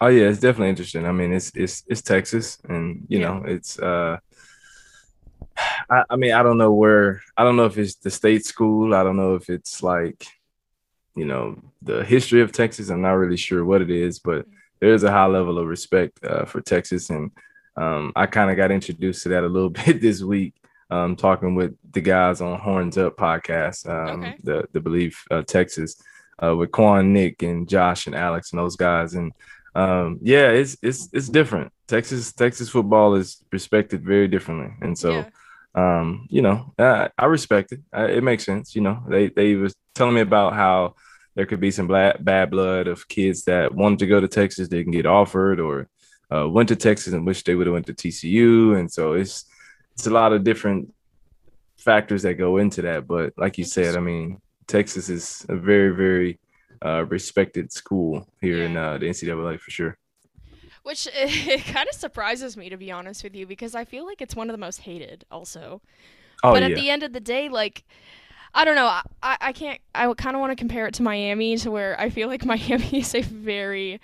Oh 0.00 0.08
yeah, 0.08 0.28
it's 0.28 0.40
definitely 0.40 0.70
interesting. 0.70 1.06
I 1.06 1.12
mean, 1.12 1.32
it's 1.32 1.50
it's 1.54 1.84
it's 1.88 2.02
Texas, 2.02 2.58
and 2.68 3.06
you 3.08 3.20
yeah. 3.20 3.28
know, 3.28 3.44
it's 3.46 3.78
uh, 3.78 4.18
I, 5.90 6.04
I 6.10 6.16
mean, 6.16 6.32
I 6.32 6.42
don't 6.42 6.58
know 6.58 6.72
where, 6.72 7.20
I 7.36 7.44
don't 7.44 7.56
know 7.56 7.64
if 7.64 7.78
it's 7.78 7.96
the 7.96 8.10
state 8.10 8.44
school. 8.44 8.94
I 8.94 9.02
don't 9.02 9.16
know 9.16 9.34
if 9.34 9.50
it's 9.50 9.82
like, 9.82 10.26
you 11.16 11.24
know, 11.24 11.60
the 11.82 12.04
history 12.04 12.42
of 12.42 12.52
Texas. 12.52 12.90
I'm 12.90 13.02
not 13.02 13.12
really 13.12 13.36
sure 13.36 13.64
what 13.64 13.82
it 13.82 13.90
is, 13.90 14.18
but 14.18 14.46
there's 14.80 15.02
a 15.02 15.10
high 15.10 15.26
level 15.26 15.58
of 15.58 15.66
respect 15.66 16.24
uh, 16.24 16.44
for 16.44 16.60
Texas, 16.60 17.10
and 17.10 17.32
um, 17.78 18.12
I 18.16 18.26
kind 18.26 18.50
of 18.50 18.56
got 18.56 18.72
introduced 18.72 19.22
to 19.22 19.28
that 19.30 19.44
a 19.44 19.48
little 19.48 19.70
bit 19.86 20.00
this 20.00 20.22
week. 20.22 20.54
Um, 20.90 21.16
talking 21.16 21.54
with 21.54 21.76
the 21.92 22.00
guys 22.00 22.40
on 22.40 22.58
Horns 22.58 22.96
Up 22.96 23.16
podcast, 23.16 23.86
um, 23.88 24.20
okay. 24.20 24.36
the 24.42 24.66
the 24.72 24.80
Believe 24.80 25.18
uh, 25.30 25.42
Texas, 25.42 26.00
uh, 26.42 26.56
with 26.56 26.72
Quan, 26.72 27.12
Nick, 27.12 27.42
and 27.42 27.68
Josh 27.68 28.06
and 28.06 28.16
Alex 28.16 28.52
and 28.52 28.58
those 28.58 28.76
guys, 28.76 29.12
and 29.12 29.32
um, 29.74 30.18
yeah, 30.22 30.48
it's 30.48 30.78
it's 30.82 31.10
it's 31.12 31.28
different. 31.28 31.72
Texas 31.86 32.32
Texas 32.32 32.70
football 32.70 33.16
is 33.16 33.44
respected 33.52 34.04
very 34.04 34.28
differently, 34.28 34.74
and 34.80 34.98
so. 34.98 35.10
Yeah. 35.10 35.28
Um, 35.74 36.26
you 36.28 36.42
know, 36.42 36.72
I, 36.76 37.10
I 37.16 37.26
respect 37.26 37.70
it. 37.70 37.80
I, 37.92 38.06
it 38.06 38.24
makes 38.24 38.44
sense. 38.44 38.74
You 38.74 38.80
know, 38.80 39.04
they 39.06 39.28
they 39.28 39.54
was 39.54 39.76
telling 39.94 40.14
me 40.14 40.22
about 40.22 40.54
how 40.54 40.94
there 41.36 41.46
could 41.46 41.60
be 41.60 41.70
some 41.70 41.86
bad, 41.86 42.24
bad 42.24 42.50
blood 42.50 42.88
of 42.88 43.06
kids 43.06 43.44
that 43.44 43.72
wanted 43.72 44.00
to 44.00 44.08
go 44.08 44.18
to 44.18 44.26
Texas, 44.26 44.66
they 44.66 44.82
can 44.82 44.90
get 44.90 45.06
offered, 45.06 45.60
or 45.60 45.88
uh, 46.34 46.48
went 46.48 46.68
to 46.68 46.76
Texas 46.76 47.12
and 47.12 47.26
wish 47.26 47.44
they 47.44 47.54
would 47.54 47.66
have 47.66 47.74
went 47.74 47.86
to 47.86 47.94
TCU, 47.94 48.78
and 48.78 48.90
so 48.90 49.12
it's 49.14 49.44
it's 49.94 50.06
a 50.06 50.10
lot 50.10 50.32
of 50.32 50.44
different 50.44 50.92
factors 51.76 52.22
that 52.22 52.34
go 52.34 52.58
into 52.58 52.82
that. 52.82 53.06
But 53.06 53.32
like 53.36 53.58
you 53.58 53.64
said, 53.64 53.96
I 53.96 54.00
mean, 54.00 54.40
Texas 54.66 55.08
is 55.08 55.46
a 55.48 55.56
very 55.56 55.94
very 55.94 56.38
uh, 56.84 57.04
respected 57.06 57.72
school 57.72 58.28
here 58.40 58.58
yeah. 58.58 58.64
in 58.64 58.76
uh, 58.76 58.98
the 58.98 59.06
NCAA 59.06 59.58
for 59.60 59.70
sure. 59.70 59.98
Which 60.82 61.08
it, 61.14 61.64
kind 61.64 61.88
of 61.88 61.94
surprises 61.94 62.56
me 62.56 62.68
to 62.68 62.76
be 62.76 62.90
honest 62.90 63.24
with 63.24 63.34
you 63.34 63.46
because 63.46 63.74
I 63.74 63.84
feel 63.84 64.06
like 64.06 64.20
it's 64.20 64.36
one 64.36 64.48
of 64.48 64.54
the 64.54 64.58
most 64.58 64.80
hated 64.80 65.24
also. 65.30 65.80
Oh, 66.44 66.52
but 66.52 66.62
at 66.62 66.70
yeah. 66.70 66.76
the 66.76 66.90
end 66.90 67.02
of 67.02 67.12
the 67.12 67.20
day, 67.20 67.48
like 67.48 67.84
I 68.54 68.64
don't 68.64 68.76
know, 68.76 68.86
I, 69.22 69.36
I 69.40 69.52
can't 69.52 69.80
I 69.94 70.12
kind 70.14 70.36
of 70.36 70.40
want 70.40 70.52
to 70.52 70.56
compare 70.56 70.86
it 70.86 70.94
to 70.94 71.02
Miami 71.02 71.56
to 71.58 71.70
where 71.70 71.98
I 72.00 72.10
feel 72.10 72.28
like 72.28 72.44
Miami 72.44 73.00
is 73.00 73.14
a 73.14 73.22
very 73.22 74.00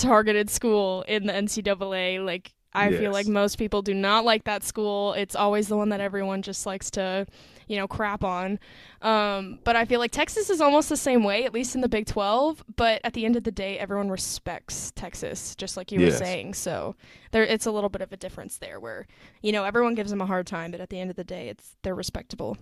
targeted 0.00 0.50
school 0.50 1.02
in 1.08 1.26
the 1.26 1.32
NCAA. 1.32 2.24
Like 2.24 2.52
I 2.74 2.90
feel 2.90 3.12
like 3.12 3.28
most 3.28 3.56
people 3.56 3.82
do 3.82 3.94
not 3.94 4.24
like 4.24 4.44
that 4.44 4.64
school. 4.64 5.12
It's 5.12 5.36
always 5.36 5.68
the 5.68 5.76
one 5.76 5.90
that 5.90 6.00
everyone 6.00 6.42
just 6.42 6.66
likes 6.66 6.90
to, 6.92 7.24
you 7.68 7.76
know, 7.76 7.86
crap 7.86 8.24
on. 8.24 8.58
Um, 9.00 9.60
but 9.62 9.76
I 9.76 9.84
feel 9.84 10.00
like 10.00 10.10
Texas 10.10 10.50
is 10.50 10.60
almost 10.60 10.88
the 10.88 10.96
same 10.96 11.22
way, 11.22 11.44
at 11.44 11.54
least 11.54 11.76
in 11.76 11.82
the 11.82 11.88
Big 11.88 12.06
12. 12.06 12.64
But 12.74 13.00
at 13.04 13.12
the 13.12 13.24
end 13.24 13.36
of 13.36 13.44
the 13.44 13.52
day, 13.52 13.78
everyone 13.78 14.10
respects 14.10 14.92
Texas, 14.96 15.54
just 15.54 15.76
like 15.76 15.92
you 15.92 16.00
were 16.00 16.10
saying. 16.10 16.54
So 16.54 16.96
there, 17.30 17.44
it's 17.44 17.66
a 17.66 17.70
little 17.70 17.90
bit 17.90 18.02
of 18.02 18.12
a 18.12 18.16
difference 18.16 18.58
there, 18.58 18.80
where 18.80 19.06
you 19.40 19.52
know 19.52 19.64
everyone 19.64 19.94
gives 19.94 20.10
them 20.10 20.20
a 20.20 20.26
hard 20.26 20.46
time, 20.48 20.72
but 20.72 20.80
at 20.80 20.90
the 20.90 20.98
end 20.98 21.10
of 21.10 21.16
the 21.16 21.24
day, 21.24 21.48
it's 21.48 21.76
they're 21.82 21.94
respectable. 21.94 22.58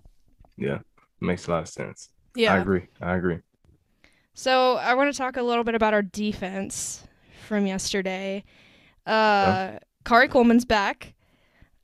Yeah, 0.59 0.81
makes 1.21 1.47
a 1.47 1.53
lot 1.53 1.63
of 1.63 1.69
sense. 1.69 2.11
Yeah. 2.37 2.55
I 2.55 2.59
agree. 2.59 2.87
I 3.01 3.17
agree. 3.17 3.39
So 4.35 4.77
I 4.77 4.95
want 4.95 5.13
to 5.13 5.17
talk 5.17 5.39
a 5.39 5.43
little 5.43 5.65
bit 5.65 5.75
about 5.75 5.95
our 5.95 6.03
defense 6.03 7.07
from 7.43 7.67
yesterday. 7.67 8.45
Uh, 9.07 9.79
Khari 10.05 10.31
Coleman's 10.31 10.65
back. 10.65 11.15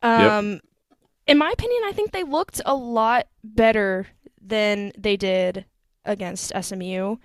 Um, 0.02 0.60
In 1.26 1.38
my 1.38 1.50
opinion, 1.50 1.82
I 1.84 1.92
think 1.92 2.12
they 2.12 2.24
looked 2.24 2.60
a 2.64 2.74
lot 2.74 3.26
better 3.44 4.06
than 4.40 4.92
they 4.96 5.16
did 5.16 5.66
against 6.04 6.52
SMU. 6.58 7.16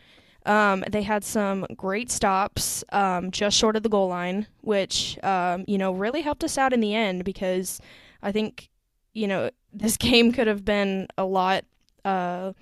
Um, 0.46 0.84
they 0.92 1.04
had 1.04 1.24
some 1.24 1.66
great 1.78 2.12
stops 2.12 2.84
um, 2.92 3.32
just 3.32 3.58
short 3.58 3.78
of 3.78 3.84
the 3.84 3.90
goal 3.90 4.10
line, 4.10 4.48
which 4.62 5.18
um, 5.24 5.64
you 5.68 5.78
know 5.78 5.94
really 5.94 6.22
helped 6.22 6.44
us 6.44 6.58
out 6.58 6.74
in 6.74 6.82
the 6.82 6.94
end 6.94 7.24
because 7.24 7.80
I 8.22 8.34
think 8.34 8.70
you 9.14 9.28
know 9.28 9.50
this 9.74 9.96
game 9.96 10.34
could 10.34 10.48
have 10.48 10.66
been 10.66 11.08
a 11.18 11.26
lot. 11.26 11.64
Uh, 12.04 12.54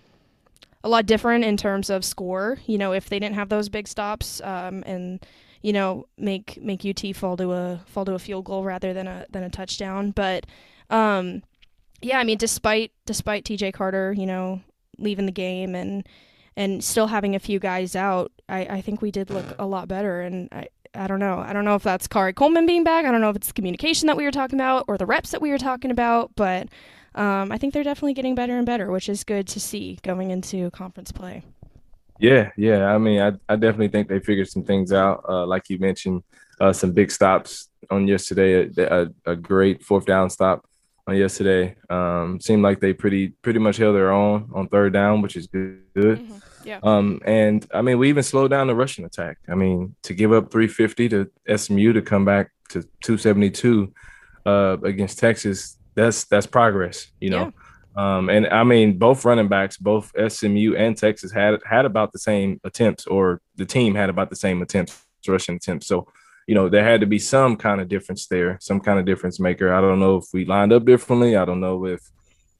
a 0.84 0.90
lot 0.90 1.06
different 1.06 1.44
in 1.44 1.58
terms 1.58 1.92
of 1.92 2.04
score. 2.04 2.58
You 2.66 2.80
know, 2.80 2.92
if 2.92 3.08
they 3.08 3.20
didn't 3.20 3.36
have 3.36 3.50
those 3.50 3.70
big 3.70 3.88
stops 3.88 4.42
um, 4.42 4.84
and 4.88 5.24
you 5.62 5.74
know 5.74 6.08
make 6.18 6.62
make 6.62 6.86
UT 6.86 7.16
fall 7.16 7.38
to 7.38 7.52
a 7.52 7.82
fall 7.86 8.06
to 8.06 8.14
a 8.14 8.20
field 8.20 8.46
goal 8.46 8.64
rather 8.64 8.94
than 8.94 9.08
a 9.08 9.26
than 9.30 9.44
a 9.44 9.50
touchdown. 9.50 10.12
But 10.12 10.46
um, 10.90 11.44
yeah, 12.02 12.20
I 12.20 12.24
mean, 12.24 12.38
despite 12.38 12.92
despite 13.06 13.46
TJ 13.46 13.74
Carter, 13.74 14.14
you 14.14 14.26
know, 14.26 14.62
leaving 14.98 15.26
the 15.26 15.32
game 15.32 15.76
and 15.76 16.08
and 16.58 16.84
still 16.84 17.08
having 17.08 17.36
a 17.36 17.40
few 17.40 17.60
guys 17.60 17.96
out, 17.96 18.32
I, 18.50 18.62
I 18.66 18.82
think 18.82 19.02
we 19.02 19.12
did 19.12 19.30
look 19.30 19.46
a 19.60 19.66
lot 19.66 19.88
better. 19.88 20.22
And 20.22 20.50
I. 20.52 20.68
I 20.94 21.08
don't 21.08 21.20
know. 21.20 21.40
I 21.40 21.54
don't 21.54 21.64
know 21.64 21.76
if 21.76 21.84
that's 21.84 22.06
Khari 22.06 22.36
Coleman 22.36 22.66
being 22.66 22.84
back. 22.84 23.06
I 23.06 23.12
don't 23.12 23.22
know 23.22 23.30
if 23.30 23.38
it's 23.38 23.48
the 23.48 23.54
communication 23.54 24.08
that 24.08 24.18
we 24.18 24.26
were 24.26 24.32
talking 24.32 24.60
about 24.60 24.84
or 24.90 24.98
the 24.98 25.06
reps 25.06 25.32
that 25.32 25.42
we 25.42 25.50
were 25.50 25.58
talking 25.58 25.90
about, 25.90 26.32
but 26.36 26.68
um, 27.16 27.50
I 27.50 27.58
think 27.58 27.74
they're 27.74 27.82
definitely 27.82 28.14
getting 28.14 28.36
better 28.36 28.58
and 28.58 28.66
better, 28.66 28.92
which 28.92 29.08
is 29.08 29.24
good 29.24 29.48
to 29.48 29.60
see 29.62 30.00
going 30.04 30.32
into 30.32 30.70
conference 30.72 31.14
play. 31.14 31.44
Yeah, 32.22 32.52
yeah. 32.56 32.86
I 32.86 32.98
mean, 33.00 33.20
I, 33.20 33.32
I 33.50 33.56
definitely 33.56 33.88
think 33.88 34.08
they 34.08 34.20
figured 34.20 34.48
some 34.48 34.64
things 34.64 34.94
out. 34.94 35.26
Uh, 35.28 35.46
like 35.46 35.70
you 35.70 35.80
mentioned, 35.80 36.24
uh, 36.60 36.72
some 36.72 36.92
big 36.92 37.12
stops 37.12 37.70
on 37.90 38.08
yesterday. 38.08 38.70
A, 38.78 39.02
a, 39.02 39.32
a 39.32 39.36
great 39.36 39.84
fourth 39.84 40.06
down 40.06 40.30
stop 40.30 40.66
on 41.08 41.18
yesterday. 41.18 41.76
Um, 41.90 42.40
seemed 42.40 42.62
like 42.62 42.80
they 42.80 42.94
pretty 42.94 43.30
pretty 43.42 43.58
much 43.58 43.78
held 43.78 43.96
their 43.96 44.12
own 44.12 44.50
on 44.54 44.68
third 44.68 44.94
down, 44.94 45.24
which 45.24 45.36
is 45.36 45.48
good. 45.48 46.22
Yeah. 46.64 46.80
Um, 46.84 47.22
and 47.26 47.66
I 47.74 47.82
mean, 47.82 47.98
we 47.98 48.10
even 48.10 48.22
slowed 48.22 48.52
down 48.52 48.68
the 48.68 48.76
rushing 48.76 49.04
attack. 49.04 49.40
I 49.50 49.56
mean, 49.56 49.96
to 50.04 50.14
give 50.14 50.32
up 50.32 50.52
350 50.52 51.10
to 51.10 51.58
SMU 51.58 51.94
to 51.94 52.04
come 52.04 52.24
back 52.24 52.52
to 52.70 52.84
272 53.04 53.92
uh, 54.46 54.78
against 54.84 55.18
Texas, 55.18 55.78
that's 55.96 56.26
that's 56.26 56.46
progress, 56.46 57.08
you 57.20 57.32
know. 57.32 57.52
Um, 57.96 58.30
and 58.30 58.48
I 58.48 58.64
mean, 58.64 58.98
both 58.98 59.26
running 59.26 59.48
backs, 59.50 59.78
both 59.78 60.12
SMU 60.30 60.76
and 60.76 60.96
Texas 60.98 61.32
had 61.32 61.60
had 61.66 61.86
about 61.86 62.12
the 62.12 62.20
same 62.20 62.60
attempts, 62.64 63.06
or 63.06 63.42
the 63.56 63.66
team 63.66 63.96
had 63.96 64.10
about 64.10 64.30
the 64.30 64.36
same 64.36 64.62
attempts, 64.62 65.04
rushing 65.28 65.56
attempts. 65.56 65.88
So, 65.88 66.08
you 66.48 66.56
know, 66.56 66.70
there 66.70 66.84
had 66.84 67.02
to 67.02 67.06
be 67.08 67.20
some 67.20 67.56
kind 67.58 67.82
of 67.82 67.88
difference 67.90 68.28
there, 68.28 68.58
some 68.62 68.80
kind 68.80 69.00
of 69.00 69.06
difference 69.06 69.40
maker. 69.40 69.74
I 69.74 69.82
don't 69.82 70.00
know 70.00 70.18
if 70.18 70.26
we 70.34 70.46
lined 70.46 70.72
up 70.74 70.86
differently. 70.86 71.36
I 71.36 71.46
don't 71.46 71.60
know 71.60 71.86
if, 71.86 72.02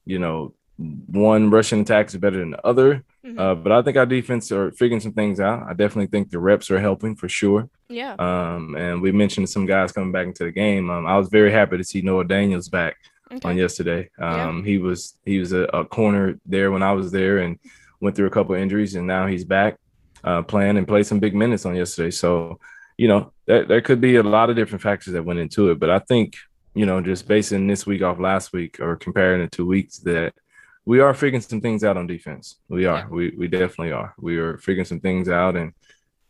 you 0.04 0.18
know, 0.18 0.54
one 0.76 1.50
rushing 1.50 1.80
attack 1.80 2.08
is 2.08 2.16
better 2.16 2.38
than 2.38 2.50
the 2.50 2.66
other. 2.66 3.04
Mhm. 3.24 3.38
Uh, 3.38 3.54
but 3.54 3.70
I 3.72 3.82
think 3.82 3.96
our 3.96 4.06
defense 4.06 4.50
are 4.50 4.72
figuring 4.72 5.00
some 5.00 5.12
things 5.12 5.38
out. 5.38 5.62
I 5.68 5.74
definitely 5.74 6.08
think 6.08 6.30
the 6.30 6.40
reps 6.40 6.70
are 6.70 6.80
helping 6.80 7.14
for 7.14 7.28
sure. 7.28 7.68
yeah. 7.88 8.14
Um, 8.18 8.74
and 8.74 9.00
we 9.02 9.12
mentioned 9.12 9.48
some 9.50 9.66
guys 9.66 9.92
coming 9.92 10.12
back 10.12 10.26
into 10.26 10.44
the 10.44 10.50
game. 10.50 10.90
Um, 10.90 11.06
I 11.06 11.16
was 11.18 11.28
very 11.28 11.52
happy 11.52 11.76
to 11.76 11.84
see 11.84 12.00
Noah 12.00 12.24
Daniels 12.24 12.68
back 12.68 12.96
Okay. 13.32 13.48
on 13.48 13.56
yesterday. 13.56 14.10
Yeah. 14.18 14.48
Um, 14.48 14.64
he 14.64 14.78
was 14.78 15.16
he 15.24 15.38
was 15.38 15.52
a, 15.52 15.62
a 15.64 15.84
corner 15.84 16.38
there 16.46 16.70
when 16.70 16.82
I 16.82 16.92
was 16.92 17.10
there 17.10 17.38
and 17.38 17.58
went 18.00 18.16
through 18.16 18.26
a 18.26 18.30
couple 18.30 18.54
of 18.54 18.60
injuries, 18.60 18.94
and 18.94 19.06
now 19.06 19.26
he's 19.26 19.44
back 19.44 19.78
uh, 20.24 20.42
playing 20.42 20.76
and 20.76 20.86
played 20.86 21.06
some 21.06 21.20
big 21.20 21.34
minutes 21.34 21.64
on 21.64 21.74
yesterday. 21.74 22.10
So, 22.10 22.58
you 22.96 23.08
know, 23.08 23.32
there, 23.46 23.64
there 23.64 23.80
could 23.80 24.00
be 24.00 24.16
a 24.16 24.22
lot 24.22 24.50
of 24.50 24.56
different 24.56 24.82
factors 24.82 25.14
that 25.14 25.24
went 25.24 25.38
into 25.38 25.70
it, 25.70 25.78
but 25.78 25.90
I 25.90 25.98
think 26.00 26.36
you 26.74 26.86
know, 26.86 27.00
just 27.00 27.28
basing 27.28 27.66
this 27.66 27.86
week 27.86 28.02
off 28.02 28.18
last 28.18 28.52
week 28.52 28.80
or 28.80 28.96
comparing 28.96 29.42
it 29.42 29.52
to 29.52 29.66
weeks 29.66 29.98
that 29.98 30.34
we 30.84 31.00
are 31.00 31.14
figuring 31.14 31.42
some 31.42 31.60
things 31.60 31.84
out 31.84 31.96
on 31.96 32.06
defense. 32.06 32.56
We 32.68 32.86
are. 32.86 32.98
Yeah. 32.98 33.08
We 33.08 33.34
we 33.36 33.48
definitely 33.48 33.92
are. 33.92 34.14
We 34.18 34.38
are 34.38 34.58
figuring 34.58 34.86
some 34.86 35.00
things 35.00 35.28
out, 35.28 35.56
and 35.56 35.72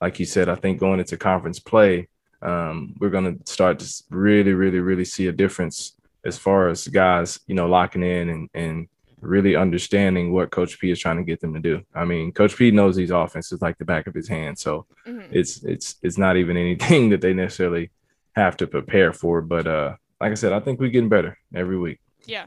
like 0.00 0.18
you 0.18 0.26
said, 0.26 0.48
I 0.48 0.56
think 0.56 0.80
going 0.80 1.00
into 1.00 1.16
conference 1.16 1.60
play, 1.60 2.08
um, 2.42 2.94
we're 2.98 3.10
going 3.10 3.38
to 3.38 3.52
start 3.52 3.78
to 3.78 4.02
really, 4.10 4.52
really, 4.52 4.80
really 4.80 5.04
see 5.04 5.28
a 5.28 5.32
difference 5.32 5.96
as 6.24 6.38
far 6.38 6.68
as 6.68 6.86
guys, 6.88 7.40
you 7.46 7.54
know, 7.54 7.66
locking 7.68 8.02
in 8.02 8.28
and 8.28 8.48
and 8.54 8.88
really 9.20 9.54
understanding 9.54 10.32
what 10.32 10.50
Coach 10.50 10.80
P 10.80 10.90
is 10.90 10.98
trying 10.98 11.16
to 11.16 11.22
get 11.22 11.40
them 11.40 11.54
to 11.54 11.60
do. 11.60 11.80
I 11.94 12.04
mean, 12.04 12.32
Coach 12.32 12.56
P 12.56 12.70
knows 12.72 12.96
these 12.96 13.12
offenses 13.12 13.62
like 13.62 13.78
the 13.78 13.84
back 13.84 14.06
of 14.08 14.14
his 14.14 14.26
hand, 14.28 14.58
so 14.58 14.86
Mhm. 15.06 15.28
it's 15.30 15.62
it's 15.64 15.96
it's 16.02 16.18
not 16.18 16.36
even 16.36 16.56
anything 16.66 17.10
that 17.10 17.20
they 17.20 17.32
necessarily 17.32 17.90
have 18.34 18.56
to 18.58 18.66
prepare 18.66 19.12
for. 19.12 19.40
But 19.40 19.66
uh, 19.66 19.96
like 20.20 20.32
I 20.32 20.34
said, 20.34 20.52
I 20.52 20.60
think 20.60 20.80
we're 20.80 20.90
getting 20.90 21.08
better 21.08 21.38
every 21.54 21.78
week. 21.78 22.00
Yeah. 22.26 22.46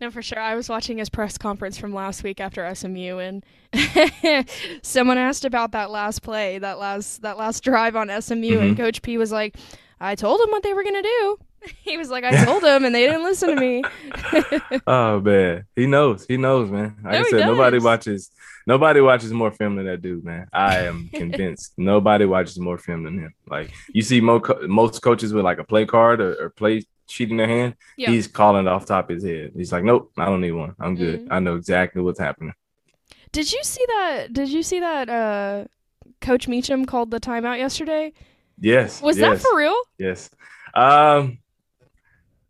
No, 0.00 0.10
for 0.12 0.22
sure. 0.22 0.38
I 0.38 0.54
was 0.54 0.68
watching 0.68 0.98
his 0.98 1.08
press 1.10 1.36
conference 1.36 1.76
from 1.76 1.92
last 1.92 2.22
week 2.22 2.40
after 2.40 2.64
SMU, 2.72 3.18
and 3.18 3.44
someone 4.82 5.18
asked 5.18 5.44
about 5.44 5.72
that 5.72 5.90
last 5.90 6.22
play, 6.22 6.58
that 6.58 6.78
last 6.78 7.22
that 7.22 7.36
last 7.36 7.62
drive 7.64 7.96
on 7.96 8.08
SMU, 8.08 8.58
and 8.60 8.74
Mhm. 8.74 8.76
Coach 8.76 9.02
P 9.02 9.18
was 9.18 9.32
like, 9.32 9.56
"I 10.00 10.14
told 10.14 10.40
him 10.40 10.50
what 10.50 10.62
they 10.62 10.72
were 10.72 10.84
gonna 10.84 11.02
do." 11.02 11.38
He 11.82 11.96
was 11.96 12.10
like, 12.10 12.24
"I 12.24 12.44
told 12.44 12.62
them, 12.62 12.84
and 12.84 12.94
they 12.94 13.06
didn't 13.06 13.24
listen 13.24 13.50
to 13.50 13.56
me." 13.56 13.82
Oh 14.86 15.20
man, 15.20 15.64
he 15.74 15.86
knows. 15.86 16.24
He 16.26 16.36
knows, 16.36 16.70
man. 16.70 16.96
Like 17.02 17.12
No, 17.14 17.18
I 17.20 17.22
said, 17.24 17.40
nobody 17.46 17.78
watches. 17.78 18.30
Nobody 18.66 19.00
watches 19.00 19.32
more 19.32 19.50
film 19.50 19.76
than 19.76 19.86
that 19.86 20.02
dude, 20.02 20.24
man. 20.24 20.46
I 20.52 20.78
am 20.80 21.08
convinced. 21.12 21.72
nobody 21.76 22.24
watches 22.26 22.58
more 22.58 22.78
film 22.78 23.02
than 23.04 23.18
him. 23.18 23.34
Like 23.48 23.70
you 23.92 24.02
see, 24.02 24.20
mo- 24.20 24.42
most 24.66 25.00
coaches 25.02 25.32
with 25.32 25.44
like 25.44 25.58
a 25.58 25.64
play 25.64 25.86
card 25.86 26.20
or, 26.20 26.34
or 26.44 26.50
play 26.50 26.82
sheet 27.08 27.30
in 27.30 27.38
their 27.38 27.48
hand, 27.48 27.74
Yeah. 27.96 28.10
he's 28.10 28.26
calling 28.28 28.66
it 28.66 28.68
off 28.68 28.84
top 28.86 29.08
of 29.10 29.14
his 29.16 29.24
head. 29.24 29.52
He's 29.56 29.72
like, 29.72 29.84
"Nope, 29.84 30.12
I 30.18 30.26
don't 30.26 30.40
need 30.42 30.52
one. 30.52 30.74
I'm 30.78 30.94
good. 30.94 31.22
Mhm. 31.24 31.28
I 31.30 31.38
know 31.40 31.56
exactly 31.56 32.02
what's 32.02 32.20
happening." 32.20 32.54
Did 33.32 33.50
you 33.52 33.60
see 33.62 33.84
that? 33.88 34.32
Did 34.32 34.48
you 34.50 34.62
see 34.62 34.80
that? 34.80 35.08
Uh, 35.08 35.64
Coach 36.20 36.48
Meacham 36.48 36.84
called 36.84 37.10
the 37.10 37.20
timeout 37.20 37.58
yesterday. 37.58 38.12
Yes. 38.60 39.00
Was 39.02 39.16
yes, 39.18 39.42
that 39.42 39.48
for 39.48 39.56
real? 39.56 39.76
Yes. 39.98 40.30
Um, 40.74 41.38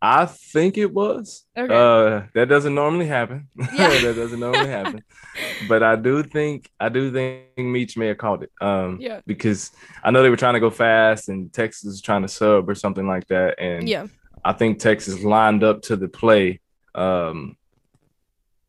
I 0.01 0.25
think 0.25 0.77
it 0.77 0.93
was. 0.93 1.45
Okay. 1.57 1.73
Uh, 1.73 2.23
that 2.33 2.47
doesn't 2.47 2.73
normally 2.73 3.07
happen. 3.07 3.47
Yeah. 3.73 3.89
that 4.01 4.15
doesn't 4.15 4.39
normally 4.39 4.67
happen. 4.69 5.03
But 5.67 5.83
I 5.83 5.95
do 5.97 6.23
think 6.23 6.69
I 6.79 6.87
do 6.89 7.11
think 7.11 7.47
Meach 7.57 7.97
may 7.97 8.07
have 8.07 8.17
called 8.17 8.43
it. 8.43 8.51
Um, 8.61 8.97
Yeah. 9.01 9.19
because 9.27 9.71
I 10.03 10.11
know 10.11 10.23
they 10.23 10.29
were 10.29 10.37
trying 10.37 10.53
to 10.53 10.59
go 10.61 10.69
fast 10.69 11.27
and 11.27 11.51
Texas 11.51 11.85
was 11.85 12.01
trying 12.01 12.21
to 12.21 12.27
sub 12.29 12.69
or 12.69 12.75
something 12.75 13.07
like 13.07 13.27
that, 13.27 13.59
and 13.59 13.89
yeah. 13.89 14.07
I 14.43 14.53
think 14.53 14.79
Texas 14.79 15.21
lined 15.21 15.63
up 15.65 15.81
to 15.83 15.97
the 15.97 16.07
play 16.07 16.61
um, 16.95 17.57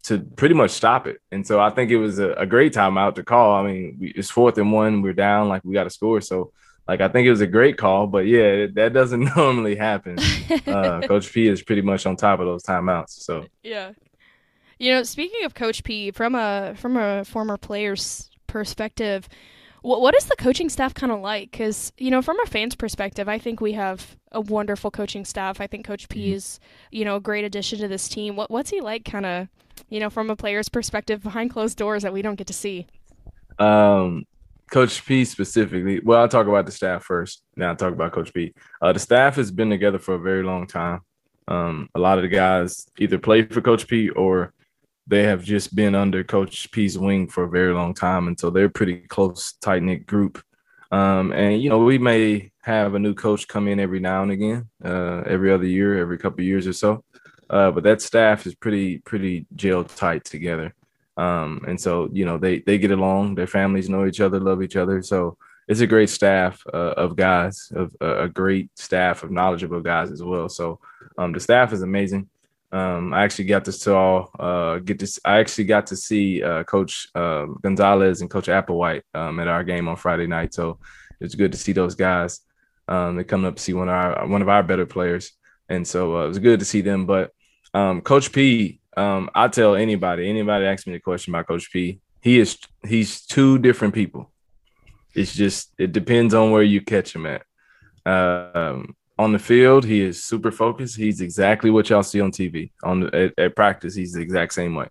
to 0.05 0.19
pretty 0.19 0.55
much 0.55 0.73
stop 0.73 1.07
it. 1.07 1.19
And 1.31 1.47
so 1.47 1.61
I 1.61 1.71
think 1.71 1.91
it 1.93 1.97
was 1.99 2.19
a, 2.19 2.33
a 2.33 2.47
great 2.47 2.73
timeout 2.73 3.15
to 3.17 3.23
call. 3.23 3.53
I 3.55 3.63
mean, 3.67 3.97
we, 4.01 4.09
it's 4.09 4.31
fourth 4.31 4.59
and 4.59 4.73
one, 4.73 5.01
we're 5.03 5.13
down, 5.13 5.49
like 5.49 5.63
we 5.65 5.75
got 5.75 5.85
to 5.85 5.91
score. 5.91 6.21
So, 6.21 6.53
like, 6.91 7.01
I 7.01 7.09
think 7.09 7.27
it 7.27 7.31
was 7.31 7.41
a 7.41 7.47
great 7.47 7.79
call. 7.79 8.07
But 8.07 8.27
yeah, 8.27 8.67
that 8.75 8.93
doesn't 8.93 9.25
normally 9.37 9.77
happen. 9.77 10.19
Uh, 10.67 11.03
Coach 11.09 11.33
P 11.33 11.49
is 11.49 11.63
pretty 11.63 11.83
much 11.83 12.07
on 12.07 12.17
top 12.17 12.41
of 12.41 12.47
those 12.47 12.63
timeouts. 12.65 13.11
So, 13.11 13.47
Yeah. 13.63 13.93
You 14.79 14.93
know, 14.93 15.03
speaking 15.03 15.45
of 15.45 15.55
Coach 15.55 15.85
P, 15.85 16.11
from 16.11 16.35
a 16.35 16.75
from 16.77 16.97
a 16.97 17.25
former 17.25 17.57
player's 17.59 18.31
perspective, 18.47 19.29
what 19.83 20.01
what 20.01 20.15
is 20.17 20.25
the 20.25 20.37
coaching 20.37 20.71
staff 20.71 20.95
kind 20.95 21.13
of 21.13 21.21
like? 21.21 21.51
Because 21.51 21.93
you 21.99 22.11
know, 22.11 22.23
from 22.23 22.41
a 22.41 22.47
fan's 22.47 22.75
perspective, 22.75 23.29
I 23.29 23.39
think 23.39 23.61
we 23.61 23.73
have 23.75 24.17
a 24.33 24.41
wonderful 24.41 24.91
coaching 24.91 25.25
staff. 25.27 25.61
I 25.61 25.67
think 25.67 25.85
Coach 25.87 26.09
P 26.09 26.31
Mhm. 26.31 26.35
is 26.35 26.61
you 26.91 27.05
know 27.05 27.17
a 27.17 27.21
great 27.21 27.45
addition 27.45 27.79
to 27.81 27.89
this 27.89 28.09
team. 28.09 28.37
What 28.37 28.51
what's 28.51 28.71
he 28.71 28.81
like, 28.81 29.05
kind 29.05 29.27
of, 29.27 29.49
you 29.91 30.01
know, 30.01 30.09
from 30.11 30.31
a 30.31 30.37
player's 30.37 30.71
perspective 30.71 31.23
behind 31.23 31.51
closed 31.51 31.77
doors 31.77 32.03
that 32.03 32.13
we 32.15 32.23
don't 32.23 32.37
get 32.37 32.47
to 32.47 32.55
see? 32.55 32.87
um, 33.59 34.25
Coach 34.71 35.05
P 35.05 35.25
specifically, 35.25 36.01
well, 36.01 36.21
I'll 36.21 36.29
talk 36.29 36.47
about 36.47 36.67
the 36.67 36.73
staff 36.73 37.05
first. 37.05 37.43
Now 37.57 37.71
I'll 37.71 37.77
talk 37.77 37.93
about 37.93 38.13
Coach 38.13 38.33
P. 38.33 38.55
Uh, 38.81 38.93
the 38.93 38.99
staff 38.99 39.37
has 39.37 39.51
been 39.51 39.71
together 39.71 39.99
for 39.99 40.15
a 40.15 40.21
very 40.21 40.43
long 40.43 40.67
time. 40.67 41.01
Um, 41.49 41.89
a 41.95 41.99
lot 41.99 42.19
of 42.19 42.23
the 42.23 42.29
guys 42.29 42.87
either 42.99 43.19
played 43.19 43.53
for 43.53 43.61
Coach 43.61 43.89
P 43.89 44.11
or 44.11 44.53
they 45.07 45.25
have 45.25 45.43
just 45.43 45.75
been 45.75 45.97
under 45.97 46.23
Coach 46.23 46.71
P's 46.71 46.97
wing 46.97 47.27
for 47.27 47.45
a 47.45 47.49
very 47.49 47.75
long 47.75 47.95
time. 47.95 48.29
And 48.29 48.39
so 48.39 48.51
they're 48.51 48.69
pretty 48.69 48.99
close, 49.09 49.55
tight 49.61 49.83
knit 49.83 50.07
group. 50.07 50.41
Um, 50.93 51.33
and 51.33 51.61
you 51.61 51.69
know, 51.69 51.79
we 51.79 51.99
may 51.99 52.53
have 52.63 52.95
a 52.95 52.99
new 52.99 53.15
coach 53.15 53.49
come 53.49 53.69
in 53.69 53.81
every 53.81 54.01
now 54.01 54.23
and 54.23 54.33
again, 54.33 54.69
uh, 54.85 55.23
every 55.27 55.53
other 55.53 55.67
year, 55.67 55.99
every 55.99 56.19
couple 56.19 56.45
years 56.45 56.67
or 56.67 56.73
so. 56.73 57.05
Uh, 57.49 57.71
but 57.71 57.83
that 57.83 58.01
staff 58.01 58.47
is 58.47 58.55
pretty 58.55 58.99
pretty 58.99 59.47
gel 59.57 59.83
tight 59.83 60.25
together. 60.25 60.75
Um, 61.21 61.65
and 61.69 61.79
so 61.79 62.09
you 62.13 62.25
know 62.25 62.39
they 62.39 62.61
they 62.61 62.79
get 62.79 62.91
along. 62.91 63.35
Their 63.35 63.47
families 63.47 63.91
know 63.91 64.07
each 64.07 64.21
other, 64.21 64.41
love 64.41 64.63
each 64.63 64.77
other. 64.77 65.03
So 65.03 65.37
it's 65.69 65.81
a 65.81 65.87
great 65.87 66.09
staff 66.09 66.63
uh, 66.73 66.95
of 66.97 67.15
guys, 67.15 67.71
of 67.77 67.95
uh, 68.01 68.23
a 68.23 68.29
great 68.29 68.71
staff 68.79 69.23
of 69.23 69.31
knowledgeable 69.31 69.83
guys 69.83 70.11
as 70.11 70.23
well. 70.23 70.49
So 70.49 70.81
um, 71.19 71.33
the 71.33 71.41
staff 71.41 71.73
is 71.75 71.83
amazing. 71.83 72.29
Um, 72.73 73.13
I 73.13 73.25
actually 73.25 73.47
got 73.47 73.65
to 73.67 73.73
saw 73.73 74.29
uh, 74.39 74.79
get 74.79 74.99
this. 74.99 75.21
I 75.25 75.41
actually 75.41 75.65
got 75.65 75.89
to 75.89 75.97
see 75.97 76.43
uh, 76.43 76.65
Coach 76.65 77.09
uh, 77.15 77.47
Gonzalez 77.63 78.23
and 78.23 78.31
Coach 78.31 78.47
Applewhite 78.47 79.03
um, 79.13 79.41
at 79.41 79.49
our 79.49 79.65
game 79.65 79.89
on 79.89 79.97
Friday 79.97 80.27
night. 80.27 80.55
So 80.55 80.79
it's 81.21 81.35
good 81.35 81.53
to 81.53 81.59
see 81.59 81.73
those 81.73 81.97
guys. 81.97 82.41
Um, 82.89 83.17
they 83.17 83.25
come 83.25 83.45
up 83.45 83.57
to 83.57 83.63
see 83.63 83.75
one 83.75 83.89
of 83.89 83.95
our 83.95 84.27
one 84.27 84.43
of 84.43 84.49
our 84.49 84.63
better 84.63 84.87
players, 84.87 85.33
and 85.69 85.87
so 85.87 86.17
uh, 86.17 86.25
it 86.25 86.29
was 86.29 86.39
good 86.39 86.61
to 86.61 86.65
see 86.65 86.81
them. 86.81 87.05
But 87.07 87.33
um, 87.75 88.01
Coach 88.01 88.33
P, 88.33 88.80
um, 88.97 89.31
I 89.35 89.49
tell 89.49 89.75
anybody, 89.75 90.29
anybody 90.29 90.67
asks 90.67 90.87
me 90.87 90.95
the 90.95 91.01
question 91.01 91.35
about 91.35 91.47
Coach 91.47 91.71
P, 91.73 92.01
he 92.21 92.39
is 92.39 92.59
he's 92.87 93.25
two 93.25 93.59
different 93.59 93.95
people. 93.95 94.31
It's 95.15 95.35
just 95.35 95.73
it 95.79 95.93
depends 95.93 96.35
on 96.35 96.51
where 96.51 96.63
you 96.63 96.81
catch 96.81 97.15
him 97.15 97.27
at. 97.27 97.43
Um, 98.07 98.95
on 99.19 99.33
the 99.33 99.39
field, 99.39 99.85
he 99.85 100.01
is 100.01 100.23
super 100.23 100.51
focused. 100.51 100.97
He's 100.97 101.21
exactly 101.21 101.71
what 101.71 101.91
y'all 101.91 102.03
see 102.03 102.21
on 102.21 102.31
TV. 102.31 102.71
On 102.83 103.01
the, 103.01 103.15
at, 103.15 103.45
at, 103.45 103.57
practice, 103.57 103.95
he's 103.95 104.13
the 104.13 104.21
exact 104.21 104.55
same 104.55 104.75
way. 104.75 104.89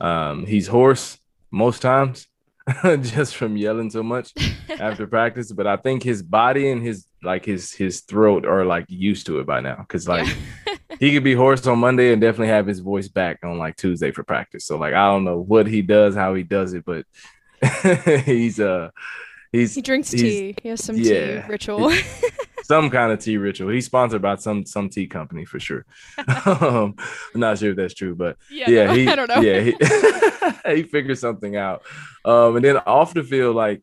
Um, 0.00 0.46
he's 0.46 0.66
hoarse 0.66 1.18
most 1.50 1.80
times, 1.80 2.26
just 2.84 3.36
from 3.36 3.56
yelling 3.56 3.90
so 3.90 4.02
much 4.02 4.32
after 4.68 5.06
practice. 5.06 5.52
But 5.52 5.66
I 5.66 5.76
think 5.76 6.02
his 6.02 6.22
body 6.22 6.70
and 6.70 6.82
his 6.82 7.06
like 7.22 7.44
his 7.44 7.72
his 7.72 8.00
throat 8.00 8.46
are 8.46 8.64
like 8.64 8.86
used 8.88 9.26
to 9.26 9.38
it 9.40 9.46
by 9.46 9.60
now. 9.60 9.76
Because 9.76 10.08
like 10.08 10.26
yeah. 10.66 10.74
he 11.00 11.12
could 11.12 11.24
be 11.24 11.34
hoarse 11.34 11.66
on 11.66 11.78
Monday 11.78 12.12
and 12.12 12.20
definitely 12.20 12.48
have 12.48 12.66
his 12.66 12.80
voice 12.80 13.08
back 13.08 13.40
on 13.44 13.58
like 13.58 13.76
Tuesday 13.76 14.10
for 14.10 14.22
practice. 14.22 14.64
So 14.64 14.78
like 14.78 14.94
I 14.94 15.06
don't 15.06 15.24
know 15.24 15.38
what 15.38 15.66
he 15.66 15.82
does, 15.82 16.14
how 16.14 16.34
he 16.34 16.42
does 16.42 16.74
it, 16.74 16.84
but 16.84 17.06
he's 18.24 18.60
uh 18.60 18.90
he's 19.52 19.74
he 19.74 19.82
drinks 19.82 20.10
he's, 20.10 20.22
tea. 20.22 20.54
He 20.62 20.68
has 20.68 20.84
some 20.84 20.96
yeah, 20.96 21.42
tea 21.42 21.48
ritual 21.48 21.92
some 22.68 22.90
kind 22.90 23.10
of 23.10 23.18
tea 23.18 23.38
ritual. 23.38 23.70
He's 23.70 23.86
sponsored 23.86 24.20
by 24.20 24.36
some 24.36 24.66
some 24.66 24.90
tea 24.90 25.06
company 25.06 25.46
for 25.46 25.58
sure. 25.58 25.86
um, 26.44 26.94
I'm 27.34 27.40
not 27.40 27.58
sure 27.58 27.70
if 27.70 27.76
that's 27.76 27.94
true, 27.94 28.14
but 28.14 28.36
yeah, 28.50 28.68
yeah 28.68 28.84
no, 28.84 28.94
he, 28.94 29.08
I 29.08 29.16
don't 29.16 29.28
know. 29.28 29.40
Yeah, 29.40 29.60
he, 29.60 30.74
he 30.74 30.82
figured 30.82 31.18
something 31.18 31.56
out. 31.56 31.82
Um, 32.26 32.56
and 32.56 32.64
then 32.64 32.76
off 32.76 33.14
the 33.14 33.24
field, 33.24 33.56
like 33.56 33.82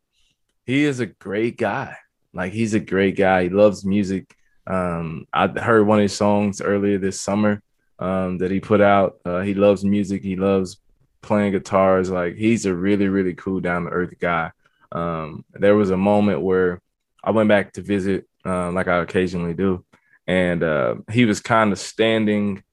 he 0.66 0.84
is 0.84 1.00
a 1.00 1.08
great 1.08 1.58
guy. 1.58 1.98
Like 2.32 2.54
he's 2.54 2.76
a 2.76 2.80
great 2.80 3.18
guy. 3.18 3.44
He 3.44 3.50
loves 3.50 3.84
music. 3.84 4.36
Um, 4.68 5.28
I 5.32 5.48
heard 5.48 5.86
one 5.86 6.00
of 6.00 6.04
his 6.04 6.16
songs 6.16 6.62
earlier 6.62 6.98
this 6.98 7.22
summer 7.22 7.62
um, 8.00 8.38
that 8.40 8.52
he 8.52 8.60
put 8.60 8.82
out. 8.82 9.18
Uh, 9.26 9.42
he 9.42 9.54
loves 9.54 9.84
music. 9.84 10.24
He 10.24 10.36
loves 10.36 10.78
playing 11.22 11.52
guitars. 11.52 12.10
Like 12.10 12.36
he's 12.36 12.66
a 12.66 12.74
really, 12.74 13.08
really 13.08 13.34
cool, 13.34 13.60
down 13.60 13.84
to 13.84 13.90
earth 13.90 14.14
guy. 14.20 14.52
Um, 14.92 15.46
there 15.54 15.76
was 15.76 15.90
a 15.92 15.98
moment 15.98 16.42
where 16.42 16.82
I 17.24 17.32
went 17.32 17.50
back 17.50 17.74
to 17.74 17.82
visit 17.82 18.28
uh, 18.46 18.72
like 18.72 18.88
I 18.88 18.98
occasionally 18.98 19.54
do. 19.54 19.84
And 20.28 20.64
uh, 20.64 20.96
he 21.12 21.26
was 21.26 21.40
kind 21.40 21.72
of 21.72 21.80
standing, 21.80 22.64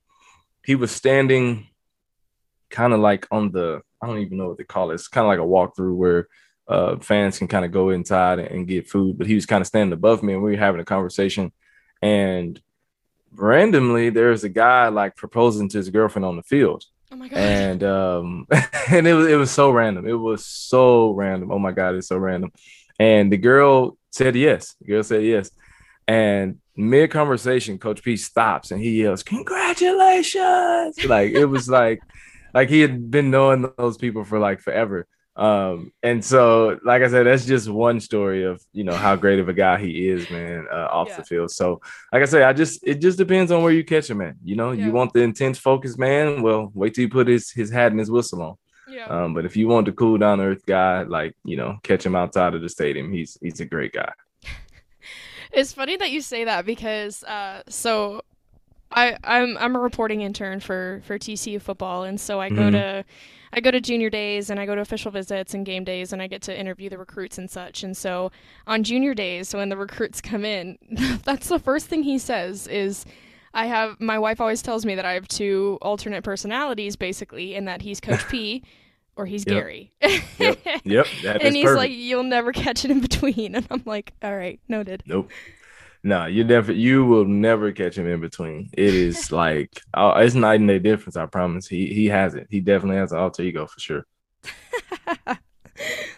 he 0.64 0.74
was 0.74 0.90
standing 0.90 1.66
kind 2.70 2.92
of 2.92 3.00
like 3.00 3.26
on 3.31 3.52
the, 3.52 3.83
I 4.00 4.07
don't 4.07 4.18
even 4.18 4.38
know 4.38 4.48
what 4.48 4.59
they 4.59 4.64
call 4.64 4.90
it. 4.90 4.94
It's 4.94 5.09
kind 5.09 5.24
of 5.24 5.28
like 5.28 5.38
a 5.38 5.42
walkthrough 5.42 5.96
where 5.96 6.28
uh, 6.68 6.96
fans 6.96 7.38
can 7.38 7.48
kind 7.48 7.64
of 7.64 7.72
go 7.72 7.90
inside 7.90 8.38
and 8.38 8.68
get 8.68 8.88
food. 8.88 9.18
But 9.18 9.26
he 9.26 9.35
was 9.35 9.46
kind 9.46 9.61
of 9.61 9.66
standing 9.66 9.92
above 9.92 10.22
me 10.22 10.35
and 10.35 10.42
we 10.42 10.52
were 10.52 10.57
having 10.57 10.81
a 10.81 10.85
conversation. 10.85 11.52
And 12.03 12.61
randomly, 13.35 14.11
there's 14.11 14.45
a 14.45 14.49
guy 14.49 14.88
like 14.88 15.17
proposing 15.17 15.69
to 15.71 15.79
his 15.79 15.91
girlfriend 15.91 16.27
on 16.27 16.37
the 16.37 16.43
field. 16.43 16.85
Oh 17.12 17.17
my 17.17 17.29
god! 17.29 17.38
And 17.38 17.85
um, 17.85 18.47
and 18.91 19.07
it 19.07 19.15
was 19.15 19.29
it 19.29 19.37
was 19.37 19.51
so 19.51 19.71
random. 19.71 20.07
It 20.07 20.15
was 20.15 20.45
so 20.45 21.12
random. 21.12 21.53
Oh 21.53 21.59
my 21.59 21.73
god, 21.73 21.95
it's 21.95 22.09
so 22.09 22.19
random. 22.19 22.53
And 22.99 23.33
the 23.33 23.37
girl 23.37 23.97
said 24.11 24.35
yes. 24.35 24.75
The 24.81 24.87
girl 24.87 25.03
said 25.03 25.25
yes. 25.25 25.51
And 26.09 26.59
mid 26.77 27.11
conversation, 27.11 27.79
Coach 27.79 28.03
P 28.03 28.17
stops 28.17 28.71
and 28.71 28.81
he 28.81 29.03
yells, 29.03 29.23
"Congratulations!" 29.23 31.05
Like 31.05 31.33
it 31.33 31.47
was 31.47 31.69
like, 31.69 32.01
like 32.55 32.69
he 32.69 32.81
had 32.81 33.11
been 33.11 33.31
knowing 33.31 33.71
those 33.77 33.99
people 33.99 34.25
for 34.25 34.38
like 34.38 34.61
forever. 34.61 35.07
Um, 35.35 35.92
and 36.03 36.23
so, 36.23 36.79
like 36.85 37.03
I 37.03 37.09
said, 37.09 37.27
that's 37.27 37.47
just 37.47 37.68
one 37.68 38.01
story 38.01 38.45
of 38.45 38.62
you 38.73 38.85
know 38.85 38.95
how 38.95 39.16
great 39.16 39.38
of 39.38 39.49
a 39.49 39.55
guy 39.55 39.79
he 39.79 40.09
is, 40.09 40.31
man, 40.31 40.66
uh, 40.71 40.88
off 40.90 41.09
yeah. 41.09 41.16
the 41.16 41.25
field. 41.25 41.51
So, 41.51 41.81
like 42.12 42.23
I 42.23 42.27
say, 42.27 42.42
I 42.42 42.53
just 42.53 42.81
it 42.83 43.01
just 43.01 43.16
depends 43.16 43.51
on 43.51 43.62
where 43.62 43.73
you 43.73 43.85
catch 43.85 44.11
him 44.11 44.21
at. 44.21 44.35
You 44.45 44.57
know, 44.57 44.73
yeah. 44.73 44.87
you 44.87 44.92
want 44.92 45.12
the 45.14 45.21
intense, 45.21 45.59
focused 45.59 45.99
man. 45.99 46.42
Well, 46.42 46.71
wait 46.75 46.95
till 46.95 47.03
you 47.03 47.09
put 47.09 47.29
his 47.29 47.51
his 47.51 47.71
hat 47.71 47.92
and 47.92 47.99
his 47.99 48.11
whistle 48.11 48.42
on. 48.42 48.57
Yeah. 48.88 49.07
Um, 49.07 49.33
but 49.33 49.47
if 49.47 49.57
you 49.57 49.68
want 49.68 49.87
the 49.87 49.92
cool 49.92 50.18
down 50.18 50.40
earth 50.40 50.66
guy, 50.66 51.03
like 51.05 51.35
you 51.45 51.57
know, 51.57 51.79
catch 51.83 52.05
him 52.05 52.14
outside 52.14 52.55
of 52.55 52.61
the 52.61 52.68
stadium, 52.68 53.11
he's 53.11 53.38
he's 53.40 53.61
a 53.61 53.66
great 53.66 53.92
guy. 53.92 54.12
It's 55.55 55.75
funny 55.75 55.99
that 55.99 56.11
you 56.11 56.23
say 56.23 56.45
that 56.45 56.64
because 56.64 57.23
uh, 57.25 57.61
so 57.68 58.23
I 58.94 59.16
I'm 59.24 59.57
I'm 59.59 59.76
a 59.76 59.81
reporting 59.81 60.22
intern 60.22 60.61
for 60.61 61.02
for 61.05 61.18
TCU 61.18 61.61
football, 61.61 62.05
and 62.05 62.20
so 62.20 62.40
I 62.40 62.48
go 62.48 62.62
mm-hmm. 62.62 62.72
to 62.72 63.05
I 63.52 63.61
go 63.61 63.70
to 63.70 63.81
junior 63.81 64.11
days 64.11 64.50
and 64.50 64.59
I 64.59 64.66
go 64.66 64.74
to 64.74 64.81
official 64.81 65.11
visits 65.11 65.55
and 65.55 65.66
game 65.66 65.85
days, 65.85 66.12
and 66.12 66.22
I 66.22 66.26
get 66.26 66.42
to 66.42 66.59
interview 66.59 66.88
the 66.88 66.98
recruits 66.98 67.38
and 67.38 67.50
such. 67.50 67.83
And 67.83 67.96
so 67.96 68.31
on 68.66 68.83
junior 68.83 69.14
days, 69.14 69.48
so 69.48 69.59
when 69.59 69.68
the 69.68 69.76
recruits 69.76 70.20
come 70.20 70.44
in, 70.44 70.78
that's 71.24 71.48
the 71.48 71.59
first 71.59 71.87
thing 71.87 72.02
he 72.02 72.18
says 72.18 72.66
is. 72.66 73.05
I 73.55 73.66
have 73.66 74.00
my 74.00 74.18
wife 74.18 74.40
always 74.40 74.62
tells 74.62 74.87
me 74.87 74.94
that 74.94 75.05
I 75.05 75.12
have 75.12 75.28
two 75.28 75.76
alternate 75.83 76.24
personalities 76.24 76.96
basically, 76.96 77.55
and 77.55 77.68
that 77.68 77.83
he's 77.83 78.00
Coach 78.00 78.26
P 78.31 78.64
or 79.16 79.26
he's 79.26 79.44
yep. 79.46 79.55
Gary. 79.55 79.92
yep. 80.38 80.59
Yep. 80.85 81.07
and 81.24 81.55
he's 81.55 81.64
perfect. 81.64 81.76
like, 81.76 81.90
you'll 81.92 82.22
never 82.22 82.52
catch 82.52 82.85
it 82.85 82.90
in 82.90 83.00
between. 83.00 83.55
And 83.55 83.66
I'm 83.70 83.83
like, 83.85 84.14
all 84.22 84.35
right, 84.35 84.59
noted. 84.68 85.02
Nope. 85.07 85.31
No, 86.05 86.27
you 86.27 86.43
never, 86.43 86.73
you 86.73 87.05
will 87.05 87.25
never 87.25 87.71
catch 87.71 87.97
him 87.97 88.09
in 88.09 88.21
between. 88.21 88.71
It 88.73 88.95
is 88.95 89.31
like 89.33 89.81
uh, 89.95 90.15
it's 90.17 90.35
night 90.35 90.61
and 90.61 90.69
day 90.69 90.79
difference. 90.79 91.17
I 91.17 91.27
promise. 91.27 91.67
He 91.67 91.87
he 91.95 92.07
has 92.07 92.35
it. 92.35 92.49
He 92.51 92.61
definitely 92.61 92.97
has 92.97 93.12
an 93.12 93.19
alter 93.19 93.43
ego 93.43 93.67
for 93.67 93.81
sure. 93.81 94.07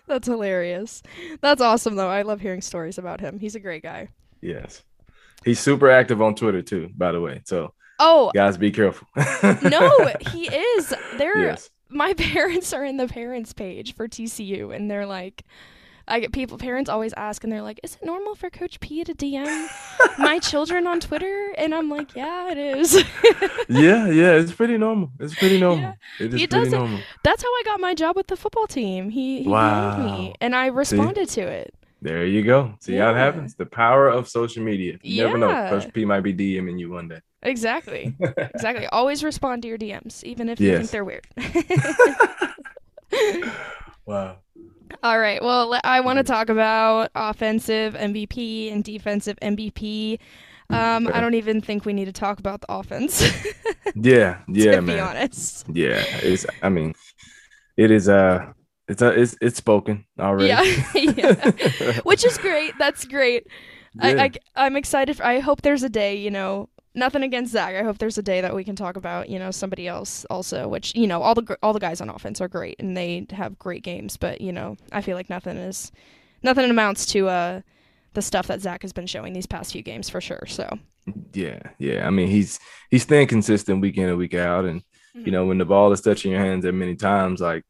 That's 0.06 0.26
hilarious. 0.26 1.02
That's 1.40 1.60
awesome 1.60 1.96
though. 1.96 2.08
I 2.08 2.22
love 2.22 2.40
hearing 2.40 2.62
stories 2.62 2.98
about 2.98 3.20
him. 3.20 3.38
He's 3.38 3.54
a 3.54 3.60
great 3.60 3.82
guy. 3.82 4.08
Yes, 4.40 4.82
he's 5.44 5.60
super 5.60 5.90
active 5.90 6.20
on 6.22 6.34
Twitter 6.34 6.62
too. 6.62 6.90
By 6.96 7.12
the 7.12 7.20
way, 7.20 7.42
so 7.44 7.74
oh, 7.98 8.30
guys, 8.34 8.56
be 8.56 8.70
careful. 8.70 9.06
no, 9.62 10.10
he 10.32 10.48
is. 10.48 10.94
There, 11.16 11.38
yes 11.38 11.70
my 11.94 12.12
parents 12.14 12.72
are 12.72 12.84
in 12.84 12.96
the 12.96 13.08
parents 13.08 13.52
page 13.52 13.94
for 13.94 14.08
TCU 14.08 14.74
and 14.74 14.90
they're 14.90 15.06
like 15.06 15.44
I 16.06 16.20
get 16.20 16.32
people 16.32 16.58
parents 16.58 16.90
always 16.90 17.12
ask 17.14 17.44
and 17.44 17.52
they're 17.52 17.62
like, 17.62 17.80
"Is 17.82 17.96
it 17.96 18.04
normal 18.04 18.34
for 18.34 18.50
Coach 18.50 18.80
P 18.80 19.04
to 19.04 19.14
DM 19.14 19.68
my 20.18 20.38
children 20.38 20.86
on 20.86 21.00
Twitter?" 21.00 21.52
And 21.56 21.74
I'm 21.74 21.88
like, 21.88 22.14
"Yeah, 22.14 22.50
it 22.50 22.58
is." 22.58 22.94
yeah, 23.68 24.08
yeah, 24.08 24.32
it's 24.32 24.52
pretty 24.52 24.78
normal. 24.78 25.10
It's 25.18 25.34
pretty 25.34 25.58
normal. 25.58 25.80
Yeah. 25.80 25.94
It 26.20 26.34
is 26.34 26.40
he 26.40 26.46
pretty 26.46 26.70
normal. 26.70 27.00
That's 27.22 27.42
how 27.42 27.48
I 27.48 27.62
got 27.64 27.80
my 27.80 27.94
job 27.94 28.16
with 28.16 28.26
the 28.26 28.36
football 28.36 28.66
team. 28.66 29.10
He, 29.10 29.42
he 29.42 29.48
wow. 29.48 29.98
me 29.98 30.34
and 30.40 30.54
I 30.54 30.66
responded 30.66 31.30
See? 31.30 31.40
to 31.40 31.46
it. 31.48 31.74
There 32.04 32.26
you 32.26 32.42
go. 32.42 32.74
See 32.80 32.96
yeah. 32.96 33.04
how 33.04 33.12
it 33.12 33.16
happens. 33.16 33.54
The 33.54 33.64
power 33.64 34.08
of 34.08 34.28
social 34.28 34.62
media. 34.62 34.98
You 35.02 35.14
yeah. 35.14 35.24
never 35.24 35.38
know. 35.38 35.68
Coach 35.70 35.90
P 35.94 36.04
might 36.04 36.20
be 36.20 36.34
DMing 36.34 36.78
you 36.78 36.90
one 36.90 37.08
day. 37.08 37.20
Exactly. 37.42 38.14
exactly. 38.20 38.86
Always 38.88 39.24
respond 39.24 39.62
to 39.62 39.68
your 39.68 39.78
DMs, 39.78 40.22
even 40.22 40.50
if 40.50 40.60
yes. 40.60 40.70
you 40.70 40.78
think 40.78 40.90
they're 40.90 41.04
weird. 41.04 41.26
wow. 44.04 44.36
All 45.02 45.18
right. 45.18 45.42
Well, 45.42 45.78
I 45.84 46.00
want 46.00 46.18
to 46.18 46.22
talk 46.22 46.48
about 46.48 47.10
offensive 47.14 47.94
MVP 47.94 48.72
and 48.72 48.84
defensive 48.84 49.38
MVP. 49.42 50.18
Um, 50.70 51.08
I 51.12 51.20
don't 51.20 51.34
even 51.34 51.60
think 51.60 51.84
we 51.84 51.92
need 51.92 52.06
to 52.06 52.12
talk 52.12 52.38
about 52.38 52.60
the 52.62 52.72
offense. 52.72 53.22
yeah, 53.94 54.38
yeah, 54.48 54.72
to 54.72 54.82
man. 54.82 54.96
Be 54.96 55.00
honest. 55.00 55.66
Yeah, 55.72 56.02
it's. 56.22 56.46
I 56.62 56.68
mean, 56.68 56.94
it 57.76 57.90
is. 57.90 58.08
Uh, 58.08 58.52
it's. 58.88 59.02
Uh, 59.02 59.12
it's. 59.14 59.36
It's 59.40 59.56
spoken 59.56 60.04
already. 60.18 60.48
Yeah, 60.48 60.62
yeah. 60.94 62.00
Which 62.04 62.24
is 62.24 62.38
great. 62.38 62.72
That's 62.78 63.04
great. 63.04 63.46
Yeah. 63.94 64.06
I, 64.06 64.24
I. 64.24 64.30
I'm 64.56 64.76
excited. 64.76 65.18
For, 65.18 65.24
I 65.24 65.40
hope 65.40 65.62
there's 65.62 65.82
a 65.82 65.90
day. 65.90 66.16
You 66.16 66.30
know, 66.30 66.70
nothing 66.94 67.22
against 67.22 67.52
Zach. 67.52 67.74
I 67.74 67.82
hope 67.82 67.98
there's 67.98 68.18
a 68.18 68.22
day 68.22 68.40
that 68.40 68.54
we 68.54 68.64
can 68.64 68.76
talk 68.76 68.96
about, 68.96 69.28
you 69.28 69.38
know, 69.38 69.50
somebody 69.50 69.88
else 69.88 70.24
also. 70.26 70.68
Which 70.68 70.94
you 70.94 71.06
know, 71.06 71.22
all 71.22 71.34
the 71.34 71.58
all 71.62 71.72
the 71.72 71.80
guys 71.80 72.00
on 72.00 72.08
offense 72.08 72.40
are 72.40 72.48
great 72.48 72.76
and 72.78 72.96
they 72.96 73.26
have 73.30 73.58
great 73.58 73.82
games, 73.82 74.16
but 74.16 74.40
you 74.40 74.52
know, 74.52 74.76
I 74.92 75.00
feel 75.00 75.16
like 75.16 75.30
nothing 75.30 75.56
is 75.56 75.92
nothing 76.42 76.68
amounts 76.68 77.06
to 77.06 77.28
uh 77.28 77.60
the 78.14 78.22
stuff 78.22 78.46
that 78.46 78.60
Zach 78.60 78.82
has 78.82 78.92
been 78.92 79.06
showing 79.06 79.32
these 79.32 79.46
past 79.46 79.72
few 79.72 79.82
games 79.82 80.08
for 80.08 80.20
sure. 80.20 80.44
So 80.46 80.78
yeah, 81.32 81.60
yeah. 81.78 82.06
I 82.06 82.10
mean, 82.10 82.28
he's 82.28 82.58
he's 82.90 83.02
staying 83.02 83.28
consistent 83.28 83.80
week 83.80 83.98
in 83.98 84.08
and 84.08 84.18
week 84.18 84.34
out, 84.34 84.64
and 84.64 84.80
mm-hmm. 84.80 85.26
you 85.26 85.32
know, 85.32 85.46
when 85.46 85.58
the 85.58 85.64
ball 85.64 85.92
is 85.92 86.00
touching 86.00 86.30
your 86.32 86.40
hands 86.40 86.64
that 86.64 86.72
many 86.72 86.96
times, 86.96 87.40
like 87.40 87.64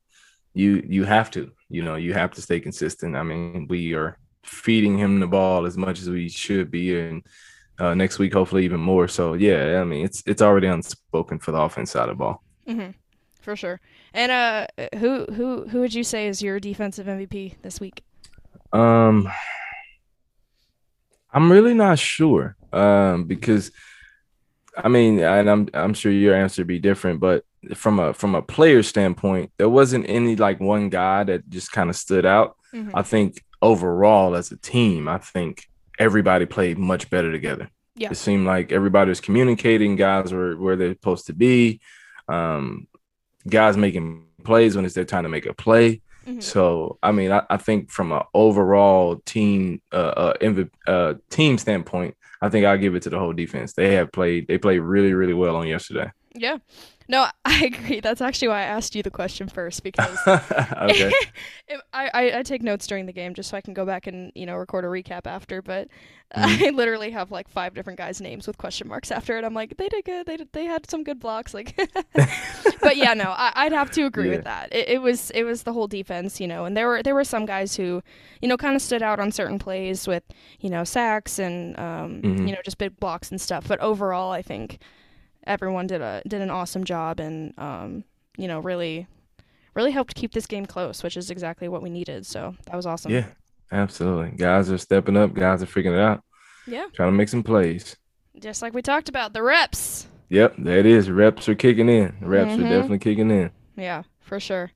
you 0.53 0.85
you 0.87 1.05
have 1.05 1.31
to, 1.33 1.51
you 1.69 1.83
know, 1.83 1.97
you 1.97 2.13
have 2.13 2.33
to 2.33 2.43
stay 2.43 2.61
consistent. 2.61 3.17
I 3.17 3.23
mean, 3.23 3.67
we 3.69 3.95
are 3.95 4.19
feeding 4.45 4.99
him 4.99 5.21
the 5.21 5.27
ball 5.27 5.67
as 5.67 5.77
much 5.77 6.01
as 6.01 6.09
we 6.09 6.29
should 6.29 6.71
be, 6.71 6.99
and 6.99 7.25
uh, 7.79 7.95
next 7.95 8.19
week 8.19 8.33
hopefully 8.33 8.65
even 8.65 8.81
more. 8.81 9.09
So 9.09 9.35
yeah, 9.35 9.81
I 9.81 9.85
mean 9.85 10.05
it's 10.05 10.23
it's 10.27 10.43
already 10.43 10.67
unspoken 10.67 11.39
for 11.39 11.53
the 11.53 11.61
offense 11.61 11.93
side 11.93 12.09
of 12.09 12.17
the 12.17 12.25
ball. 12.25 12.43
Mm-hmm. 12.69 12.91
For 13.41 13.57
sure. 13.57 13.81
And 14.15 14.33
uh, 14.33 14.67
who 14.99 15.27
who 15.27 15.69
who 15.69 15.81
would 15.81 15.95
you 15.95 16.05
say 16.05 16.29
is 16.29 16.43
your 16.43 16.61
defensive 16.61 17.07
MVP 17.07 17.61
this 17.63 17.81
week? 17.81 18.03
Um, 18.73 19.29
I'm 21.33 21.51
really 21.51 21.75
not 21.75 21.99
sure. 21.99 22.57
Um, 22.73 23.25
because 23.25 23.71
I 24.77 24.89
mean, 24.89 25.21
and 25.21 25.51
I'm 25.51 25.69
I'm 25.75 25.95
sure 25.95 26.11
your 26.11 26.35
answer 26.35 26.63
would 26.63 26.69
be 26.69 26.79
different, 26.79 27.21
but 27.21 27.45
from 27.75 27.99
a 27.99 28.15
from 28.15 28.35
a 28.35 28.43
player 28.43 28.83
standpoint, 28.83 29.53
there 29.59 29.69
wasn't 29.69 30.09
any 30.09 30.37
like 30.37 30.61
one 30.61 30.89
guy 30.89 31.25
that 31.25 31.49
just 31.49 31.73
kind 31.73 31.91
of 31.91 31.97
stood 31.97 32.27
out. 32.27 32.57
Mm-hmm. 32.73 32.97
I 32.97 33.03
think 33.03 33.45
overall 33.63 34.35
as 34.35 34.51
a 34.53 34.57
team, 34.57 35.09
I 35.09 35.19
think 35.19 35.67
everybody 35.99 36.47
played 36.47 36.79
much 36.79 37.11
better 37.11 37.31
together. 37.31 37.71
Yeah. 37.97 38.11
It 38.11 38.17
seemed 38.17 38.47
like 38.47 38.73
everybody 38.73 39.09
was 39.09 39.21
communicating, 39.21 39.97
guys 39.97 40.33
were 40.33 40.57
where 40.57 40.77
they're 40.77 40.95
supposed 40.95 41.27
to 41.27 41.33
be. 41.33 41.81
Um, 42.29 42.89
guys 43.49 43.77
making 43.77 44.27
plays 44.43 44.75
when 44.75 44.85
it's 44.85 44.95
their 44.95 45.05
time 45.05 45.23
to 45.25 45.29
make 45.29 45.47
a 45.47 45.55
play. 45.55 46.01
Mm-hmm. 46.27 46.41
So 46.41 46.99
I 47.03 47.13
mean, 47.13 47.31
I, 47.33 47.43
I 47.51 47.57
think 47.57 47.91
from 47.91 48.13
an 48.13 48.23
overall 48.33 49.17
team 49.27 49.83
uh, 49.93 50.33
uh, 50.41 50.65
uh, 50.87 51.15
team 51.31 51.59
standpoint, 51.59 52.17
I 52.41 52.49
think 52.49 52.67
I'll 52.67 52.79
give 52.79 52.95
it 52.95 53.03
to 53.03 53.11
the 53.11 53.19
whole 53.19 53.33
defense. 53.33 53.75
They 53.75 53.95
have 53.95 54.11
played 54.11 54.49
they 54.49 54.59
played 54.59 54.81
really 54.81 55.13
really 55.13 55.35
well 55.35 55.57
on 55.57 55.67
yesterday. 55.67 56.11
Yeah, 56.35 56.59
no, 57.09 57.27
I 57.45 57.65
agree. 57.65 58.01
That's 58.01 58.21
actually 58.21 58.49
why 58.49 58.61
I 58.61 58.65
asked 58.65 58.95
you 58.95 59.03
the 59.03 59.11
question 59.11 59.49
first 59.49 59.83
because 59.83 60.19
I, 60.27 61.13
I, 61.93 62.39
I 62.39 62.43
take 62.43 62.63
notes 62.63 62.87
during 62.87 63.07
the 63.07 63.13
game 63.13 63.35
just 63.35 63.51
so 63.51 63.57
I 63.57 63.61
can 63.61 63.75
go 63.75 63.85
back 63.85 64.07
and 64.07 64.33
you 64.35 64.47
know 64.47 64.57
record 64.57 64.85
a 64.85 64.89
recap 64.89 65.27
after. 65.27 65.63
But 65.63 65.89
mm-hmm. 66.35 66.65
I 66.65 66.71
literally 66.71 67.11
have 67.11 67.31
like 67.31 67.49
five 67.49 67.75
different 67.75 67.99
guys' 67.99 68.21
names 68.21 68.47
with 68.47 68.59
question 68.59 68.89
marks 68.89 69.11
after 69.11 69.37
it. 69.37 69.45
I'm 69.45 69.55
like, 69.55 69.77
they 69.77 69.89
did 69.89 70.05
good. 70.05 70.27
They 70.27 70.37
did, 70.37 70.49
they 70.53 70.65
had 70.65 70.89
some 70.91 71.05
good 71.05 71.21
blocks. 71.21 71.53
Like, 71.53 71.77
but 72.81 72.97
yeah, 72.97 73.15
no, 73.15 73.35
I, 73.37 73.65
would 73.65 73.73
have 73.73 73.91
to 73.93 74.05
agree 74.05 74.31
yeah. 74.31 74.37
with 74.37 74.45
that. 74.45 74.75
It, 74.75 74.89
it, 74.89 75.03
was 75.03 75.31
it 75.31 75.45
was 75.45 75.63
the 75.63 75.73
whole 75.73 75.87
defense, 75.87 76.41
you 76.41 76.49
know, 76.49 76.65
and 76.65 76.77
there 76.77 76.89
were 76.89 77.03
there 77.03 77.15
were 77.15 77.25
some 77.25 77.47
guys 77.47 77.77
who 77.77 78.03
you 78.41 78.49
know 78.49 78.57
kind 78.57 78.75
of 78.75 78.83
stood 78.83 79.03
out 79.03 79.21
on 79.21 79.31
certain 79.31 79.59
plays 79.59 80.07
with 80.09 80.25
you 80.61 80.71
know 80.71 80.85
sacks 80.85 81.39
and 81.39 81.79
um, 81.79 82.23
mm-hmm. 82.23 82.47
you 82.47 82.55
know 82.55 82.61
just 82.65 82.79
big 82.79 82.99
blocks 82.99 83.31
and 83.31 83.41
stuff. 83.41 83.69
But 83.69 83.81
overall, 83.81 84.33
I 84.33 84.43
think 84.43 84.79
everyone 85.47 85.87
did 85.87 86.01
a 86.01 86.23
did 86.27 86.41
an 86.41 86.51
awesome 86.51 86.85
job 86.85 87.21
and 87.21 87.55
um, 87.59 88.05
you 88.37 88.49
know 88.49 88.61
really 88.61 89.07
really 89.75 89.91
helped 89.91 90.15
keep 90.15 90.33
this 90.33 90.47
game 90.47 90.67
close, 90.67 91.03
which 91.03 91.17
is 91.17 91.31
exactly 91.31 91.69
what 91.69 91.83
we 91.83 91.91
needed. 91.91 92.25
So 92.27 92.55
that 92.67 92.77
was 92.77 92.87
awesome. 92.87 93.13
Yeah, 93.13 93.27
absolutely. 93.73 94.37
Guys 94.37 94.71
are 94.71 94.79
stepping 94.79 95.17
up. 95.17 95.35
Guys 95.35 95.63
are 95.63 95.67
freaking 95.67 95.95
it 95.95 96.01
out. 96.01 96.23
Yeah, 96.67 96.87
trying 96.95 97.11
to 97.11 97.17
make 97.17 97.29
some 97.29 97.43
plays. 97.43 97.97
Just 98.39 98.63
like 98.63 98.75
we 98.75 98.83
talked 98.83 99.09
about 99.09 99.33
the 99.33 99.43
reps. 99.43 100.09
Yep, 100.31 100.57
that 100.59 100.87
is. 100.87 101.11
Reps 101.11 101.49
are 101.49 101.55
kicking 101.55 101.89
in. 101.89 102.17
reps 102.21 102.53
mm-hmm. 102.53 102.65
are 102.65 102.69
definitely 102.69 102.99
kicking 102.99 103.31
in. 103.31 103.51
Yeah, 103.77 104.05
for 104.21 104.41
sure, 104.41 104.71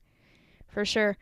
for 0.67 0.85
sure. 0.85 1.17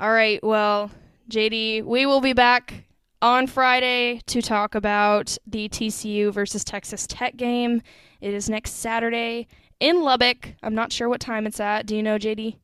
All 0.00 0.12
right, 0.12 0.42
well, 0.42 0.90
JD, 1.30 1.84
we 1.84 2.06
will 2.06 2.20
be 2.20 2.32
back 2.32 2.84
on 3.20 3.46
Friday 3.46 4.20
to 4.26 4.40
talk 4.42 4.74
about 4.74 5.36
the 5.46 5.68
TCU 5.68 6.32
versus 6.32 6.64
Texas 6.64 7.06
Tech 7.06 7.36
game. 7.36 7.82
It 8.20 8.34
is 8.34 8.48
next 8.48 8.72
Saturday 8.72 9.46
in 9.80 10.02
Lubbock. 10.02 10.54
I'm 10.62 10.74
not 10.74 10.92
sure 10.92 11.08
what 11.08 11.20
time 11.20 11.46
it's 11.46 11.60
at. 11.60 11.86
Do 11.86 11.96
you 11.96 12.02
know, 12.02 12.18
JD? 12.18 12.56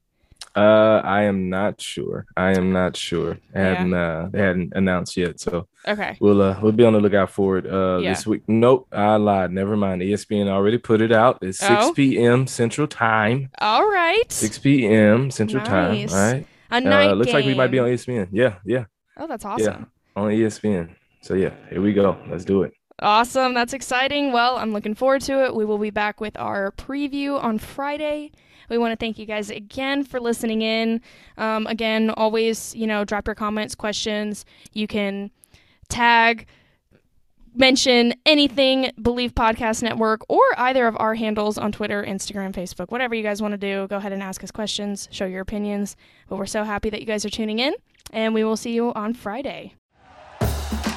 Uh, 0.57 1.01
I 1.05 1.23
am 1.23 1.51
not 1.51 1.81
sure. 1.81 2.27
I 2.37 2.53
am 2.53 2.73
not 2.73 2.97
sure. 2.97 3.35
They 3.53 3.61
yeah. 3.61 3.75
hadn't 3.75 3.95
uh, 3.95 4.29
they 4.31 4.38
hadn't 4.38 4.73
announced 4.77 5.17
yet, 5.17 5.40
so 5.40 5.67
okay. 5.87 6.17
We'll 6.21 6.40
uh, 6.40 6.61
we'll 6.62 6.71
be 6.71 6.85
on 6.85 6.93
the 6.93 7.01
lookout 7.01 7.31
for 7.31 7.59
it 7.59 7.67
uh 7.67 7.99
yeah. 8.01 8.11
this 8.11 8.25
week. 8.25 8.43
Nope, 8.47 8.87
I 8.93 9.17
lied. 9.17 9.51
Never 9.51 9.77
mind. 9.77 10.03
ESPN 10.03 10.47
already 10.47 10.79
put 10.79 11.01
it 11.01 11.11
out. 11.11 11.38
It's 11.43 11.59
six 11.59 11.73
oh. 11.87 11.93
p.m. 11.93 12.47
Central 12.47 12.87
Time. 12.87 13.51
All 13.59 13.83
right. 13.83 14.31
Six 14.31 14.59
p.m. 14.59 15.33
Central 15.33 15.64
nice. 15.64 16.12
Time. 16.12 16.17
All 16.17 16.33
right. 16.33 16.47
A 16.71 16.81
night 16.81 17.11
uh, 17.11 17.14
looks 17.14 17.27
game. 17.27 17.35
like 17.35 17.47
we 17.47 17.55
might 17.55 17.73
be 17.73 17.81
on 17.81 17.88
ESPN. 17.88 18.29
Yeah, 18.31 18.57
yeah. 18.64 18.85
Oh, 19.17 19.27
that's 19.27 19.45
awesome. 19.45 19.75
Yeah, 19.81 19.85
on 20.16 20.31
ESPN. 20.31 20.94
So 21.20 21.35
yeah, 21.35 21.55
here 21.70 21.81
we 21.81 21.92
go. 21.92 22.16
Let's 22.29 22.44
do 22.44 22.62
it. 22.62 22.74
Awesome. 23.00 23.55
That's 23.55 23.72
exciting. 23.72 24.33
Well, 24.33 24.57
I'm 24.57 24.72
looking 24.72 24.94
forward 24.94 25.22
to 25.22 25.44
it. 25.44 25.55
We 25.55 25.64
will 25.64 25.79
be 25.79 25.90
back 25.90 26.20
with 26.20 26.37
our 26.38 26.72
preview 26.72 27.42
on 27.42 27.59
Friday. 27.59 28.31
We 28.70 28.79
want 28.79 28.92
to 28.92 28.96
thank 28.96 29.18
you 29.18 29.27
guys 29.27 29.50
again 29.50 30.05
for 30.05 30.20
listening 30.20 30.62
in. 30.62 31.00
Um, 31.37 31.66
again, 31.66 32.11
always, 32.11 32.74
you 32.74 32.87
know, 32.87 33.05
drop 33.05 33.27
your 33.27 33.35
comments, 33.35 33.74
questions. 33.74 34.44
You 34.72 34.87
can 34.87 35.31
tag, 35.88 36.46
mention 37.55 38.14
anything 38.24 38.92
Bleav 38.98 39.33
Podcast 39.33 39.83
Network 39.83 40.22
or 40.29 40.42
either 40.57 40.87
of 40.87 40.96
our 40.98 41.14
handles 41.14 41.59
on 41.59 41.72
Twitter, 41.72 42.05
Instagram, 42.05 42.53
Facebook, 42.53 42.90
whatever 42.90 43.14
you 43.14 43.22
guys 43.22 43.42
want 43.42 43.53
to 43.53 43.59
do. 43.59 43.87
Go 43.88 43.96
ahead 43.96 44.12
and 44.12 44.22
ask 44.22 44.42
us 44.42 44.50
questions, 44.50 45.09
show 45.11 45.27
your 45.27 45.40
opinions. 45.40 45.96
But 46.29 46.37
we're 46.37 46.46
so 46.46 46.64
happy 46.64 46.90
that 46.90 47.00
you 47.00 47.07
guys 47.07 47.24
are 47.24 47.31
tuning 47.31 47.59
in, 47.59 47.74
and 48.12 48.35
we 48.35 48.44
will 48.44 48.57
see 48.57 48.72
you 48.72 48.92
on 48.94 49.14
Friday. 49.14 49.74